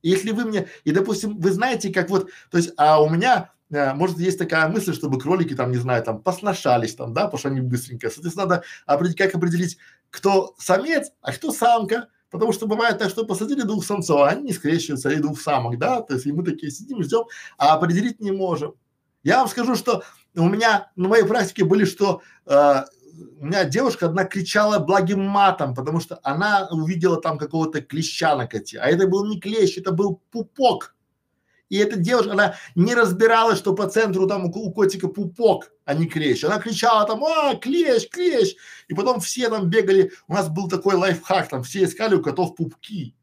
Если 0.03 0.31
вы 0.31 0.45
мне, 0.45 0.69
и 0.85 0.93
допустим, 0.93 1.37
вы 1.41 1.51
знаете, 1.51 1.93
как 1.93 2.11
вот, 2.11 2.31
то 2.51 2.59
есть, 2.59 2.73
а 2.77 3.03
у 3.03 3.09
меня, 3.09 3.51
э, 3.71 3.93
может, 3.95 4.19
есть 4.19 4.39
такая 4.39 4.69
мысль, 4.69 4.95
чтобы 4.95 5.19
кролики 5.19 5.55
там, 5.55 5.73
не 5.73 5.79
знаю, 5.79 6.05
там, 6.05 6.23
посношались 6.23 6.95
там, 6.95 7.13
да, 7.13 7.25
потому 7.25 7.39
что 7.41 7.49
они 7.49 7.61
быстренько. 7.61 8.09
Соответственно, 8.09 8.47
надо 8.47 8.63
определить, 8.87 9.19
как 9.19 9.35
определить, 9.35 9.79
кто 10.11 10.55
самец, 10.59 11.11
а 11.23 11.33
кто 11.33 11.51
самка. 11.51 12.07
Потому 12.31 12.53
что 12.53 12.67
бывает 12.67 12.99
так, 12.99 13.11
что 13.11 13.25
посадили 13.25 13.63
двух 13.63 13.85
самцов, 13.85 14.21
а 14.21 14.29
они 14.29 14.43
не 14.43 14.53
скрещиваются, 14.53 15.11
или 15.11 15.21
двух 15.21 15.41
самок, 15.41 15.79
да, 15.79 16.03
то 16.03 16.15
есть 16.15 16.27
и 16.27 16.33
мы 16.33 16.45
такие 16.45 16.73
сидим, 16.73 17.03
ждем, 17.03 17.25
а 17.57 17.75
определить 17.75 18.21
не 18.21 18.33
можем. 18.33 18.75
Я 19.23 19.39
вам 19.39 19.49
скажу, 19.49 19.77
что 19.77 20.03
у 20.35 20.49
меня 20.49 20.91
на 20.97 21.09
моей 21.09 21.25
практике 21.25 21.65
были, 21.65 21.85
что 21.85 22.23
э, 22.47 22.85
у 23.41 23.47
меня 23.47 23.65
девушка 23.65 24.07
одна 24.07 24.25
кричала 24.25 24.79
благим 24.79 25.25
матом, 25.25 25.75
потому 25.75 26.01
что 26.01 26.19
она 26.23 26.69
увидела 26.71 27.21
там 27.21 27.39
какого-то 27.39 27.81
клеща 27.81 28.37
на 28.37 28.47
коте, 28.47 28.79
а 28.79 28.89
это 28.89 29.07
был 29.07 29.25
не 29.27 29.41
клещ, 29.41 29.79
это 29.79 29.93
был 29.93 30.21
пупок. 30.31 30.96
И 31.69 31.79
эта 31.79 31.97
девушка, 31.97 32.33
она 32.33 32.55
не 32.75 32.95
разбиралась, 32.95 33.59
что 33.59 33.75
по 33.75 33.89
центру 33.89 34.27
там 34.27 34.45
у, 34.45 34.49
у 34.49 34.73
котика 34.73 35.09
пупок, 35.09 35.73
а 35.85 35.95
не 35.95 36.07
клещ. 36.07 36.45
Она 36.45 36.59
кричала 36.59 37.07
там, 37.07 37.25
а, 37.25 37.57
клещ, 37.57 38.09
клещ. 38.09 38.55
И 38.89 38.95
потом 38.95 39.21
все 39.21 39.49
там 39.49 39.69
бегали, 39.69 40.13
у 40.29 40.35
нас 40.35 40.49
был 40.49 40.69
такой 40.69 40.95
лайфхак, 40.95 41.49
там 41.49 41.63
все 41.63 41.85
искали 41.85 42.15
у 42.15 42.23
котов 42.23 42.55
пупки. 42.55 43.17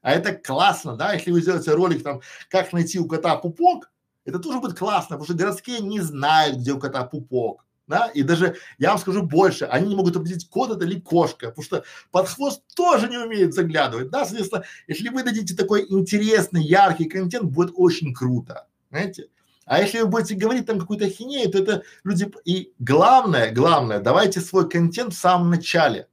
А 0.00 0.12
это 0.12 0.32
классно, 0.32 0.96
да, 0.96 1.12
если 1.12 1.32
вы 1.32 1.42
сделаете 1.42 1.72
ролик 1.72 2.02
там, 2.02 2.20
как 2.48 2.72
найти 2.72 3.00
у 3.00 3.08
кота 3.08 3.36
пупок, 3.36 3.90
это 4.24 4.38
тоже 4.38 4.60
будет 4.60 4.78
классно, 4.78 5.16
потому 5.16 5.24
что 5.24 5.34
городские 5.34 5.80
не 5.80 6.00
знают, 6.00 6.58
где 6.58 6.72
у 6.72 6.78
кота 6.78 7.04
пупок. 7.04 7.64
Да, 7.88 8.08
и 8.08 8.22
даже 8.22 8.56
я 8.76 8.90
вам 8.90 8.98
скажу 8.98 9.22
больше, 9.22 9.64
они 9.64 9.88
не 9.88 9.96
могут 9.96 10.14
определить, 10.14 10.46
кот 10.50 10.70
это 10.70 10.84
или 10.84 11.00
кошка, 11.00 11.48
потому 11.48 11.64
что 11.64 11.84
под 12.10 12.28
хвост 12.28 12.62
тоже 12.76 13.08
не 13.08 13.16
умеет 13.16 13.54
заглядывать, 13.54 14.10
да, 14.10 14.26
соответственно, 14.26 14.64
если 14.86 15.08
вы 15.08 15.22
дадите 15.22 15.56
такой 15.56 15.86
интересный, 15.88 16.62
яркий 16.62 17.06
контент, 17.06 17.44
будет 17.44 17.72
очень 17.74 18.12
круто, 18.12 18.68
знаете. 18.90 19.28
А 19.64 19.80
если 19.80 20.00
вы 20.00 20.06
будете 20.06 20.34
говорить 20.34 20.66
там 20.66 20.78
какую-то 20.78 21.08
хинею, 21.08 21.50
то 21.50 21.58
это 21.58 21.82
люди, 22.04 22.30
и 22.44 22.74
главное, 22.78 23.52
главное, 23.52 24.00
давайте 24.00 24.42
свой 24.42 24.68
контент 24.68 25.14
в 25.14 25.18
самом 25.18 25.48
начале, 25.48 26.08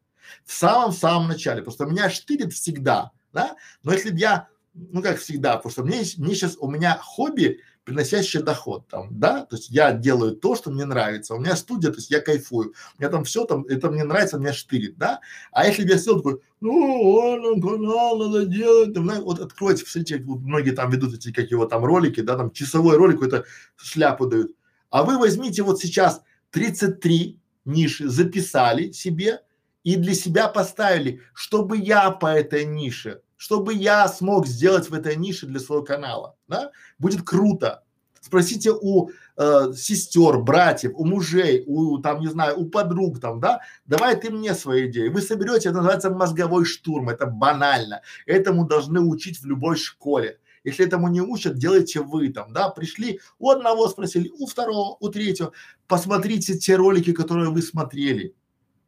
в 0.45 0.53
самом-самом 0.53 1.27
начале, 1.27 1.61
потому 1.61 1.73
что 1.75 1.85
меня 1.85 2.09
штырит 2.09 2.53
всегда, 2.53 3.11
да, 3.33 3.57
но 3.83 3.91
если 3.91 4.15
я, 4.17 4.47
ну 4.73 5.01
как 5.01 5.19
всегда, 5.19 5.57
потому 5.57 5.73
что 5.73 5.83
мне, 5.83 6.03
мне 6.17 6.35
сейчас, 6.35 6.55
у 6.57 6.69
меня 6.71 6.97
хобби 7.01 7.59
приносящее 7.85 8.43
доход 8.43 8.87
там, 8.89 9.07
да, 9.11 9.45
то 9.45 9.55
есть 9.55 9.69
я 9.69 9.93
делаю 9.93 10.35
то, 10.35 10.55
что 10.55 10.71
мне 10.71 10.85
нравится, 10.85 11.35
у 11.35 11.39
меня 11.39 11.55
студия, 11.55 11.91
то 11.91 11.97
есть 11.97 12.09
я 12.09 12.19
кайфую, 12.19 12.73
у 12.97 13.01
меня 13.01 13.09
там 13.11 13.23
все 13.23 13.45
там, 13.45 13.63
это 13.65 13.91
мне 13.91 14.03
нравится, 14.03 14.39
меня 14.39 14.53
штырит, 14.53 14.97
да, 14.97 15.21
а 15.51 15.67
если 15.67 15.87
я 15.87 15.97
сел 15.99 16.17
такой, 16.17 16.41
ну, 16.61 17.11
ладно, 17.11 17.61
канал 17.61 18.17
надо 18.17 18.45
делать, 18.45 18.93
там, 18.93 19.07
вот 19.21 19.39
откройте, 19.39 19.83
посмотрите, 19.83 20.23
вот 20.23 20.39
многие 20.39 20.71
там 20.71 20.89
ведут 20.89 21.13
эти, 21.13 21.31
как 21.31 21.51
его 21.51 21.67
там 21.67 21.85
ролики, 21.85 22.21
да, 22.21 22.35
там 22.35 22.51
часовой 22.51 22.97
ролик, 22.97 23.21
это 23.21 23.45
шляпу 23.77 24.25
дают, 24.25 24.51
а 24.89 25.03
вы 25.03 25.19
возьмите 25.19 25.61
вот 25.61 25.79
сейчас 25.79 26.23
33 26.49 27.39
ниши, 27.65 28.09
записали 28.09 28.91
себе 28.91 29.41
и 29.83 29.95
для 29.95 30.15
себя 30.15 30.47
поставили, 30.47 31.21
чтобы 31.35 31.77
я 31.77 32.09
по 32.09 32.27
этой 32.27 32.65
нише 32.65 33.21
чтобы 33.37 33.73
я 33.73 34.07
смог 34.07 34.47
сделать 34.47 34.89
в 34.89 34.93
этой 34.93 35.15
нише 35.15 35.45
для 35.45 35.59
своего 35.59 35.83
канала, 35.83 36.35
да, 36.47 36.71
будет 36.97 37.23
круто. 37.23 37.83
Спросите 38.21 38.71
у 38.71 39.11
э, 39.37 39.73
сестер, 39.75 40.39
братьев, 40.39 40.93
у 40.95 41.05
мужей, 41.05 41.63
у 41.67 41.99
там 41.99 42.21
не 42.21 42.27
знаю, 42.27 42.59
у 42.59 42.65
подруг 42.65 43.19
там, 43.19 43.39
да, 43.39 43.61
давай 43.85 44.15
ты 44.15 44.31
мне 44.31 44.55
свои 44.55 44.87
идеи. 44.89 45.09
Вы 45.09 45.21
соберете, 45.21 45.69
это 45.69 45.77
называется 45.77 46.09
мозговой 46.09 46.65
штурм, 46.65 47.09
это 47.09 47.27
банально. 47.27 48.01
Этому 48.25 48.65
должны 48.65 48.99
учить 48.99 49.39
в 49.39 49.45
любой 49.45 49.77
школе. 49.77 50.39
Если 50.63 50.83
этому 50.83 51.09
не 51.09 51.21
учат, 51.21 51.59
делайте 51.59 52.01
вы 52.01 52.29
там, 52.29 52.51
да, 52.51 52.69
пришли, 52.69 53.19
у 53.37 53.51
одного 53.51 53.87
спросили, 53.89 54.31
у 54.39 54.47
второго, 54.47 54.97
у 54.99 55.09
третьего, 55.09 55.51
посмотрите 55.85 56.57
те 56.57 56.75
ролики, 56.75 57.13
которые 57.13 57.51
вы 57.51 57.61
смотрели 57.61 58.33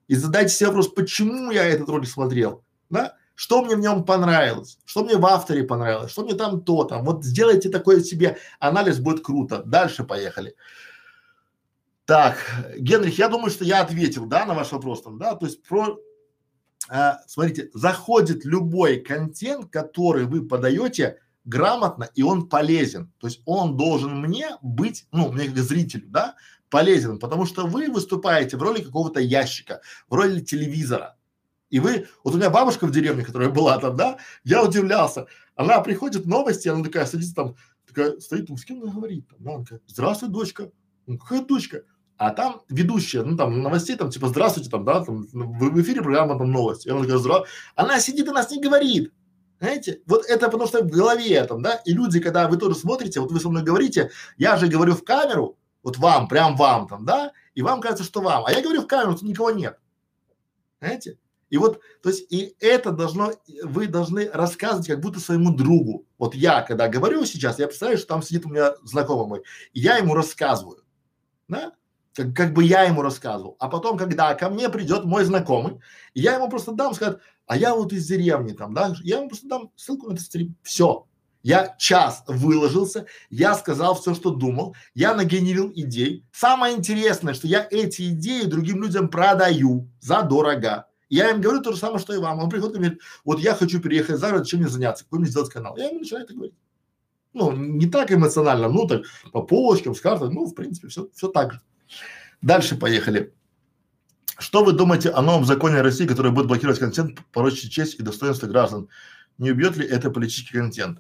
и 0.08 0.16
задайте 0.16 0.54
себе 0.54 0.68
вопрос, 0.68 0.88
почему 0.88 1.52
я 1.52 1.66
этот 1.66 1.90
ролик 1.90 2.08
смотрел, 2.08 2.64
да, 2.90 3.16
что 3.38 3.64
мне 3.64 3.76
в 3.76 3.80
нем 3.80 4.04
понравилось, 4.04 4.80
что 4.84 5.04
мне 5.04 5.16
в 5.16 5.26
авторе 5.28 5.64
понравилось, 5.64 6.12
что 6.12 6.24
мне 6.24 6.34
там 6.34 6.60
то 6.60 6.86
там. 6.86 7.06
Вот 7.06 7.24
сделайте 7.24 7.70
такой 7.70 8.04
себе 8.04 8.38
анализ, 8.60 8.98
будет 8.98 9.24
круто. 9.24 9.62
Дальше 9.64 10.04
поехали. 10.04 10.56
Так, 12.06 12.38
Генрих, 12.76 13.20
я 13.20 13.30
думаю, 13.30 13.52
что 13.52 13.64
я 13.64 13.82
ответил, 13.82 14.26
да, 14.26 14.46
на 14.46 14.56
ваш 14.56 14.72
вопрос 14.72 15.04
там, 15.04 15.20
да, 15.20 15.36
то 15.36 15.46
есть 15.46 15.62
про, 15.62 16.00
а, 16.90 17.20
смотрите, 17.28 17.70
заходит 17.76 18.44
любой 18.44 19.02
контент, 19.02 19.70
который 19.70 20.26
вы 20.26 20.48
подаете 20.48 21.20
грамотно, 21.46 22.10
и 22.16 22.24
он 22.24 22.50
полезен. 22.50 23.14
То 23.20 23.28
есть 23.28 23.42
он 23.46 23.78
должен 23.78 24.20
мне 24.20 24.58
быть, 24.64 25.06
ну, 25.12 25.32
мне 25.32 25.46
как 25.46 25.58
зрителю, 25.58 26.08
да, 26.08 26.36
полезен, 26.72 27.20
потому 27.20 27.46
что 27.46 27.68
вы 27.68 27.92
выступаете 27.92 28.58
в 28.58 28.64
роли 28.64 28.82
какого-то 28.82 29.20
ящика, 29.20 29.82
в 30.10 30.16
роли 30.16 30.40
телевизора. 30.40 31.17
И 31.70 31.80
вы, 31.80 32.08
вот 32.24 32.34
у 32.34 32.38
меня 32.38 32.50
бабушка 32.50 32.88
в 32.88 32.92
деревне, 32.92 33.24
которая 33.24 33.50
была 33.50 33.78
там, 33.78 33.96
да, 33.96 34.18
я 34.44 34.64
удивлялся. 34.64 35.28
Она 35.56 35.80
приходит 35.82 36.26
новости, 36.26 36.68
она 36.70 36.84
такая 36.84 37.06
садится 37.06 37.36
там, 37.36 37.56
такая 37.86 38.20
стоит, 38.20 38.48
там, 38.48 38.58
с 38.58 38.66
кем 38.66 38.82
она 38.82 38.92
говорит? 38.92 39.28
Там, 39.28 39.48
она 39.48 39.64
такая, 39.64 39.82
здравствуй, 39.88 40.30
дочка. 40.30 40.72
Ну, 41.06 41.18
какая 41.18 41.42
дочка? 41.44 41.84
А 42.18 42.32
там 42.32 42.62
ведущая, 42.70 43.22
ну 43.24 43.38
там 43.38 43.62
новостей, 43.62 43.96
там 43.96 44.10
типа 44.10 44.30
здравствуйте, 44.30 44.72
там, 44.72 44.84
да, 44.84 45.04
там 45.04 45.28
в, 45.32 45.70
в 45.70 45.82
эфире 45.82 46.02
программа 46.02 46.38
там 46.38 46.52
новости. 46.52 46.88
И 46.88 46.92
она 46.92 47.02
такая, 47.02 47.18
здравствуй. 47.18 47.50
Она 47.76 48.00
сидит 48.00 48.28
и 48.28 48.32
нас 48.32 48.50
не 48.50 48.60
говорит. 48.60 49.14
Знаете, 49.60 50.02
вот 50.06 50.26
это 50.26 50.46
потому 50.46 50.68
что 50.68 50.84
в 50.84 50.90
голове 50.90 51.44
там, 51.46 51.62
да, 51.62 51.76
и 51.86 51.94
люди, 51.94 52.20
когда 52.20 52.48
вы 52.48 52.58
тоже 52.58 52.76
смотрите, 52.76 53.20
вот 53.20 53.32
вы 53.32 53.40
со 53.40 53.50
мной 53.50 53.64
говорите, 53.64 54.12
я 54.38 54.56
же 54.58 54.68
говорю 54.68 54.96
в 54.96 55.04
камеру, 55.04 55.58
вот 55.84 55.98
вам, 55.98 56.28
прям 56.28 56.56
вам 56.56 56.88
там, 56.88 57.06
да, 57.06 57.32
и 57.56 57.62
вам 57.62 57.82
кажется, 57.82 58.04
что 58.04 58.22
вам, 58.22 58.46
а 58.46 58.52
я 58.52 58.62
говорю 58.62 58.82
в 58.82 58.88
камеру, 58.88 59.14
тут 59.14 59.24
никого 59.24 59.52
нет. 59.52 59.80
Знаете? 60.80 61.18
И 61.50 61.58
вот, 61.58 61.80
то 62.02 62.10
есть, 62.10 62.32
и 62.32 62.56
это 62.60 62.92
должно, 62.92 63.32
вы 63.64 63.88
должны 63.88 64.30
рассказывать 64.30 64.88
как 64.88 65.00
будто 65.00 65.20
своему 65.20 65.56
другу. 65.56 66.06
Вот 66.18 66.36
я, 66.36 66.62
когда 66.62 66.88
говорю 66.90 67.26
сейчас, 67.26 67.60
я 67.60 67.68
представляю, 67.68 67.98
что 67.98 68.08
там 68.08 68.22
сидит 68.22 68.46
у 68.46 68.50
меня 68.50 68.74
знакомый 68.84 69.28
мой, 69.28 69.44
и 69.74 69.80
я 69.80 69.98
ему 69.98 70.14
рассказываю, 70.14 70.84
да, 71.48 71.74
как, 72.14 72.36
как 72.36 72.54
бы 72.54 72.64
я 72.64 72.84
ему 72.84 73.02
рассказывал. 73.02 73.56
А 73.60 73.70
потом, 73.70 73.98
когда 73.98 74.34
ко 74.34 74.50
мне 74.50 74.70
придет 74.70 75.06
мой 75.06 75.24
знакомый, 75.24 75.80
я 76.14 76.36
ему 76.36 76.50
просто 76.50 76.72
дам, 76.74 76.94
сказать, 76.94 77.20
а 77.46 77.56
я 77.56 77.76
вот 77.76 77.94
из 77.94 78.08
деревни 78.08 78.52
там, 78.54 78.74
да, 78.74 78.94
я 79.04 79.18
ему 79.18 79.30
просто 79.30 79.48
дам 79.48 79.72
ссылку 79.76 80.08
на 80.10 80.14
этот 80.14 80.26
стрим, 80.26 80.56
все. 80.64 81.08
Я 81.44 81.76
час 81.78 82.24
выложился, 82.28 83.06
я 83.30 83.54
сказал 83.54 83.96
все, 83.96 84.14
что 84.14 84.32
думал, 84.32 84.76
я 84.96 85.14
нагенерил 85.14 85.72
идей. 85.74 86.26
Самое 86.34 86.76
интересное, 86.76 87.34
что 87.34 87.48
я 87.48 87.66
эти 87.72 88.10
идеи 88.10 88.44
другим 88.44 88.84
людям 88.84 89.08
продаю 89.08 89.88
за 90.02 90.24
дорого. 90.24 90.88
Я 91.10 91.32
им 91.32 91.42
говорю 91.42 91.62
то 91.62 91.72
же 91.72 91.78
самое, 91.78 92.00
что 92.00 92.14
и 92.14 92.18
вам. 92.18 92.40
Он 92.40 92.50
приходит 92.50 92.76
и 92.76 92.80
говорит, 92.80 93.02
вот 93.24 93.40
я 93.40 93.56
хочу 93.56 93.80
переехать 93.80 94.18
за 94.18 94.32
город, 94.32 94.48
чем 94.48 94.60
мне 94.60 94.70
заняться, 94.70 95.04
какой 95.06 95.20
мне 95.20 95.30
сделать 95.30 95.50
канал. 95.50 95.78
Я 95.78 95.90
ему 95.90 96.00
начинаю 96.00 96.26
это 96.26 96.34
говорить. 96.34 96.56
Ну, 97.34 97.52
не 97.52 97.86
так 97.86 98.12
эмоционально, 98.12 98.68
ну 98.68 98.88
так 98.88 99.04
по 99.32 99.44
полочкам, 99.44 99.94
с 99.94 100.02
картой, 100.02 100.32
ну, 100.32 100.46
в 100.46 100.54
принципе, 100.54 100.88
все, 100.88 101.08
все 101.14 101.28
так 101.28 101.54
же. 101.54 101.62
Дальше 102.42 102.76
поехали. 102.76 103.34
Что 104.40 104.64
вы 104.64 104.74
думаете 104.74 105.10
о 105.10 105.22
новом 105.22 105.46
законе 105.46 105.82
России, 105.82 106.06
который 106.06 106.32
будет 106.32 106.48
блокировать 106.48 106.80
контент, 106.80 107.20
порочить 107.32 107.72
честь 107.72 107.96
и 107.96 108.04
достоинство 108.04 108.48
граждан? 108.48 108.90
Не 109.38 109.52
убьет 109.52 109.78
ли 109.78 109.86
это 109.86 110.12
политический 110.12 110.58
контент? 110.58 111.00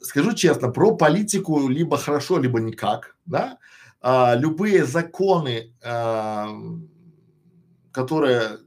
Скажу 0.00 0.32
честно, 0.34 0.68
про 0.68 0.96
политику 0.96 1.68
либо 1.68 1.96
хорошо, 1.96 2.38
либо 2.38 2.60
никак, 2.60 3.16
да. 3.26 3.58
А, 4.00 4.34
любые 4.34 4.84
законы, 4.84 5.74
а, 5.82 6.48
которые 7.92 8.58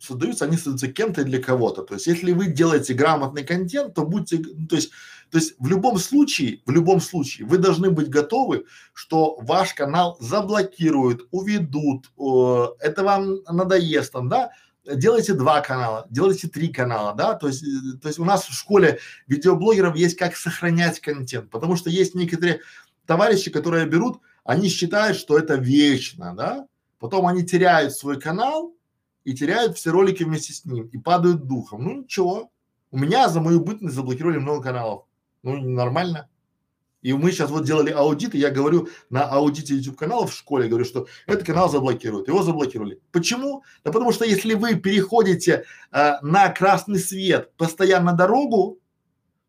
создаются, 0.00 0.46
они 0.46 0.56
создаются 0.56 0.88
кем-то 0.88 1.24
для 1.24 1.42
кого-то. 1.42 1.82
То 1.82 1.94
есть, 1.94 2.06
если 2.06 2.32
вы 2.32 2.46
делаете 2.46 2.94
грамотный 2.94 3.44
контент, 3.44 3.94
то 3.94 4.04
будьте, 4.04 4.38
то 4.38 4.76
есть, 4.76 4.90
то 5.30 5.38
есть 5.38 5.54
в 5.58 5.68
любом 5.68 5.98
случае, 5.98 6.62
в 6.66 6.70
любом 6.70 7.00
случае, 7.00 7.46
вы 7.46 7.58
должны 7.58 7.90
быть 7.90 8.08
готовы, 8.08 8.64
что 8.92 9.36
ваш 9.40 9.74
канал 9.74 10.16
заблокируют, 10.20 11.28
уведут, 11.30 12.10
э, 12.18 12.66
это 12.80 13.04
вам 13.04 13.42
надоест 13.44 14.12
там, 14.12 14.28
да, 14.28 14.50
делайте 14.84 15.34
два 15.34 15.60
канала, 15.60 16.06
делайте 16.10 16.48
три 16.48 16.68
канала, 16.68 17.14
да, 17.14 17.34
то 17.34 17.46
есть, 17.46 17.62
э, 17.62 17.98
то 18.00 18.08
есть 18.08 18.18
у 18.18 18.24
нас 18.24 18.44
в 18.44 18.52
школе 18.52 18.98
видеоблогеров 19.28 19.96
есть 19.96 20.16
как 20.16 20.34
сохранять 20.34 21.00
контент, 21.00 21.50
потому 21.50 21.76
что 21.76 21.90
есть 21.90 22.14
некоторые 22.14 22.60
товарищи, 23.06 23.50
которые 23.50 23.86
берут, 23.86 24.20
они 24.44 24.68
считают, 24.68 25.16
что 25.16 25.38
это 25.38 25.54
вечно, 25.54 26.34
да, 26.34 26.66
потом 26.98 27.26
они 27.26 27.44
теряют 27.44 27.94
свой 27.94 28.18
канал 28.18 28.74
и 29.24 29.34
теряют 29.34 29.76
все 29.76 29.90
ролики 29.90 30.22
вместе 30.22 30.52
с 30.52 30.64
ним 30.64 30.86
и 30.86 30.98
падают 30.98 31.46
духом. 31.46 31.84
Ну 31.84 32.02
ничего, 32.02 32.50
у 32.90 32.98
меня 32.98 33.28
за 33.28 33.40
мою 33.40 33.60
бытность 33.60 33.94
заблокировали 33.94 34.38
много 34.38 34.62
каналов, 34.62 35.04
ну 35.42 35.56
нормально. 35.56 36.28
И 37.02 37.14
мы 37.14 37.32
сейчас 37.32 37.50
вот 37.50 37.64
делали 37.64 37.90
аудит, 37.90 38.34
и 38.34 38.38
я 38.38 38.50
говорю 38.50 38.88
на 39.08 39.24
аудите 39.24 39.74
YouTube 39.74 39.96
каналов 39.96 40.32
в 40.32 40.36
школе, 40.36 40.68
говорю, 40.68 40.84
что 40.84 41.06
этот 41.26 41.46
канал 41.46 41.70
заблокируют, 41.70 42.28
его 42.28 42.42
заблокировали. 42.42 43.00
Почему? 43.10 43.64
Да 43.84 43.90
потому 43.90 44.12
что 44.12 44.26
если 44.26 44.52
вы 44.52 44.74
переходите 44.74 45.64
э, 45.92 46.12
на 46.20 46.50
красный 46.50 46.98
свет 46.98 47.52
постоянно 47.56 48.12
дорогу, 48.12 48.80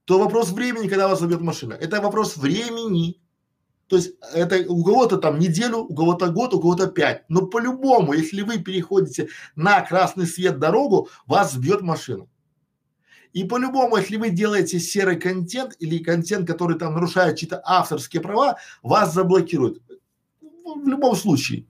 то 0.06 0.18
вопрос 0.18 0.52
времени, 0.52 0.88
когда 0.88 1.08
вас 1.10 1.20
забьет 1.20 1.42
машина. 1.42 1.74
Это 1.74 2.02
вопрос 2.02 2.38
времени. 2.38 3.20
То 3.92 3.98
есть 3.98 4.14
это 4.34 4.64
у 4.72 4.86
кого-то 4.86 5.18
там 5.18 5.38
неделю, 5.38 5.80
у 5.80 5.94
кого-то 5.94 6.30
год, 6.30 6.54
у 6.54 6.62
кого-то 6.62 6.88
пять. 6.88 7.26
Но 7.28 7.48
по-любому, 7.48 8.14
если 8.14 8.42
вы 8.42 8.58
переходите 8.58 9.28
на 9.58 9.82
красный 9.82 10.26
свет 10.28 10.60
дорогу, 10.60 11.10
вас 11.28 11.52
сбьет 11.52 11.82
машина. 11.82 12.26
И 13.34 13.44
по-любому, 13.44 13.98
если 13.98 14.16
вы 14.16 14.30
делаете 14.30 14.80
серый 14.80 15.20
контент 15.20 15.76
или 15.80 15.98
контент, 15.98 16.48
который 16.48 16.80
там 16.80 16.94
нарушает 16.94 17.38
чьи-то 17.38 17.62
авторские 17.66 18.22
права, 18.22 18.60
вас 18.82 19.14
заблокируют. 19.14 19.84
В 20.40 20.88
любом 20.88 21.18
случае. 21.18 21.66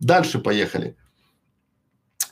Дальше 0.00 0.38
поехали. 0.38 0.96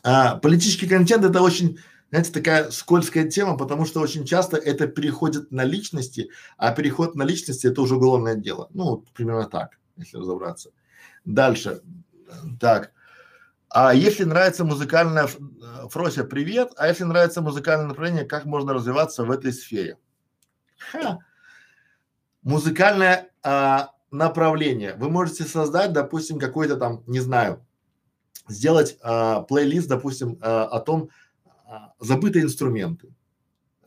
А, 0.02 0.36
политический 0.36 0.88
контент 0.88 1.26
это 1.26 1.42
очень 1.42 1.78
знаете, 2.10 2.32
такая 2.32 2.70
скользкая 2.70 3.28
тема, 3.28 3.56
потому 3.56 3.84
что 3.84 4.00
очень 4.00 4.24
часто 4.24 4.56
это 4.56 4.86
переходит 4.86 5.50
на 5.50 5.64
личности, 5.64 6.30
а 6.56 6.72
переход 6.72 7.14
на 7.16 7.24
личности 7.24 7.66
это 7.66 7.82
уже 7.82 7.96
уголовное 7.96 8.36
дело. 8.36 8.68
Ну, 8.72 9.04
примерно 9.12 9.48
так, 9.48 9.78
если 9.96 10.18
разобраться. 10.18 10.70
Дальше. 11.24 11.82
Так. 12.60 12.92
А 13.68 13.92
если 13.92 14.24
нравится 14.24 14.64
музыкальная, 14.64 15.26
э, 15.26 15.88
Фрося, 15.90 16.24
привет. 16.24 16.72
А 16.76 16.88
если 16.88 17.04
нравится 17.04 17.42
музыкальное 17.42 17.88
направление, 17.88 18.24
как 18.24 18.44
можно 18.44 18.72
развиваться 18.72 19.24
в 19.24 19.30
этой 19.30 19.52
сфере? 19.52 19.98
Ха. 20.78 21.18
Музыкальное 22.42 23.30
а, 23.42 23.90
направление. 24.10 24.94
Вы 24.94 25.10
можете 25.10 25.44
создать, 25.44 25.92
допустим, 25.92 26.38
какой-то 26.38 26.76
там, 26.76 27.02
не 27.06 27.20
знаю, 27.20 27.66
сделать 28.48 28.96
а, 29.02 29.42
плейлист, 29.42 29.88
допустим, 29.88 30.38
а, 30.40 30.64
о 30.64 30.80
том, 30.80 31.10
забытые 31.98 32.44
инструменты, 32.44 33.08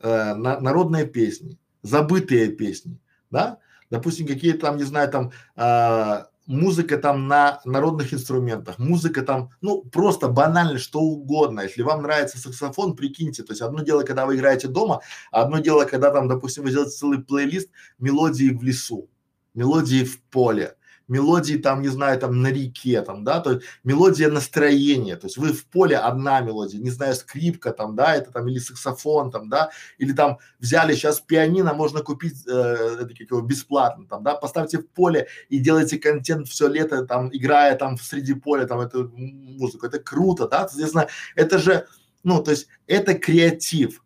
э, 0.02 0.34
на, 0.34 0.60
народные 0.60 1.06
песни, 1.06 1.58
забытые 1.82 2.48
песни, 2.48 2.98
да, 3.30 3.58
допустим, 3.90 4.26
какие 4.26 4.52
там, 4.52 4.76
не 4.76 4.84
знаю, 4.84 5.10
там 5.10 5.32
э, 5.56 6.24
музыка 6.46 6.98
там 6.98 7.28
на 7.28 7.60
народных 7.64 8.12
инструментах, 8.12 8.78
музыка 8.78 9.22
там, 9.22 9.50
ну, 9.60 9.82
просто 9.82 10.28
банально 10.28 10.78
что 10.78 11.00
угодно. 11.00 11.60
Если 11.60 11.82
вам 11.82 12.02
нравится 12.02 12.38
саксофон, 12.38 12.96
прикиньте, 12.96 13.42
то 13.42 13.52
есть 13.52 13.62
одно 13.62 13.82
дело, 13.82 14.02
когда 14.02 14.26
вы 14.26 14.36
играете 14.36 14.68
дома, 14.68 15.00
а 15.30 15.42
одно 15.42 15.58
дело, 15.58 15.84
когда 15.84 16.10
там, 16.10 16.28
допустим, 16.28 16.64
вы 16.64 16.70
делаете 16.70 16.92
целый 16.92 17.22
плейлист 17.22 17.70
мелодии 17.98 18.50
в 18.50 18.62
лесу, 18.62 19.08
мелодии 19.54 20.04
в 20.04 20.20
поле, 20.22 20.76
мелодии 21.10 21.56
там, 21.56 21.82
не 21.82 21.88
знаю, 21.88 22.18
там 22.18 22.40
на 22.40 22.48
реке, 22.48 23.02
там, 23.02 23.24
да, 23.24 23.40
то 23.40 23.52
есть 23.52 23.64
мелодия 23.84 24.30
настроения, 24.30 25.16
то 25.16 25.26
есть 25.26 25.36
вы 25.36 25.52
в 25.52 25.66
поле 25.66 25.96
одна 25.96 26.40
мелодия, 26.40 26.80
не 26.80 26.90
знаю, 26.90 27.14
скрипка 27.14 27.72
там, 27.72 27.96
да, 27.96 28.14
это 28.14 28.30
там 28.30 28.48
или 28.48 28.58
саксофон 28.58 29.30
там, 29.30 29.48
да, 29.48 29.70
или 29.98 30.12
там 30.12 30.38
взяли 30.60 30.94
сейчас 30.94 31.20
пианино, 31.20 31.74
можно 31.74 32.00
купить 32.00 32.46
э, 32.46 32.96
это 33.00 33.08
как 33.08 33.30
его 33.30 33.40
бесплатно 33.40 34.06
там, 34.06 34.22
да, 34.22 34.36
поставьте 34.36 34.78
в 34.78 34.88
поле 34.88 35.26
и 35.48 35.58
делайте 35.58 35.98
контент 35.98 36.48
все 36.48 36.68
лето 36.68 37.04
там, 37.04 37.28
играя 37.32 37.76
там 37.76 37.98
среди 37.98 38.34
поля 38.34 38.66
там 38.66 38.80
эту 38.80 39.08
музыку, 39.08 39.86
это 39.86 39.98
круто, 39.98 40.48
да, 40.48 40.68
соответственно, 40.68 41.08
это 41.34 41.58
же, 41.58 41.86
ну, 42.22 42.42
то 42.42 42.52
есть 42.52 42.68
это 42.86 43.14
креатив, 43.14 44.02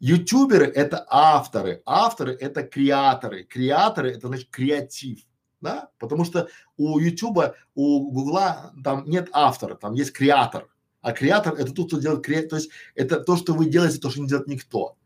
Ютуберы 0.00 0.66
это 0.66 1.06
авторы, 1.08 1.80
авторы 1.86 2.34
это 2.34 2.62
креаторы, 2.62 3.44
креаторы 3.44 4.10
это 4.10 4.28
значит 4.28 4.50
креатив 4.50 5.20
да, 5.64 5.88
потому 5.98 6.24
что 6.24 6.48
у 6.76 6.98
Ютуба, 7.00 7.56
у 7.74 8.12
Гугла 8.12 8.72
там 8.84 9.04
нет 9.06 9.28
автора, 9.32 9.74
там 9.74 9.94
есть 9.94 10.12
креатор, 10.12 10.68
а 11.00 11.12
креатор 11.12 11.54
это 11.54 11.72
тот, 11.72 11.88
кто 11.88 11.98
делает 11.98 12.24
креатор, 12.24 12.50
то 12.50 12.56
есть 12.56 12.70
это 12.94 13.18
то, 13.20 13.36
что 13.36 13.54
вы 13.54 13.66
делаете, 13.66 13.98
то, 13.98 14.10
что 14.10 14.20
не 14.20 14.28
делает 14.28 14.46
никто. 14.46 14.96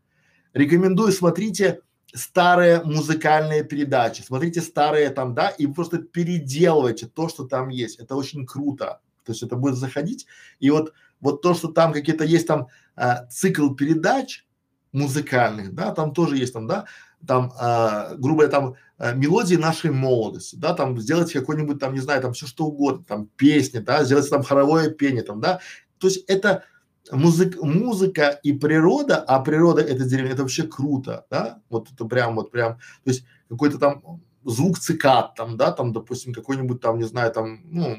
Рекомендую, 0.53 1.11
смотрите 1.11 1.81
старые 2.13 2.83
музыкальные 2.83 3.63
передачи, 3.63 4.21
смотрите 4.21 4.61
старые 4.61 5.09
там, 5.09 5.33
да, 5.33 5.49
и 5.49 5.67
просто 5.67 5.99
переделывайте 5.99 7.07
то, 7.07 7.29
что 7.29 7.45
там 7.45 7.69
есть. 7.69 7.99
Это 7.99 8.15
очень 8.15 8.45
круто. 8.45 9.01
То 9.25 9.31
есть 9.31 9.43
это 9.43 9.55
будет 9.55 9.75
заходить, 9.75 10.25
и 10.59 10.69
вот, 10.71 10.93
вот 11.21 11.41
то, 11.41 11.53
что 11.53 11.67
там 11.67 11.93
какие-то 11.93 12.23
есть 12.23 12.47
там 12.47 12.67
а, 12.95 13.25
цикл 13.27 13.69
передач 13.75 14.45
музыкальных, 14.91 15.75
да, 15.75 15.93
там 15.93 16.13
тоже 16.13 16.37
есть 16.37 16.53
там, 16.53 16.65
да, 16.65 16.85
там, 17.25 17.51
а, 17.59 18.15
грубо 18.15 18.47
там 18.47 18.75
а, 18.97 19.13
мелодии 19.13 19.55
нашей 19.55 19.91
молодости, 19.91 20.55
да, 20.55 20.73
там 20.73 20.99
сделать 20.99 21.31
какой-нибудь 21.31 21.79
там, 21.79 21.93
не 21.93 21.99
знаю, 21.99 22.21
там 22.21 22.33
все 22.33 22.47
что 22.47 22.65
угодно, 22.65 23.03
там 23.03 23.27
песни, 23.35 23.79
да, 23.79 24.03
сделать 24.03 24.29
там 24.29 24.43
хоровое 24.43 24.89
пение, 24.89 25.23
там, 25.23 25.39
да, 25.39 25.59
то 25.97 26.07
есть 26.07 26.23
это 26.27 26.63
музык, 27.11 27.61
музыка 27.61 28.39
и 28.43 28.53
природа, 28.53 29.17
а 29.17 29.39
природа 29.39 29.81
это 29.81 30.05
деревня, 30.05 30.33
это 30.33 30.43
вообще 30.43 30.63
круто, 30.63 31.25
да, 31.29 31.61
вот 31.69 31.89
это 31.91 32.05
прям, 32.05 32.35
вот 32.35 32.51
прям, 32.51 32.75
то 33.03 33.09
есть 33.09 33.25
какой-то 33.49 33.77
там 33.77 34.21
звук 34.43 34.79
цикад, 34.79 35.35
там, 35.35 35.57
да, 35.57 35.71
там, 35.71 35.93
допустим, 35.93 36.33
какой-нибудь 36.33 36.81
там, 36.81 36.97
не 36.97 37.05
знаю, 37.05 37.31
там, 37.31 37.61
ну, 37.65 37.97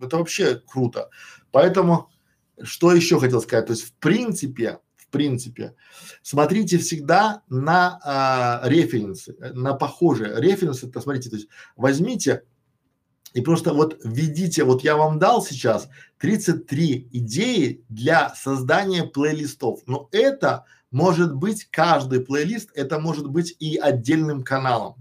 это 0.00 0.16
вообще 0.16 0.60
круто. 0.66 1.10
Поэтому, 1.50 2.08
что 2.62 2.92
еще 2.92 3.18
хотел 3.18 3.40
сказать, 3.40 3.66
то 3.66 3.72
есть 3.72 3.84
в 3.84 3.92
принципе, 3.94 4.78
принципе. 5.10 5.74
Смотрите 6.22 6.78
всегда 6.78 7.42
на 7.48 8.00
а, 8.02 8.62
референсы, 8.64 9.36
на 9.54 9.74
похожие. 9.74 10.40
Референсы, 10.40 10.88
это 10.88 11.00
смотрите, 11.00 11.30
то 11.30 11.36
есть 11.36 11.48
возьмите 11.76 12.42
и 13.32 13.40
просто 13.42 13.72
вот 13.72 14.00
введите, 14.02 14.64
вот 14.64 14.82
я 14.82 14.96
вам 14.96 15.18
дал 15.18 15.42
сейчас 15.42 15.88
33 16.18 17.08
идеи 17.12 17.84
для 17.88 18.34
создания 18.34 19.04
плейлистов, 19.04 19.80
но 19.86 20.08
это 20.10 20.64
может 20.90 21.34
быть 21.34 21.68
каждый 21.70 22.20
плейлист, 22.20 22.70
это 22.74 22.98
может 22.98 23.28
быть 23.28 23.54
и 23.60 23.76
отдельным 23.76 24.42
каналом. 24.42 24.96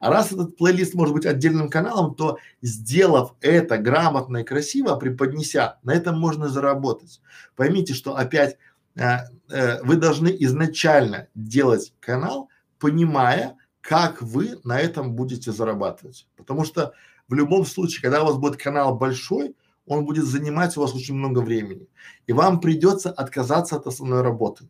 А 0.00 0.10
раз 0.10 0.32
этот 0.32 0.56
плейлист 0.56 0.94
может 0.94 1.14
быть 1.14 1.26
отдельным 1.26 1.68
каналом, 1.68 2.14
то 2.14 2.38
сделав 2.62 3.34
это 3.40 3.76
грамотно 3.76 4.38
и 4.38 4.44
красиво, 4.44 4.96
преподнеся, 4.96 5.78
на 5.82 5.92
этом 5.92 6.18
можно 6.18 6.48
заработать. 6.48 7.20
Поймите, 7.54 7.92
что 7.92 8.16
опять 8.16 8.56
э, 8.96 9.18
э, 9.50 9.82
вы 9.82 9.96
должны 9.96 10.34
изначально 10.40 11.28
делать 11.34 11.92
канал, 12.00 12.48
понимая, 12.78 13.56
как 13.80 14.22
вы 14.22 14.58
на 14.64 14.78
этом 14.78 15.14
будете 15.14 15.52
зарабатывать. 15.52 16.26
Потому 16.36 16.64
что 16.64 16.92
в 17.28 17.34
любом 17.34 17.64
случае, 17.64 18.02
когда 18.02 18.22
у 18.22 18.26
вас 18.26 18.36
будет 18.36 18.56
канал 18.56 18.96
большой, 18.96 19.54
он 19.86 20.04
будет 20.04 20.24
занимать 20.24 20.76
у 20.76 20.80
вас 20.80 20.94
очень 20.94 21.14
много 21.14 21.40
времени. 21.40 21.88
И 22.26 22.32
вам 22.32 22.60
придется 22.60 23.10
отказаться 23.10 23.76
от 23.76 23.86
основной 23.86 24.22
работы. 24.22 24.68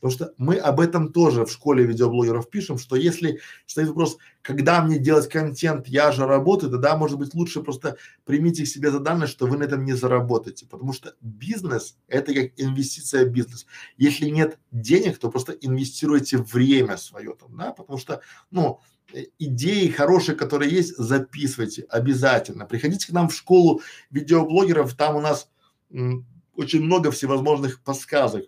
Потому 0.00 0.12
что 0.12 0.34
мы 0.38 0.56
об 0.56 0.80
этом 0.80 1.12
тоже 1.12 1.44
в 1.44 1.52
школе 1.52 1.84
видеоблогеров 1.84 2.48
пишем, 2.48 2.78
что 2.78 2.96
если 2.96 3.40
стоит 3.66 3.88
вопрос, 3.88 4.16
когда 4.40 4.82
мне 4.82 4.98
делать 4.98 5.28
контент, 5.28 5.88
я 5.88 6.10
же 6.10 6.26
работаю, 6.26 6.72
тогда 6.72 6.96
может 6.96 7.18
быть 7.18 7.34
лучше 7.34 7.62
просто 7.62 7.98
примите 8.24 8.64
себе 8.64 8.90
задание, 8.90 9.26
что 9.26 9.46
вы 9.46 9.58
на 9.58 9.64
этом 9.64 9.84
не 9.84 9.92
заработаете, 9.92 10.66
потому 10.66 10.94
что 10.94 11.14
бизнес 11.20 11.98
это 12.08 12.32
как 12.32 12.52
инвестиция 12.56 13.26
в 13.26 13.28
бизнес. 13.28 13.66
Если 13.98 14.30
нет 14.30 14.58
денег, 14.70 15.18
то 15.18 15.30
просто 15.30 15.52
инвестируйте 15.52 16.38
время 16.38 16.96
свое 16.96 17.34
там, 17.38 17.54
да, 17.58 17.72
потому 17.72 17.98
что, 17.98 18.22
ну, 18.50 18.80
э, 19.12 19.24
идеи 19.38 19.88
хорошие, 19.88 20.34
которые 20.34 20.70
есть, 20.70 20.96
записывайте 20.96 21.82
обязательно. 21.90 22.64
Приходите 22.64 23.06
к 23.06 23.10
нам 23.10 23.28
в 23.28 23.34
школу 23.34 23.82
видеоблогеров, 24.10 24.94
там 24.94 25.16
у 25.16 25.20
нас 25.20 25.50
м, 25.92 26.24
очень 26.54 26.82
много 26.82 27.10
всевозможных 27.10 27.82
подсказок 27.82 28.44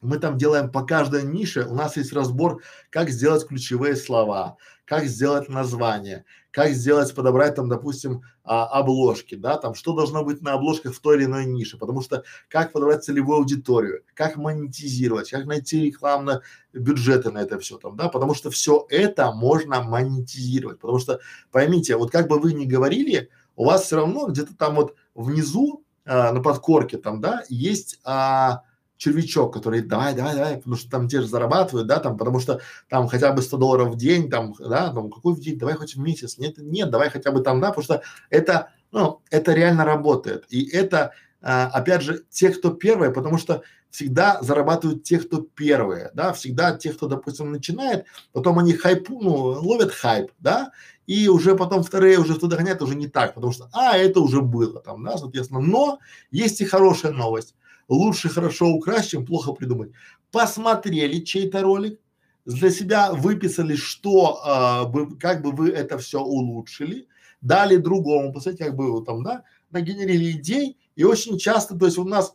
мы 0.00 0.18
там 0.18 0.38
делаем 0.38 0.70
по 0.70 0.82
каждой 0.82 1.24
нише, 1.24 1.64
у 1.64 1.74
нас 1.74 1.96
есть 1.96 2.12
разбор, 2.12 2.62
как 2.90 3.10
сделать 3.10 3.46
ключевые 3.46 3.96
слова, 3.96 4.56
как 4.84 5.04
сделать 5.04 5.48
название, 5.48 6.24
как 6.50 6.70
сделать, 6.70 7.14
подобрать 7.14 7.54
там, 7.54 7.68
допустим, 7.68 8.22
а, 8.42 8.66
обложки, 8.66 9.36
да, 9.36 9.56
там, 9.56 9.74
что 9.74 9.94
должно 9.94 10.24
быть 10.24 10.42
на 10.42 10.54
обложках 10.54 10.94
в 10.94 11.00
той 11.00 11.16
или 11.16 11.26
иной 11.26 11.44
нише, 11.44 11.78
потому 11.78 12.00
что 12.00 12.24
как 12.48 12.72
подобрать 12.72 13.04
целевую 13.04 13.38
аудиторию, 13.38 14.02
как 14.14 14.36
монетизировать, 14.36 15.30
как 15.30 15.44
найти 15.46 15.86
рекламные 15.86 16.40
бюджеты 16.72 17.30
на 17.30 17.42
это 17.42 17.58
все 17.58 17.78
там, 17.78 17.96
да, 17.96 18.08
потому 18.08 18.34
что 18.34 18.50
все 18.50 18.86
это 18.88 19.30
можно 19.30 19.82
монетизировать, 19.82 20.80
потому 20.80 20.98
что 20.98 21.20
поймите, 21.52 21.96
вот 21.96 22.10
как 22.10 22.26
бы 22.26 22.40
вы 22.40 22.54
ни 22.54 22.64
говорили, 22.64 23.30
у 23.54 23.66
вас 23.66 23.84
все 23.84 23.96
равно 23.96 24.26
где-то 24.26 24.56
там 24.56 24.74
вот 24.74 24.96
внизу 25.14 25.84
а, 26.04 26.32
на 26.32 26.42
подкорке 26.42 26.98
там, 26.98 27.20
да, 27.20 27.44
есть 27.48 28.00
а, 28.02 28.62
червячок, 29.00 29.54
который 29.54 29.80
давай, 29.80 30.14
давай, 30.14 30.34
давай, 30.34 30.56
потому 30.58 30.76
что 30.76 30.90
там 30.90 31.08
те 31.08 31.22
же 31.22 31.26
зарабатывают, 31.26 31.88
да, 31.88 32.00
там, 32.00 32.18
потому 32.18 32.38
что 32.38 32.60
там 32.88 33.08
хотя 33.08 33.32
бы 33.32 33.40
100 33.40 33.56
долларов 33.56 33.94
в 33.94 33.96
день, 33.96 34.28
там, 34.28 34.54
да, 34.58 34.92
там, 34.92 35.10
какой 35.10 35.34
в 35.34 35.40
день, 35.40 35.58
давай 35.58 35.74
хоть 35.74 35.96
в 35.96 35.98
месяц, 35.98 36.36
нет, 36.36 36.58
нет, 36.58 36.90
давай 36.90 37.08
хотя 37.08 37.32
бы 37.32 37.40
там, 37.40 37.60
да, 37.62 37.68
потому 37.68 37.82
что 37.82 38.02
это, 38.28 38.68
ну, 38.92 39.22
это 39.30 39.54
реально 39.54 39.86
работает, 39.86 40.44
и 40.50 40.68
это, 40.68 41.12
а, 41.40 41.68
опять 41.68 42.02
же, 42.02 42.24
те, 42.28 42.50
кто 42.50 42.72
первые, 42.72 43.10
потому 43.10 43.38
что 43.38 43.62
всегда 43.88 44.38
зарабатывают 44.42 45.02
те, 45.02 45.18
кто 45.18 45.38
первые, 45.40 46.10
да, 46.12 46.34
всегда 46.34 46.76
те, 46.76 46.92
кто, 46.92 47.06
допустим, 47.06 47.50
начинает, 47.50 48.04
потом 48.32 48.58
они 48.58 48.74
хайпу, 48.74 49.18
ну, 49.18 49.34
ловят 49.34 49.92
хайп, 49.92 50.30
да, 50.40 50.72
и 51.06 51.26
уже 51.28 51.56
потом 51.56 51.82
вторые 51.82 52.18
уже 52.18 52.34
туда 52.34 52.56
догоняют 52.56 52.82
уже 52.82 52.96
не 52.96 53.08
так, 53.08 53.32
потому 53.32 53.54
что, 53.54 53.70
а, 53.72 53.96
это 53.96 54.20
уже 54.20 54.42
было 54.42 54.82
там, 54.82 55.02
да, 55.04 55.16
соответственно, 55.16 55.60
но 55.60 56.00
есть 56.30 56.60
и 56.60 56.66
хорошая 56.66 57.12
новость, 57.12 57.54
лучше 57.90 58.28
хорошо 58.28 58.68
украсть, 58.68 59.10
чем 59.10 59.26
плохо 59.26 59.52
придумать. 59.52 59.90
Посмотрели 60.30 61.20
чей-то 61.20 61.60
ролик, 61.60 62.00
для 62.46 62.70
себя 62.70 63.12
выписали, 63.12 63.76
что, 63.76 64.40
а, 64.44 64.84
бы, 64.84 65.18
как 65.18 65.42
бы 65.42 65.52
вы 65.52 65.70
это 65.70 65.98
все 65.98 66.20
улучшили, 66.20 67.06
дали 67.40 67.76
другому, 67.76 68.32
посмотрите, 68.32 68.64
как 68.64 68.76
бы 68.76 69.04
там, 69.04 69.22
да, 69.22 69.44
нагенерили 69.70 70.32
идей, 70.32 70.78
и 70.96 71.04
очень 71.04 71.38
часто, 71.38 71.76
то 71.76 71.86
есть 71.86 71.98
у 71.98 72.04
нас, 72.04 72.34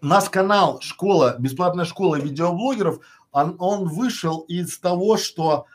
у 0.00 0.06
нас 0.06 0.28
канал 0.28 0.80
школа, 0.80 1.36
бесплатная 1.38 1.84
школа 1.84 2.16
видеоблогеров, 2.20 3.00
он, 3.32 3.56
он 3.58 3.88
вышел 3.88 4.40
из 4.40 4.78
того, 4.78 5.16
что 5.16 5.66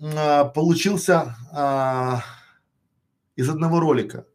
а, 0.00 0.44
получился 0.46 1.36
а, 1.52 2.22
из 3.36 3.48
одного 3.48 3.80
ролика 3.80 4.26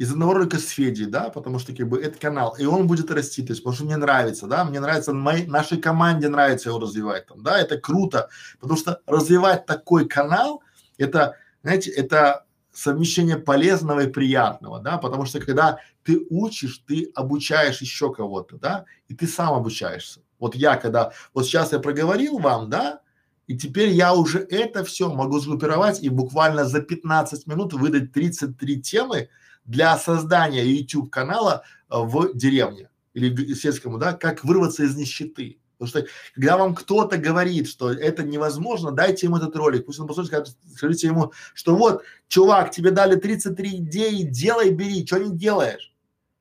из 0.00 0.10
одного 0.10 0.32
ролика 0.32 0.58
с 0.58 0.68
Федей, 0.68 1.04
да, 1.04 1.28
потому 1.28 1.58
что 1.58 1.76
как 1.76 1.86
бы 1.86 2.00
это 2.00 2.18
канал, 2.18 2.56
и 2.58 2.64
он 2.64 2.86
будет 2.86 3.10
расти, 3.10 3.42
то 3.42 3.50
есть, 3.52 3.62
потому 3.62 3.76
что 3.76 3.84
мне 3.84 3.98
нравится, 3.98 4.46
да, 4.46 4.64
мне 4.64 4.80
нравится, 4.80 5.12
моей, 5.12 5.46
нашей 5.46 5.76
команде 5.76 6.30
нравится 6.30 6.70
его 6.70 6.78
развивать 6.78 7.26
там, 7.26 7.42
да, 7.42 7.60
это 7.60 7.78
круто, 7.78 8.30
потому 8.60 8.78
что 8.78 9.02
развивать 9.06 9.66
такой 9.66 10.08
канал, 10.08 10.62
это, 10.96 11.36
знаете, 11.62 11.90
это 11.90 12.46
совмещение 12.72 13.36
полезного 13.36 14.00
и 14.04 14.06
приятного, 14.06 14.80
да, 14.80 14.96
потому 14.96 15.26
что 15.26 15.38
когда 15.38 15.80
ты 16.02 16.18
учишь, 16.30 16.82
ты 16.86 17.10
обучаешь 17.14 17.82
еще 17.82 18.10
кого-то, 18.10 18.56
да, 18.56 18.86
и 19.08 19.14
ты 19.14 19.26
сам 19.26 19.52
обучаешься. 19.52 20.22
Вот 20.38 20.54
я 20.54 20.76
когда, 20.76 21.12
вот 21.34 21.44
сейчас 21.44 21.72
я 21.72 21.78
проговорил 21.78 22.38
вам, 22.38 22.70
да, 22.70 23.02
и 23.46 23.54
теперь 23.54 23.90
я 23.90 24.14
уже 24.14 24.38
это 24.38 24.82
все 24.82 25.12
могу 25.12 25.40
сгруппировать 25.40 26.02
и 26.02 26.08
буквально 26.08 26.64
за 26.64 26.80
15 26.80 27.46
минут 27.46 27.74
выдать 27.74 28.12
33 28.12 28.80
темы, 28.80 29.28
для 29.64 29.96
создания 29.98 30.64
YouTube 30.64 31.10
канала 31.10 31.64
э, 31.90 31.94
в 31.96 32.34
деревне 32.34 32.90
или 33.14 33.54
сельскому, 33.54 33.98
да, 33.98 34.12
как 34.12 34.44
вырваться 34.44 34.84
из 34.84 34.96
нищеты. 34.96 35.58
Потому 35.78 36.02
что 36.02 36.12
когда 36.34 36.58
вам 36.58 36.74
кто-то 36.74 37.16
говорит, 37.16 37.66
что 37.66 37.90
это 37.90 38.22
невозможно, 38.22 38.90
дайте 38.90 39.26
ему 39.26 39.38
этот 39.38 39.56
ролик, 39.56 39.86
пусть 39.86 39.98
он 39.98 40.06
послушает, 40.06 40.54
скажите 40.76 41.06
ему, 41.06 41.32
что 41.54 41.74
вот, 41.74 42.02
чувак, 42.28 42.70
тебе 42.70 42.90
дали 42.90 43.16
33 43.16 43.76
идеи, 43.76 44.22
делай, 44.22 44.70
бери, 44.70 45.06
что 45.06 45.18
не 45.18 45.34
делаешь? 45.34 45.94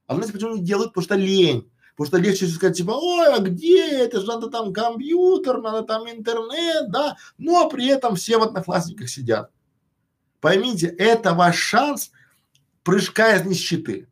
А 0.07 0.15
знаете, 0.15 0.34
почему 0.34 0.55
не 0.55 0.61
делают? 0.61 0.91
Потому 0.91 1.05
что 1.05 1.15
лень. 1.15 1.72
Потому 1.95 2.07
что 2.07 2.17
легче 2.17 2.47
сказать, 2.47 2.78
типа, 2.78 2.91
ой, 2.91 3.28
а 3.34 3.39
где 3.39 3.89
это 3.89 4.20
же 4.20 4.28
надо 4.28 4.49
там 4.49 4.74
компьютер, 4.74 5.61
надо 5.61 5.84
там 5.84 6.09
интернет, 6.09 6.89
да, 6.91 7.15
но 7.38 7.70
при 7.70 7.88
этом 7.88 8.15
все 8.15 8.38
в 8.39 8.43
одноклассниках 8.43 9.07
сидят. 9.09 9.51
Поймите, 10.41 10.88
это 10.88 11.34
ваш 11.34 11.57
шанс 11.57 12.11
прыжка 12.84 13.36
из 13.36 13.45
нищеты. 13.45 14.07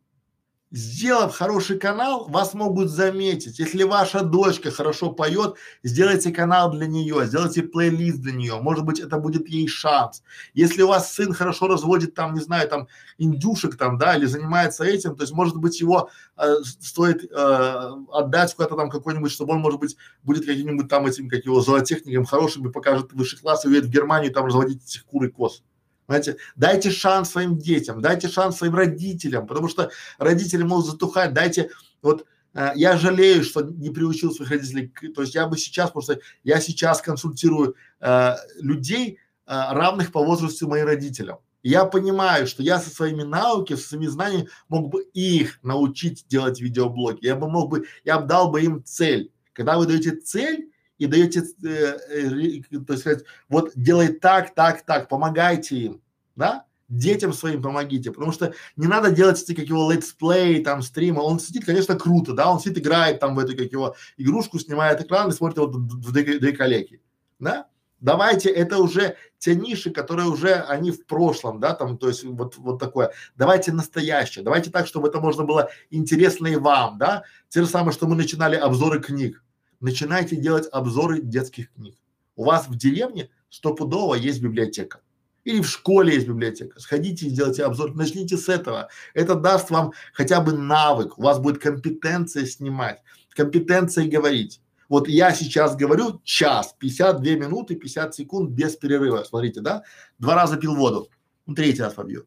Сделав 0.70 1.34
хороший 1.34 1.78
канал, 1.78 2.28
вас 2.28 2.52
могут 2.52 2.90
заметить. 2.90 3.58
Если 3.58 3.84
ваша 3.84 4.22
дочка 4.22 4.70
хорошо 4.70 5.10
поет, 5.10 5.54
сделайте 5.82 6.30
канал 6.30 6.70
для 6.70 6.86
нее, 6.86 7.24
сделайте 7.24 7.62
плейлист 7.62 8.18
для 8.18 8.32
нее. 8.34 8.60
Может 8.60 8.84
быть, 8.84 9.00
это 9.00 9.16
будет 9.16 9.48
ей 9.48 9.66
шанс. 9.66 10.22
Если 10.52 10.82
у 10.82 10.88
вас 10.88 11.10
сын 11.10 11.32
хорошо 11.32 11.68
разводит 11.68 12.14
там, 12.14 12.34
не 12.34 12.40
знаю, 12.40 12.68
там 12.68 12.86
индюшек 13.16 13.78
там, 13.78 13.96
да, 13.96 14.14
или 14.14 14.26
занимается 14.26 14.84
этим, 14.84 15.16
то 15.16 15.22
есть, 15.22 15.32
может 15.32 15.56
быть, 15.56 15.80
его 15.80 16.10
э, 16.36 16.56
стоит 16.80 17.24
э, 17.24 17.90
отдать 18.12 18.54
куда-то 18.54 18.76
там 18.76 18.90
какой-нибудь, 18.90 19.32
чтобы 19.32 19.54
он, 19.54 19.60
может 19.60 19.80
быть, 19.80 19.96
будет 20.22 20.44
каким-нибудь 20.44 20.88
там 20.88 21.06
этим, 21.06 21.30
как 21.30 21.46
его, 21.46 21.62
зоотехником 21.62 22.26
хорошим 22.26 22.68
и 22.68 22.72
покажет 22.72 23.14
высший 23.14 23.38
класс 23.38 23.64
и 23.64 23.68
уедет 23.68 23.86
в 23.86 23.90
Германию 23.90 24.34
там 24.34 24.44
разводить 24.44 24.84
этих 24.84 25.06
кур 25.06 25.24
и 25.24 25.28
коз. 25.28 25.62
Знаете, 26.08 26.38
дайте 26.56 26.90
шанс 26.90 27.30
своим 27.30 27.58
детям, 27.58 28.00
дайте 28.00 28.28
шанс 28.28 28.56
своим 28.56 28.74
родителям, 28.74 29.46
потому 29.46 29.68
что 29.68 29.90
родители 30.18 30.62
могут 30.62 30.86
затухать, 30.86 31.34
дайте, 31.34 31.70
вот 32.00 32.24
э, 32.54 32.72
я 32.76 32.96
жалею, 32.96 33.44
что 33.44 33.60
не 33.60 33.90
приучил 33.90 34.32
своих 34.32 34.50
родителей, 34.50 34.90
то 35.14 35.20
есть 35.20 35.34
я 35.34 35.46
бы 35.46 35.58
сейчас, 35.58 35.90
просто 35.90 36.20
я 36.44 36.60
сейчас 36.60 37.02
консультирую 37.02 37.76
э, 38.00 38.34
людей, 38.58 39.18
э, 39.46 39.52
равных 39.52 40.10
по 40.10 40.24
возрасту 40.24 40.66
моим 40.66 40.86
родителям. 40.86 41.40
Я 41.62 41.84
понимаю, 41.84 42.46
что 42.46 42.62
я 42.62 42.78
со 42.80 42.88
своими 42.88 43.22
науками, 43.22 43.76
со 43.76 43.88
своими 43.88 44.06
знаниями 44.06 44.48
мог 44.68 44.88
бы 44.88 45.02
их 45.12 45.58
научить 45.62 46.24
делать 46.26 46.60
видеоблоги. 46.60 47.26
Я 47.26 47.36
бы 47.36 47.50
мог 47.50 47.68
бы, 47.68 47.84
я 48.04 48.18
бы 48.18 48.26
дал 48.26 48.50
бы 48.50 48.62
им 48.62 48.82
цель. 48.82 49.30
Когда 49.52 49.76
вы 49.76 49.86
даете 49.86 50.12
цель, 50.12 50.70
и 50.98 51.06
даете, 51.06 51.44
э, 51.64 51.98
э, 52.10 52.78
то 52.86 52.92
есть 52.92 53.06
вот 53.48 53.72
делай 53.74 54.08
так, 54.08 54.54
так, 54.54 54.82
так, 54.82 55.08
помогайте 55.08 55.76
им, 55.76 56.02
да? 56.36 56.64
Детям 56.88 57.34
своим 57.34 57.62
помогите, 57.62 58.10
потому 58.12 58.32
что 58.32 58.54
не 58.76 58.86
надо 58.86 59.10
делать 59.10 59.42
эти, 59.42 59.54
как 59.54 59.66
его, 59.66 59.90
летсплей, 59.92 60.62
там, 60.62 60.82
стрима, 60.82 61.20
он 61.20 61.38
сидит, 61.38 61.66
конечно, 61.66 61.96
круто, 61.96 62.32
да, 62.32 62.50
он 62.50 62.60
сидит, 62.60 62.78
играет 62.78 63.20
там 63.20 63.34
в 63.34 63.38
эту, 63.38 63.56
как 63.56 63.70
его, 63.70 63.94
игрушку, 64.16 64.58
снимает 64.58 65.00
экран 65.00 65.28
и 65.28 65.32
смотрит 65.32 65.58
вот 65.58 65.74
в 65.74 66.12
две 66.12 66.52
коллеги, 66.52 67.00
да? 67.38 67.66
Давайте, 68.00 68.48
это 68.50 68.78
уже 68.78 69.16
те 69.38 69.56
ниши, 69.56 69.90
которые 69.90 70.28
уже, 70.28 70.54
они 70.54 70.92
в 70.92 71.04
прошлом, 71.04 71.58
да, 71.58 71.74
там, 71.74 71.98
то 71.98 72.08
есть 72.08 72.24
вот, 72.24 72.56
вот 72.56 72.78
такое. 72.78 73.12
Давайте 73.36 73.72
настоящее, 73.72 74.44
давайте 74.44 74.70
так, 74.70 74.86
чтобы 74.86 75.08
это 75.08 75.20
можно 75.20 75.42
было 75.42 75.68
интересно 75.90 76.46
и 76.46 76.56
вам, 76.56 76.96
да. 76.98 77.24
Те 77.48 77.62
же 77.62 77.66
самые, 77.66 77.92
что 77.92 78.06
мы 78.06 78.14
начинали 78.14 78.54
обзоры 78.54 79.00
книг 79.00 79.42
начинайте 79.80 80.36
делать 80.36 80.68
обзоры 80.72 81.20
детских 81.20 81.72
книг. 81.72 81.96
У 82.36 82.44
вас 82.44 82.68
в 82.68 82.76
деревне 82.76 83.30
стопудово 83.50 84.14
есть 84.14 84.40
библиотека. 84.40 85.00
Или 85.44 85.62
в 85.62 85.68
школе 85.68 86.14
есть 86.14 86.28
библиотека. 86.28 86.78
Сходите 86.78 87.26
и 87.26 87.30
сделайте 87.30 87.64
обзор. 87.64 87.94
Начните 87.94 88.36
с 88.36 88.48
этого. 88.48 88.88
Это 89.14 89.34
даст 89.34 89.70
вам 89.70 89.92
хотя 90.12 90.40
бы 90.40 90.52
навык. 90.52 91.18
У 91.18 91.22
вас 91.22 91.38
будет 91.38 91.58
компетенция 91.58 92.44
снимать, 92.44 93.02
компетенция 93.30 94.06
говорить. 94.06 94.60
Вот 94.88 95.08
я 95.08 95.32
сейчас 95.32 95.76
говорю 95.76 96.20
час, 96.24 96.74
52 96.78 97.32
минуты, 97.34 97.76
50 97.76 98.14
секунд 98.14 98.50
без 98.50 98.76
перерыва. 98.76 99.22
Смотрите, 99.24 99.60
да? 99.60 99.84
Два 100.18 100.34
раза 100.34 100.56
пил 100.56 100.74
воду. 100.74 101.08
Третий 101.54 101.82
раз 101.82 101.94
побью. 101.94 102.26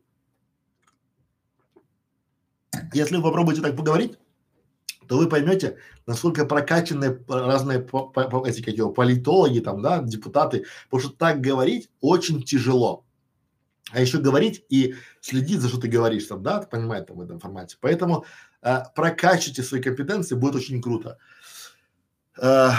Если 2.93 3.15
вы 3.17 3.23
попробуете 3.23 3.61
так 3.61 3.75
поговорить, 3.75 4.17
то 5.07 5.17
вы 5.17 5.27
поймете, 5.27 5.77
насколько 6.05 6.45
прокачанные 6.45 7.23
разные 7.27 7.79
по, 7.79 8.07
по, 8.07 8.47
эти 8.47 8.61
как 8.61 8.75
его, 8.75 8.91
политологи 8.91 9.59
там, 9.59 9.81
да, 9.81 10.01
депутаты, 10.01 10.65
потому 10.89 11.09
что 11.09 11.17
так 11.17 11.41
говорить 11.41 11.89
очень 11.99 12.43
тяжело. 12.43 13.05
А 13.91 13.99
еще 13.99 14.19
говорить 14.19 14.63
и 14.69 14.95
следить 15.19 15.59
за 15.59 15.67
что 15.67 15.79
ты 15.79 15.87
говоришь 15.87 16.25
там, 16.25 16.41
да, 16.43 16.61
понимает 16.61 17.07
там 17.07 17.17
в 17.17 17.21
этом 17.21 17.39
формате. 17.39 17.77
Поэтому 17.81 18.25
э, 18.61 18.83
прокачивайте 18.95 19.63
свои 19.63 19.81
компетенции, 19.81 20.35
будет 20.35 20.55
очень 20.55 20.81
круто. 20.81 21.17
Э, 22.41 22.69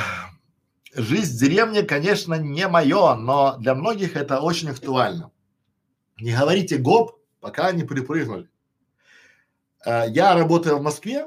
жизнь 0.94 1.36
в 1.36 1.40
деревне, 1.40 1.82
конечно, 1.82 2.34
не 2.34 2.66
мое, 2.66 3.14
но 3.14 3.56
для 3.58 3.74
многих 3.74 4.16
это 4.16 4.40
очень 4.40 4.70
актуально. 4.70 5.30
Не 6.18 6.34
говорите 6.34 6.78
гоп, 6.78 7.18
пока 7.40 7.72
не 7.72 7.84
припрыгнули. 7.84 8.48
Э, 9.84 10.04
я 10.08 10.34
работаю 10.34 10.78
в 10.78 10.82
Москве, 10.82 11.26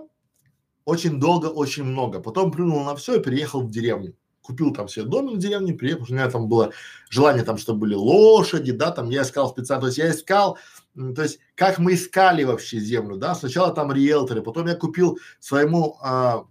очень 0.86 1.20
долго, 1.20 1.48
очень 1.48 1.84
много. 1.84 2.20
Потом 2.22 2.52
плюнул 2.52 2.84
на 2.84 2.96
все 2.96 3.16
и 3.16 3.24
переехал 3.24 3.62
в 3.62 3.72
деревню. 3.72 4.16
Купил 4.42 4.72
там 4.72 4.88
себе 4.88 5.06
домик 5.06 5.38
в 5.38 5.40
деревне, 5.40 5.74
приехал, 5.74 6.06
у 6.08 6.14
меня 6.14 6.30
там 6.30 6.48
было 6.48 6.72
желание 7.10 7.44
там, 7.44 7.58
чтобы 7.58 7.80
были 7.80 7.96
лошади, 7.96 8.72
да, 8.72 8.92
там 8.92 9.10
я 9.10 9.24
искал 9.24 9.50
специально, 9.50 9.82
то 9.82 9.88
есть 9.88 9.98
я 9.98 10.12
искал, 10.12 10.60
то 10.94 11.24
есть 11.24 11.40
как 11.56 11.80
мы 11.80 11.96
искали 11.96 12.44
вообще 12.44 12.78
землю, 12.78 13.18
да, 13.18 13.34
сначала 13.34 13.74
там 13.74 13.92
риэлторы, 13.92 14.44
потом 14.44 14.68
я 14.68 14.76
купил 14.76 15.18
своему 15.40 15.98
а, 16.00 16.46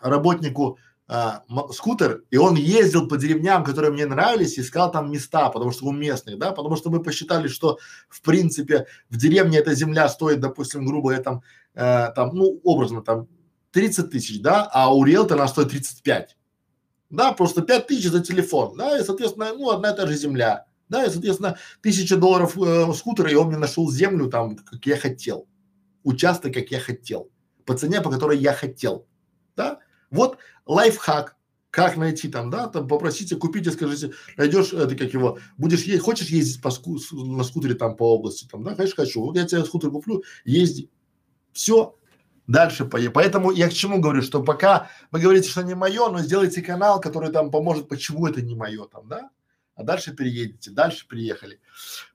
работнику 0.00 0.76
а, 1.06 1.44
скутер, 1.70 2.24
и 2.32 2.36
он 2.36 2.56
ездил 2.56 3.06
по 3.06 3.16
деревням, 3.16 3.62
которые 3.62 3.92
мне 3.92 4.06
нравились, 4.06 4.58
искал 4.58 4.90
там 4.90 5.12
места, 5.12 5.50
потому 5.50 5.70
что 5.70 5.86
у 5.86 5.92
местных, 5.92 6.38
да, 6.38 6.50
потому 6.50 6.74
что 6.74 6.90
мы 6.90 7.00
посчитали, 7.00 7.46
что 7.46 7.78
в 8.08 8.22
принципе 8.22 8.86
в 9.08 9.16
деревне 9.18 9.58
эта 9.58 9.72
земля 9.74 10.08
стоит, 10.08 10.40
допустим, 10.40 10.84
грубо 10.84 11.10
говоря, 11.10 11.22
там, 11.22 11.42
э, 11.74 12.10
там, 12.16 12.34
ну, 12.34 12.58
образно, 12.64 13.02
там 13.02 13.28
30 13.74 14.10
тысяч, 14.10 14.40
да, 14.40 14.68
а 14.72 14.94
у 14.94 15.04
риэлтора 15.04 15.40
она 15.40 15.48
стоит 15.48 15.70
35. 15.70 16.36
Да, 17.10 17.32
просто 17.32 17.60
5 17.60 17.88
тысяч 17.88 18.08
за 18.08 18.22
телефон, 18.22 18.76
да, 18.76 18.98
и, 18.98 19.04
соответственно, 19.04 19.52
ну, 19.52 19.70
одна 19.70 19.90
и 19.90 19.96
та 19.96 20.06
же 20.06 20.16
земля, 20.16 20.66
да, 20.88 21.04
и, 21.04 21.10
соответственно, 21.10 21.58
тысяча 21.82 22.16
долларов 22.16 22.56
э, 22.56 22.92
скутера, 22.94 23.30
и 23.30 23.34
он 23.34 23.48
мне 23.48 23.56
нашел 23.56 23.90
землю 23.90 24.30
там, 24.30 24.56
как 24.56 24.86
я 24.86 24.96
хотел, 24.96 25.48
участок, 26.04 26.54
как 26.54 26.70
я 26.70 26.78
хотел, 26.78 27.30
по 27.66 27.76
цене, 27.76 28.00
по 28.00 28.10
которой 28.10 28.38
я 28.38 28.52
хотел, 28.52 29.06
да, 29.56 29.80
вот 30.10 30.38
лайфхак, 30.66 31.36
как 31.70 31.96
найти 31.96 32.28
там, 32.28 32.50
да, 32.50 32.68
там 32.68 32.86
попросите, 32.86 33.34
купите, 33.34 33.72
скажите, 33.72 34.12
найдешь, 34.36 34.72
это 34.72 34.94
как 34.94 35.12
его, 35.12 35.38
будешь 35.56 35.82
ездить, 35.82 36.02
хочешь 36.02 36.28
ездить 36.28 36.62
по 36.62 36.70
ску, 36.70 36.98
на 37.10 37.42
скутере 37.42 37.74
там 37.74 37.96
по 37.96 38.14
области, 38.14 38.46
там, 38.46 38.62
да, 38.62 38.76
конечно 38.76 39.04
хочу, 39.04 39.20
вот 39.20 39.36
я 39.36 39.44
тебе 39.44 39.64
скутер 39.64 39.90
куплю, 39.90 40.22
езди, 40.44 40.90
все, 41.52 41.96
дальше 42.46 42.84
поедем. 42.84 43.12
Поэтому 43.12 43.50
я 43.50 43.68
к 43.68 43.72
чему 43.72 44.00
говорю, 44.00 44.22
что 44.22 44.42
пока 44.42 44.88
вы 45.10 45.20
говорите, 45.20 45.48
что 45.48 45.62
не 45.62 45.74
мое, 45.74 46.08
но 46.10 46.18
сделайте 46.18 46.62
канал, 46.62 47.00
который 47.00 47.30
там 47.32 47.50
поможет, 47.50 47.88
почему 47.88 48.26
это 48.26 48.42
не 48.42 48.54
мое 48.54 48.86
там, 48.86 49.08
да, 49.08 49.30
а 49.74 49.82
дальше 49.82 50.14
переедете, 50.14 50.70
дальше 50.70 51.06
приехали. 51.08 51.60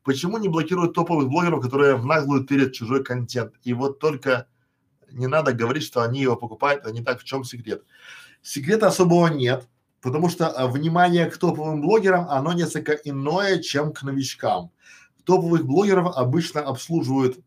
Почему 0.04 0.38
не 0.38 0.48
блокируют 0.48 0.94
топовых 0.94 1.30
блогеров, 1.30 1.62
которые 1.62 1.96
в 1.96 2.06
наглую 2.06 2.46
тырят 2.46 2.74
чужой 2.74 3.04
контент? 3.04 3.56
И 3.64 3.74
вот 3.74 4.00
только 4.00 4.48
не 5.12 5.28
надо 5.28 5.54
говорить, 5.54 5.84
что 5.84 6.02
они 6.02 6.22
его 6.22 6.36
покупают, 6.36 6.86
а 6.86 6.92
не 6.92 7.02
так, 7.02 7.20
в 7.20 7.24
чем 7.24 7.44
секрет? 7.44 7.84
Секрета 8.42 8.88
особого 8.88 9.28
нет, 9.28 9.68
потому 10.02 10.30
что 10.30 10.48
а, 10.48 10.68
внимание 10.68 11.26
к 11.26 11.38
топовым 11.38 11.82
блогерам, 11.82 12.30
оно 12.30 12.54
несколько 12.54 12.94
иное, 12.94 13.60
чем 13.62 13.92
к 13.92 14.04
новичкам. 14.04 14.72
Топовых 15.26 15.66
блогеров 15.66 16.16
обычно 16.16 16.62
обслуживают 16.62 17.40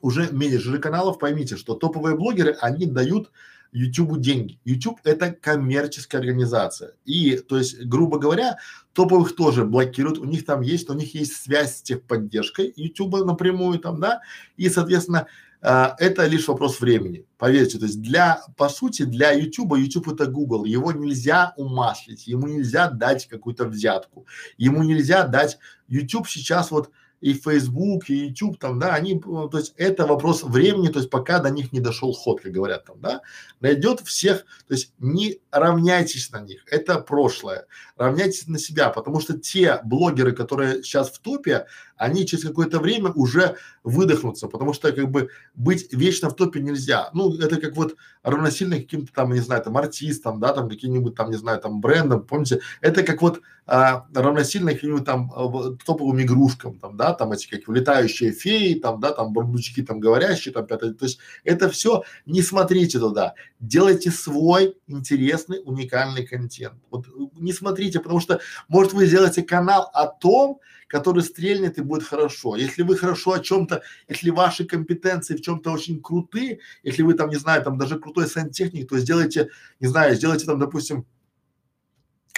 уже 0.00 0.30
менеджеры 0.32 0.78
каналов. 0.78 1.18
Поймите, 1.18 1.56
что 1.56 1.74
топовые 1.74 2.16
блогеры, 2.16 2.56
они 2.60 2.86
дают 2.86 3.30
YouTube 3.72 4.18
деньги. 4.18 4.58
YouTube 4.64 5.00
это 5.04 5.32
коммерческая 5.32 6.20
организация. 6.20 6.92
И, 7.04 7.36
то 7.36 7.58
есть, 7.58 7.84
грубо 7.84 8.18
говоря, 8.18 8.58
топовых 8.92 9.36
тоже 9.36 9.64
блокируют, 9.64 10.18
у 10.18 10.24
них 10.24 10.44
там 10.46 10.62
есть, 10.62 10.88
у 10.88 10.94
них 10.94 11.14
есть 11.14 11.36
связь 11.36 11.76
с 11.76 11.82
техподдержкой 11.82 12.72
YouTube 12.76 13.24
напрямую 13.24 13.78
там, 13.78 14.00
да, 14.00 14.20
и, 14.56 14.70
соответственно, 14.70 15.26
а, 15.60 15.96
это 15.98 16.26
лишь 16.26 16.48
вопрос 16.48 16.80
времени, 16.80 17.26
поверьте. 17.38 17.78
То 17.78 17.86
есть 17.86 18.00
для, 18.00 18.40
по 18.56 18.68
сути, 18.68 19.02
для 19.02 19.32
YouTube, 19.32 19.76
YouTube 19.76 20.08
это 20.08 20.26
Google, 20.26 20.64
его 20.64 20.92
нельзя 20.92 21.52
умаслить, 21.56 22.26
ему 22.26 22.46
нельзя 22.46 22.88
дать 22.88 23.26
какую-то 23.26 23.66
взятку, 23.66 24.26
ему 24.58 24.82
нельзя 24.82 25.26
дать, 25.26 25.58
YouTube 25.88 26.28
сейчас 26.28 26.70
вот 26.70 26.90
и 27.20 27.32
Facebook, 27.32 28.10
и 28.10 28.26
YouTube 28.26 28.58
там, 28.58 28.78
да, 28.78 28.94
они, 28.94 29.18
то 29.18 29.50
есть 29.54 29.74
это 29.76 30.06
вопрос 30.06 30.42
времени, 30.42 30.88
то 30.88 30.98
есть 30.98 31.10
пока 31.10 31.38
до 31.38 31.50
них 31.50 31.72
не 31.72 31.80
дошел 31.80 32.12
ход, 32.12 32.40
как 32.40 32.52
говорят 32.52 32.84
там, 32.84 33.00
да, 33.00 33.22
найдет 33.60 34.00
всех, 34.00 34.44
то 34.66 34.74
есть 34.74 34.92
не 34.98 35.40
равняйтесь 35.50 36.30
на 36.30 36.40
них, 36.40 36.62
это 36.70 36.98
прошлое, 36.98 37.66
равняйтесь 37.96 38.46
на 38.46 38.58
себя, 38.58 38.90
потому 38.90 39.20
что 39.20 39.38
те 39.38 39.80
блогеры, 39.84 40.32
которые 40.32 40.82
сейчас 40.82 41.10
в 41.10 41.18
топе, 41.20 41.66
они 41.96 42.26
через 42.26 42.44
какое-то 42.44 42.78
время 42.78 43.10
уже 43.12 43.56
выдохнутся, 43.82 44.48
потому 44.48 44.74
что 44.74 44.92
как 44.92 45.10
бы 45.10 45.30
быть 45.54 45.92
вечно 45.92 46.28
в 46.28 46.36
топе 46.36 46.60
нельзя. 46.60 47.10
Ну, 47.14 47.34
это 47.38 47.58
как 47.58 47.74
вот 47.74 47.96
равносильно 48.22 48.76
каким-то 48.76 49.12
там, 49.12 49.32
не 49.32 49.40
знаю, 49.40 49.62
там 49.62 49.76
артистам, 49.76 50.38
да, 50.38 50.52
там 50.52 50.68
каким-нибудь 50.68 51.14
там, 51.14 51.30
не 51.30 51.36
знаю, 51.36 51.60
там 51.60 51.80
брендам, 51.80 52.22
помните, 52.22 52.60
это 52.82 53.02
как 53.02 53.22
вот 53.22 53.40
а, 53.66 54.06
равносильно 54.14 54.72
каким-нибудь 54.72 55.04
там 55.04 55.32
а, 55.34 55.76
топовым 55.84 56.22
игрушкам, 56.22 56.78
там, 56.78 56.96
да, 56.96 57.12
там 57.12 57.32
эти 57.32 57.48
как 57.48 57.68
летающие 57.68 58.30
феи, 58.30 58.74
там, 58.74 59.00
да, 59.00 59.12
там 59.12 59.32
бардучки 59.32 59.82
там 59.82 59.98
говорящие, 59.98 60.54
там 60.54 60.66
пятое, 60.66 60.92
то 60.94 61.04
есть 61.04 61.18
это 61.42 61.68
все, 61.68 62.04
не 62.26 62.42
смотрите 62.42 63.00
туда, 63.00 63.34
делайте 63.58 64.12
свой 64.12 64.76
интересный, 64.86 65.60
уникальный 65.64 66.24
контент. 66.24 66.74
Вот 66.90 67.06
не 67.34 67.52
смотрите, 67.52 67.98
потому 67.98 68.20
что, 68.20 68.40
может, 68.68 68.92
вы 68.92 69.06
сделаете 69.06 69.42
канал 69.42 69.90
о 69.92 70.06
том, 70.06 70.60
который 70.86 71.24
стрельнет 71.24 71.78
и 71.78 71.82
будет 71.82 72.04
хорошо. 72.04 72.54
Если 72.54 72.82
вы 72.82 72.96
хорошо 72.96 73.32
о 73.32 73.40
чем-то, 73.40 73.82
если 74.08 74.30
ваши 74.30 74.64
компетенции 74.64 75.34
в 75.36 75.42
чем-то 75.42 75.72
очень 75.72 76.00
крутые, 76.00 76.60
если 76.84 77.02
вы 77.02 77.14
там, 77.14 77.30
не 77.30 77.36
знаю, 77.36 77.64
там 77.64 77.78
даже 77.78 77.98
крутой 77.98 78.28
сантехник, 78.28 78.88
то 78.88 78.96
сделайте, 78.98 79.50
не 79.80 79.88
знаю, 79.88 80.14
сделайте 80.14 80.46
там, 80.46 80.60
допустим, 80.60 81.04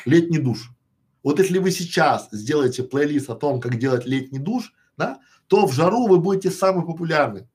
летний 0.07 0.39
душ. 0.39 0.71
Вот 1.29 1.39
если 1.41 1.59
вы 1.59 1.73
сейчас 1.73 2.31
сделаете 2.33 2.85
плейлист 2.85 3.29
о 3.29 3.35
том, 3.35 3.61
как 3.61 3.79
делать 3.79 4.07
летний 4.07 4.39
душ, 4.39 4.73
да, 4.97 5.21
то 5.47 5.67
в 5.67 5.75
жару 5.75 6.07
вы 6.07 6.21
будете 6.21 6.51
самый 6.51 6.87
популярный 6.87 7.47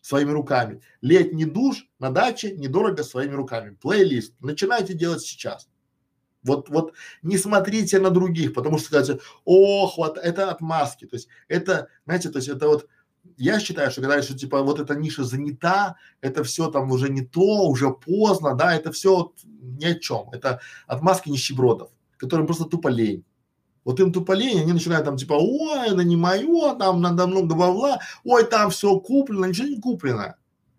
своими 0.00 0.30
руками. 0.30 0.80
Летний 1.00 1.44
душ 1.44 1.88
на 1.98 2.10
даче 2.10 2.52
недорого 2.52 3.02
своими 3.02 3.32
руками. 3.34 3.76
Плейлист. 3.82 4.34
Начинайте 4.38 4.94
делать 4.94 5.22
сейчас. 5.22 5.68
Вот, 6.44 6.68
вот 6.68 6.92
не 7.22 7.36
смотрите 7.36 7.98
на 7.98 8.10
других, 8.10 8.54
потому 8.54 8.78
что 8.78 8.86
скажете, 8.86 9.20
ох, 9.44 9.98
вот 9.98 10.18
это 10.18 10.48
отмазки. 10.48 11.06
То 11.06 11.16
есть 11.16 11.26
это, 11.48 11.88
знаете, 12.04 12.30
то 12.30 12.38
есть 12.38 12.48
это 12.48 12.68
вот 12.68 12.86
я 13.36 13.58
считаю, 13.58 13.90
что 13.90 14.02
когда 14.02 14.22
что 14.22 14.38
типа 14.38 14.62
вот 14.62 14.78
эта 14.78 14.94
ниша 14.94 15.24
занята, 15.24 15.96
это 16.20 16.44
все 16.44 16.70
там 16.70 16.92
уже 16.92 17.08
не 17.08 17.22
то, 17.22 17.66
уже 17.66 17.90
поздно, 17.90 18.54
да, 18.54 18.72
это 18.72 18.92
все 18.92 19.16
вот 19.16 19.34
ни 19.42 19.84
о 19.84 19.98
чем. 19.98 20.30
Это 20.30 20.60
отмазки 20.86 21.28
нищебродов, 21.28 21.90
которым 22.16 22.46
просто 22.46 22.64
тупо 22.64 22.88
лень. 22.88 23.24
Вот 23.84 24.00
им 24.00 24.12
тупо 24.12 24.32
лень, 24.32 24.60
они 24.60 24.72
начинают 24.72 25.04
там 25.04 25.16
типа, 25.16 25.34
ой, 25.34 25.88
это 25.88 26.02
не 26.02 26.16
мое, 26.16 26.74
там 26.74 27.00
надо 27.00 27.26
много 27.26 27.54
бабла, 27.54 28.00
ой, 28.24 28.44
там 28.44 28.70
все 28.70 28.98
куплено, 28.98 29.46
ничего 29.46 29.68
не 29.68 29.80
куплено. 29.80 30.36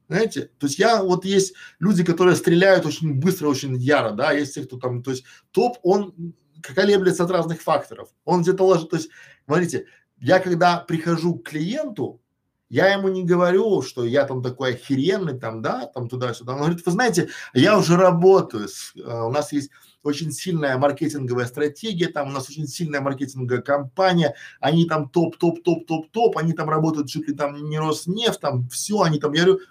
Знаете, 0.09 0.51
то 0.57 0.67
есть 0.67 0.79
я, 0.79 1.03
вот 1.03 1.25
есть 1.25 1.53
люди, 1.79 2.03
которые 2.03 2.35
стреляют 2.35 2.85
очень 2.85 3.13
быстро, 3.13 3.47
очень 3.47 3.75
яро, 3.77 4.11
да, 4.11 4.31
есть 4.31 4.55
те, 4.55 4.63
кто 4.63 4.77
там, 4.77 5.03
то 5.03 5.11
есть 5.11 5.23
топ, 5.51 5.77
он 5.83 6.33
колеблется 6.61 7.23
от 7.23 7.31
разных 7.31 7.61
факторов. 7.61 8.09
Он 8.25 8.41
где-то 8.41 8.63
ложит, 8.65 8.89
то 8.89 8.97
есть, 8.97 9.09
смотрите, 9.45 9.85
я 10.19 10.39
когда 10.39 10.79
прихожу 10.79 11.35
к 11.35 11.49
клиенту, 11.49 12.21
я 12.69 12.91
ему 12.91 13.07
не 13.07 13.23
говорю, 13.23 13.81
что 13.81 14.03
я 14.03 14.25
там 14.25 14.43
такой 14.43 14.73
охеренный, 14.73 15.39
там, 15.39 15.61
да, 15.61 15.85
там 15.85 16.09
туда-сюда. 16.09 16.53
Он 16.53 16.59
говорит, 16.59 16.85
вы 16.85 16.91
знаете, 16.91 17.29
я 17.53 17.77
уже 17.77 17.95
работаю, 17.95 18.67
с, 18.67 18.93
э, 18.95 18.99
у 18.99 19.31
нас 19.31 19.53
есть 19.53 19.71
очень 20.07 20.31
сильная 20.31 20.77
маркетинговая 20.77 21.45
стратегия, 21.45 22.07
там 22.07 22.29
у 22.29 22.31
нас 22.31 22.49
очень 22.49 22.67
сильная 22.67 23.01
маркетинговая 23.01 23.61
компания, 23.61 24.35
они 24.59 24.85
там 24.85 25.09
топ, 25.09 25.37
топ, 25.37 25.63
топ, 25.63 25.85
топ, 25.85 26.09
топ, 26.11 26.37
они 26.37 26.53
там 26.53 26.69
работают 26.69 27.09
чуть 27.09 27.27
ли 27.27 27.35
там 27.35 27.69
не 27.69 27.77
Роснефть, 27.77 28.39
там 28.39 28.67
все, 28.69 29.01
они 29.01 29.19
там, 29.19 29.33
я 29.33 29.43
говорю, 29.43 29.61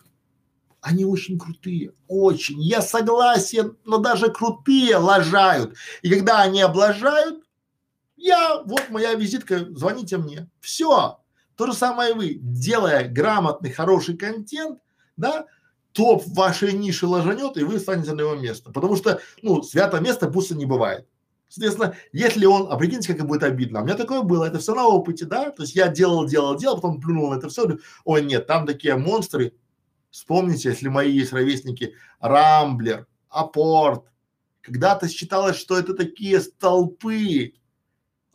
они 0.80 1.05
очень 1.05 1.39
крутые, 1.39 1.95
очень. 2.07 2.62
Я 2.62 2.80
согласен, 2.80 3.76
но 3.84 3.99
даже 3.99 4.30
крутые 4.30 4.97
лажают. 4.99 5.74
И 6.03 6.11
когда 6.11 6.43
они 6.43 6.62
облажают, 6.62 7.43
я, 8.16 8.62
вот 8.62 8.91
моя 8.91 9.14
визитка, 9.14 9.66
звоните 9.70 10.16
мне. 10.16 10.49
Все. 10.61 11.18
То 11.57 11.66
же 11.66 11.72
самое 11.72 12.14
вы, 12.14 12.39
делая 12.41 13.09
грамотный, 13.09 13.72
хороший 13.72 14.16
контент, 14.16 14.78
да, 15.16 15.47
топ 15.97 16.23
вашей 16.27 16.73
нише 16.73 17.07
ложанет, 17.07 17.57
и 17.57 17.65
вы 17.65 17.79
станете 17.79 18.13
на 18.13 18.21
его 18.21 18.35
место. 18.37 18.71
Потому 18.71 18.97
что, 18.97 19.21
ну, 19.43 19.63
святое 19.63 20.01
место 20.01 20.29
пусто 20.29 20.55
не 20.55 20.67
бывает. 20.67 21.09
Соответственно, 21.49 21.95
если 22.13 22.45
он, 22.45 22.69
а 22.71 22.77
прикиньте, 22.77 23.15
как 23.15 23.27
будет 23.27 23.43
обидно. 23.43 23.81
У 23.81 23.85
меня 23.85 23.95
такое 23.95 24.23
было, 24.23 24.45
это 24.45 24.59
все 24.59 24.75
на 24.75 24.87
опыте, 24.87 25.25
да, 25.25 25.51
то 25.51 25.63
есть 25.63 25.75
я 25.75 25.89
делал, 25.89 26.27
делал, 26.27 26.57
делал, 26.57 26.77
потом 26.77 27.01
плюнул 27.01 27.31
на 27.31 27.37
это 27.37 27.49
все, 27.49 27.79
ой, 28.05 28.23
нет, 28.25 28.47
там 28.47 28.67
такие 28.67 28.97
монстры, 28.97 29.53
Вспомните, 30.17 30.71
если 30.71 30.89
мои 30.89 31.13
есть 31.13 31.35
ровесники, 31.35 31.95
Рамблер, 32.21 33.07
Апорт. 33.29 34.07
Когда-то 34.63 35.11
считалось, 35.11 35.57
что 35.57 35.79
это 35.79 35.93
такие 35.93 36.41
столпы. 36.41 37.53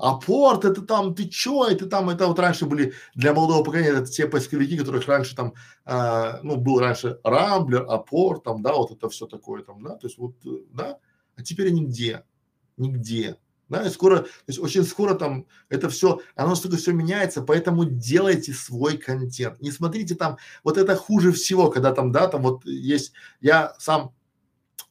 Апорт 0.02 0.66
это 0.66 0.82
там, 0.82 1.14
ты 1.14 1.28
чё, 1.28 1.66
это 1.66 1.86
там, 1.86 2.10
это 2.10 2.28
вот 2.28 2.40
раньше 2.40 2.66
были 2.66 2.94
для 3.14 3.34
молодого 3.34 3.64
поколения, 3.64 3.90
это 3.90 4.06
те 4.06 4.28
поисковики, 4.28 4.78
которых 4.78 5.08
раньше 5.08 5.36
там, 5.36 5.54
э, 5.86 6.40
ну, 6.42 6.58
был 6.58 6.80
раньше 6.80 7.20
Рамблер, 7.24 7.86
Апорт, 7.88 8.44
там, 8.44 8.64
да, 8.64 8.74
вот 8.74 8.92
это 8.92 9.10
все 9.10 9.28
такое 9.28 9.64
там, 9.64 9.84
да, 9.84 9.96
то 9.96 10.08
есть 10.08 10.18
вот, 10.18 10.34
да, 10.74 10.98
а 11.36 11.44
теперь 11.44 11.72
нигде, 11.72 12.24
нигде. 12.78 13.38
Да, 13.70 13.86
и 13.88 13.90
скоро, 13.90 14.18
то 14.18 14.28
есть 14.48 14.60
очень 14.60 14.84
скоро 14.84 15.14
там 15.14 15.46
это 15.70 15.88
все, 15.88 16.20
оно 16.36 16.50
настолько 16.50 16.76
все 16.76 16.92
меняется, 16.92 17.42
поэтому 17.42 17.86
делайте 17.86 18.52
свой 18.52 18.98
контент. 18.98 19.62
Не 19.62 19.72
смотрите 19.72 20.16
там, 20.16 20.38
вот 20.66 20.78
это 20.78 20.94
хуже 20.98 21.32
всего, 21.32 21.72
когда 21.72 21.94
там, 21.94 22.12
да, 22.12 22.28
там 22.28 22.42
вот 22.42 22.66
есть, 22.66 23.14
я 23.40 23.74
сам 23.80 24.14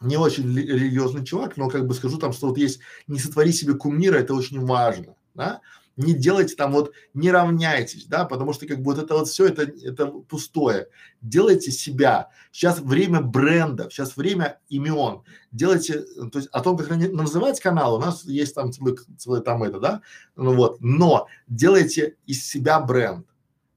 не 0.01 0.16
очень 0.16 0.57
религиозный 0.57 1.24
чувак, 1.24 1.57
но 1.57 1.68
как 1.68 1.86
бы 1.86 1.94
скажу 1.94 2.18
там, 2.18 2.32
что 2.32 2.48
вот 2.48 2.59
есть 2.59 2.80
не 3.07 3.18
сотвори 3.18 3.53
себе 3.53 3.74
кумира, 3.74 4.16
это 4.16 4.34
очень 4.34 4.61
важно, 4.61 5.14
да. 5.34 5.61
не 5.96 6.14
делайте 6.14 6.57
там 6.57 6.72
вот, 6.72 6.92
не 7.12 7.30
равняйтесь, 7.30 8.07
да, 8.07 8.24
потому 8.24 8.53
что 8.55 8.66
как 8.66 8.78
бы 8.78 8.94
вот 8.94 9.03
это 9.03 9.14
вот 9.14 9.28
все, 9.28 9.46
это, 9.46 9.62
это 9.62 10.07
пустое. 10.07 10.88
Делайте 11.20 11.70
себя. 11.70 12.30
Сейчас 12.51 12.80
время 12.80 13.20
брендов, 13.20 13.92
сейчас 13.92 14.16
время 14.16 14.59
имен. 14.70 15.22
Делайте, 15.53 16.01
то 16.32 16.38
есть 16.38 16.48
о 16.51 16.61
том, 16.61 16.78
как 16.78 16.88
называть 16.88 17.61
канал, 17.61 17.96
у 17.96 18.01
нас 18.01 18.24
есть 18.24 18.55
там 18.55 18.72
целый, 18.72 18.96
целый 19.18 19.42
там 19.42 19.62
это, 19.62 19.80
да, 19.80 20.01
ну 20.36 20.55
вот, 20.55 20.78
но 20.80 21.26
делайте 21.46 22.16
из 22.26 22.48
себя 22.48 22.80
бренд 22.80 23.26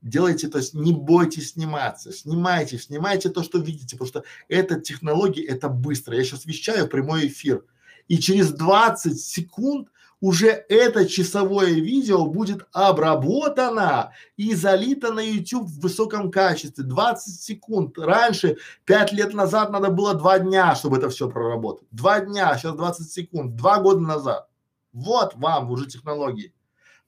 делайте, 0.04 0.48
то 0.48 0.60
есть 0.60 0.74
не 0.74 0.94
бойтесь 0.94 1.54
сниматься, 1.54 2.12
снимайте, 2.12 2.78
снимайте 2.78 3.30
то, 3.30 3.42
что 3.42 3.58
видите, 3.58 3.96
потому 3.96 4.08
что 4.10 4.24
это 4.50 4.80
технологии, 4.80 5.44
это 5.44 5.70
быстро. 5.70 6.16
Я 6.16 6.24
сейчас 6.24 6.46
вещаю 6.46 6.88
прямой 6.88 7.28
эфир, 7.28 7.66
и 8.08 8.20
через 8.20 8.52
20 8.52 9.20
секунд 9.20 9.90
уже 10.20 10.48
это 10.70 11.06
часовое 11.06 11.72
видео 11.72 12.26
будет 12.26 12.66
обработано 12.72 14.14
и 14.38 14.56
залито 14.56 15.12
на 15.12 15.20
YouTube 15.20 15.68
в 15.68 15.82
высоком 15.82 16.32
качестве. 16.32 16.86
20 16.86 17.42
секунд. 17.42 17.98
Раньше, 17.98 18.56
5 18.86 19.12
лет 19.12 19.34
назад 19.34 19.70
надо 19.72 19.90
было 19.90 20.14
2 20.14 20.40
дня, 20.40 20.76
чтобы 20.76 20.96
это 20.96 21.10
все 21.10 21.30
проработать. 21.30 21.90
2 21.92 22.22
дня, 22.22 22.58
сейчас 22.58 22.74
20 22.74 23.12
секунд. 23.12 23.58
2 23.58 23.80
года 23.80 24.00
назад. 24.00 24.48
Вот 24.94 25.36
вам 25.36 25.70
уже 25.72 25.88
технологии. 25.88 26.54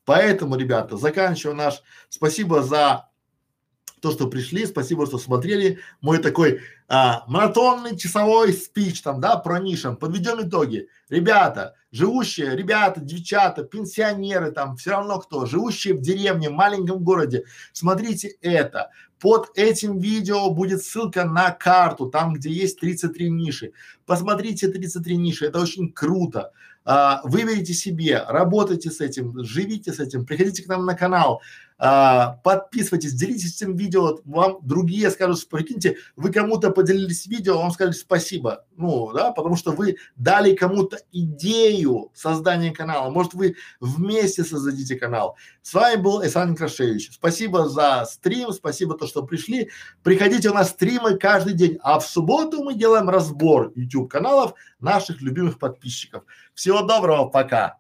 Поэтому, 0.05 0.55
ребята, 0.55 0.97
заканчиваю 0.97 1.55
наш. 1.55 1.81
Спасибо 2.09 2.61
за 2.61 3.09
то, 4.05 4.11
что 4.11 4.27
пришли, 4.27 4.67
спасибо, 4.67 5.07
что 5.07 5.17
смотрели 5.17 5.79
мой 5.99 6.19
такой 6.19 6.61
а, 6.87 7.23
маратонный 7.27 7.97
часовой 7.97 8.53
спич 8.53 9.01
там, 9.01 9.19
да, 9.19 9.35
про 9.35 9.59
нишам. 9.59 9.97
Подведем 9.97 10.47
итоги. 10.47 10.89
Ребята, 11.09 11.73
живущие, 11.91 12.55
ребята, 12.55 13.01
девчата, 13.01 13.63
пенсионеры 13.63 14.51
там, 14.51 14.75
все 14.75 14.91
равно 14.91 15.19
кто, 15.19 15.47
живущие 15.47 15.95
в 15.95 16.01
деревне, 16.01 16.49
в 16.49 16.53
маленьком 16.53 17.03
городе, 17.03 17.45
смотрите 17.73 18.27
это. 18.41 18.91
Под 19.19 19.49
этим 19.55 19.97
видео 19.97 20.51
будет 20.51 20.83
ссылка 20.83 21.25
на 21.25 21.49
карту, 21.49 22.07
там, 22.07 22.33
где 22.33 22.51
есть 22.51 22.79
33 22.79 23.29
ниши. 23.31 23.71
Посмотрите 24.05 24.67
33 24.67 25.17
ниши, 25.17 25.45
это 25.47 25.59
очень 25.59 25.91
круто 25.91 26.51
выберите 27.23 27.73
себе, 27.73 28.23
работайте 28.27 28.91
с 28.91 29.01
этим, 29.01 29.43
живите 29.43 29.91
с 29.91 29.99
этим, 29.99 30.25
приходите 30.25 30.63
к 30.63 30.67
нам 30.67 30.85
на 30.85 30.93
канал, 30.93 31.41
а, 31.77 32.39
подписывайтесь, 32.43 33.13
делитесь 33.13 33.61
этим 33.61 33.75
видео, 33.75 34.19
вам 34.23 34.59
другие 34.61 35.09
скажут, 35.09 35.47
прикиньте, 35.49 35.97
вы 36.15 36.31
кому-то 36.31 36.71
поделились 36.71 37.25
видео, 37.25 37.57
вам 37.57 37.71
сказали 37.71 37.93
спасибо, 37.93 38.65
ну, 38.77 39.11
да, 39.11 39.31
потому 39.31 39.57
что 39.57 39.71
вы 39.71 39.97
дали 40.15 40.55
кому-то 40.55 40.99
идею 41.11 42.11
создания 42.13 42.71
канала, 42.71 43.09
может 43.09 43.33
вы 43.33 43.55
вместе 43.81 44.45
создадите 44.45 44.95
канал. 44.95 45.35
С 45.61 45.73
вами 45.73 46.01
был 46.01 46.25
Исан 46.25 46.55
Крашевич, 46.55 47.11
спасибо 47.11 47.67
за 47.67 48.05
стрим, 48.09 48.53
спасибо 48.53 48.97
то, 48.97 49.05
что 49.05 49.23
пришли, 49.23 49.69
приходите 50.01 50.49
у 50.49 50.53
нас 50.53 50.69
стримы 50.69 51.17
каждый 51.17 51.53
день, 51.53 51.77
а 51.81 51.99
в 51.99 52.07
субботу 52.07 52.63
мы 52.63 52.75
делаем 52.75 53.09
разбор 53.09 53.73
YouTube 53.75 54.09
каналов 54.09 54.53
наших 54.79 55.21
любимых 55.21 55.59
подписчиков. 55.59 56.23
Всего 56.53 56.83
доброго, 56.83 57.25
пока! 57.25 57.77